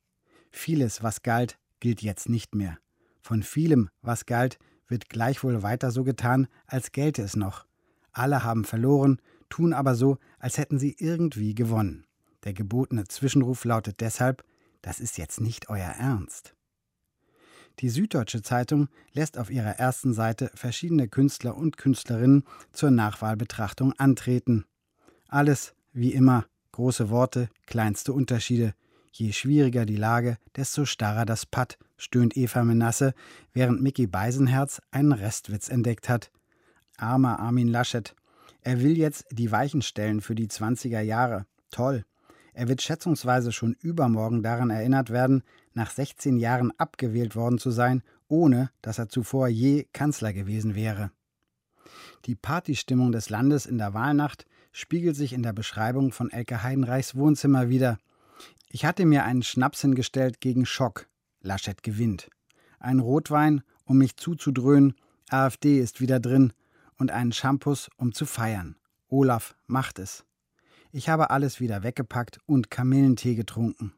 Vieles, 0.51 1.03
was 1.03 1.21
galt, 1.21 1.59
gilt 1.81 2.01
jetzt 2.01 2.29
nicht 2.29 2.55
mehr. 2.55 2.77
Von 3.21 3.43
vielem, 3.43 3.89
was 4.01 4.25
galt, 4.25 4.57
wird 4.87 5.09
gleichwohl 5.09 5.63
weiter 5.63 5.91
so 5.91 6.05
getan, 6.05 6.47
als 6.65 6.93
gelte 6.93 7.21
es 7.21 7.35
noch. 7.35 7.65
Alle 8.13 8.45
haben 8.45 8.63
verloren, 8.63 9.21
tun 9.49 9.73
aber 9.73 9.95
so, 9.95 10.17
als 10.39 10.57
hätten 10.57 10.79
sie 10.79 10.95
irgendwie 10.97 11.53
gewonnen. 11.53 12.05
Der 12.45 12.53
gebotene 12.53 13.05
Zwischenruf 13.05 13.65
lautet 13.65 13.99
deshalb, 13.99 14.45
das 14.81 15.01
ist 15.01 15.17
jetzt 15.17 15.41
nicht 15.41 15.69
euer 15.69 15.89
Ernst. 15.89 16.56
Die 17.79 17.89
Süddeutsche 17.89 18.41
Zeitung 18.41 18.87
lässt 19.13 19.37
auf 19.37 19.51
ihrer 19.51 19.77
ersten 19.77 20.13
Seite 20.13 20.49
verschiedene 20.55 21.07
Künstler 21.07 21.55
und 21.55 21.77
Künstlerinnen 21.77 22.43
zur 22.71 22.89
Nachwahlbetrachtung 22.89 23.93
antreten. 23.93 24.65
Alles, 25.27 25.75
wie 25.93 26.13
immer, 26.13 26.45
große 26.71 27.09
Worte, 27.09 27.49
kleinste 27.67 28.13
Unterschiede. 28.13 28.73
Je 29.11 29.31
schwieriger 29.31 29.85
die 29.85 29.95
Lage, 29.95 30.37
desto 30.55 30.85
starrer 30.85 31.25
das 31.25 31.45
Patt, 31.45 31.77
stöhnt 31.97 32.35
Eva 32.35 32.63
Menasse, 32.63 33.13
während 33.53 33.81
Mickey 33.81 34.07
Beisenherz 34.07 34.81
einen 34.89 35.11
Restwitz 35.11 35.69
entdeckt 35.69 36.09
hat. 36.09 36.31
Armer 36.97 37.39
Armin 37.39 37.67
Laschet, 37.67 38.15
er 38.61 38.81
will 38.81 38.97
jetzt 38.97 39.25
die 39.31 39.51
Weichen 39.51 39.81
stellen 39.81 40.21
für 40.21 40.35
die 40.35 40.47
20er 40.47 41.01
Jahre. 41.01 41.45
Toll. 41.69 42.05
Er 42.53 42.67
wird 42.67 42.81
schätzungsweise 42.81 43.51
schon 43.51 43.73
übermorgen 43.81 44.41
daran 44.41 44.71
erinnert 44.71 45.11
werden, 45.11 45.43
nach 45.77 45.91
16 45.91 46.37
Jahren 46.37 46.73
abgewählt 46.77 47.35
worden 47.35 47.59
zu 47.59 47.71
sein, 47.71 48.03
ohne 48.27 48.71
dass 48.81 48.97
er 48.97 49.09
zuvor 49.09 49.47
je 49.47 49.85
Kanzler 49.93 50.33
gewesen 50.33 50.75
wäre. 50.75 51.11
Die 52.25 52.35
Partystimmung 52.35 53.11
des 53.11 53.29
Landes 53.29 53.65
in 53.65 53.77
der 53.77 53.93
Wahlnacht 53.93 54.45
spiegelt 54.71 55.15
sich 55.15 55.33
in 55.33 55.43
der 55.43 55.53
Beschreibung 55.53 56.11
von 56.11 56.31
Elke 56.31 56.63
Heidenreichs 56.63 57.15
Wohnzimmer 57.15 57.69
wieder. 57.69 57.99
Ich 58.69 58.85
hatte 58.85 59.05
mir 59.05 59.23
einen 59.23 59.43
Schnaps 59.43 59.81
hingestellt 59.81 60.41
gegen 60.41 60.65
Schock. 60.65 61.07
Laschet 61.41 61.81
gewinnt. 61.83 62.29
Ein 62.79 62.99
Rotwein, 62.99 63.61
um 63.85 63.99
mich 63.99 64.17
zuzudröhnen. 64.17 64.95
AfD 65.29 65.79
ist 65.79 66.01
wieder 66.01 66.19
drin 66.19 66.53
und 66.97 67.11
einen 67.11 67.31
Shampoos, 67.31 67.89
um 67.97 68.13
zu 68.13 68.25
feiern. 68.25 68.75
Olaf 69.09 69.55
macht 69.67 69.99
es. 69.99 70.25
Ich 70.91 71.07
habe 71.07 71.29
alles 71.29 71.59
wieder 71.59 71.83
weggepackt 71.83 72.39
und 72.47 72.71
Kamillentee 72.71 73.35
getrunken. 73.35 73.93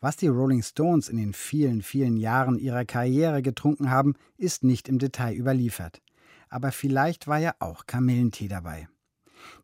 Was 0.00 0.16
die 0.16 0.28
Rolling 0.28 0.62
Stones 0.62 1.08
in 1.08 1.16
den 1.16 1.32
vielen, 1.32 1.82
vielen 1.82 2.16
Jahren 2.16 2.58
ihrer 2.58 2.84
Karriere 2.84 3.42
getrunken 3.42 3.90
haben, 3.90 4.14
ist 4.36 4.62
nicht 4.62 4.88
im 4.88 4.98
Detail 4.98 5.34
überliefert. 5.34 6.02
Aber 6.48 6.70
vielleicht 6.70 7.26
war 7.26 7.38
ja 7.38 7.54
auch 7.58 7.86
Kamillentee 7.86 8.48
dabei. 8.48 8.88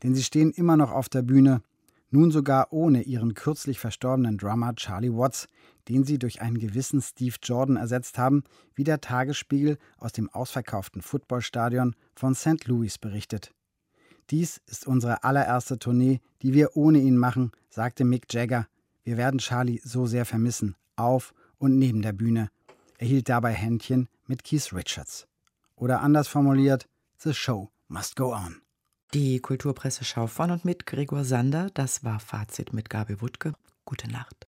Denn 0.02 0.14
sie 0.14 0.22
stehen 0.22 0.52
immer 0.52 0.76
noch 0.76 0.90
auf 0.90 1.08
der 1.08 1.22
Bühne, 1.22 1.62
nun 2.10 2.30
sogar 2.30 2.72
ohne 2.72 3.02
ihren 3.02 3.34
kürzlich 3.34 3.78
verstorbenen 3.78 4.36
Drummer 4.36 4.74
Charlie 4.74 5.12
Watts, 5.12 5.48
den 5.88 6.04
sie 6.04 6.18
durch 6.18 6.42
einen 6.42 6.58
gewissen 6.58 7.00
Steve 7.00 7.36
Jordan 7.42 7.76
ersetzt 7.76 8.18
haben, 8.18 8.44
wie 8.74 8.84
der 8.84 9.00
Tagesspiegel 9.00 9.78
aus 9.96 10.12
dem 10.12 10.28
ausverkauften 10.28 11.00
Footballstadion 11.00 11.96
von 12.14 12.34
St. 12.34 12.66
Louis 12.66 12.98
berichtet. 12.98 13.54
Dies 14.30 14.60
ist 14.66 14.86
unsere 14.86 15.24
allererste 15.24 15.78
Tournee, 15.78 16.20
die 16.42 16.52
wir 16.52 16.76
ohne 16.76 16.98
ihn 16.98 17.16
machen, 17.16 17.50
sagte 17.70 18.04
Mick 18.04 18.32
Jagger. 18.32 18.66
Wir 19.04 19.16
werden 19.16 19.38
Charlie 19.38 19.80
so 19.84 20.06
sehr 20.06 20.24
vermissen, 20.24 20.76
auf 20.96 21.34
und 21.58 21.78
neben 21.78 22.02
der 22.02 22.12
Bühne. 22.12 22.50
Er 22.98 23.06
hielt 23.06 23.28
dabei 23.28 23.52
Händchen 23.52 24.08
mit 24.26 24.44
Keith 24.44 24.72
Richards. 24.72 25.26
Oder 25.74 26.00
anders 26.00 26.28
formuliert, 26.28 26.88
The 27.18 27.34
Show 27.34 27.70
must 27.88 28.16
go 28.16 28.32
on. 28.32 28.62
Die 29.14 29.40
Kulturpresseschau 29.40 30.26
von 30.26 30.50
und 30.50 30.64
mit 30.64 30.86
Gregor 30.86 31.24
Sander, 31.24 31.68
das 31.74 32.04
war 32.04 32.20
Fazit 32.20 32.72
mit 32.72 32.88
Gabi 32.88 33.20
Wuttke. 33.20 33.54
Gute 33.84 34.08
Nacht. 34.08 34.46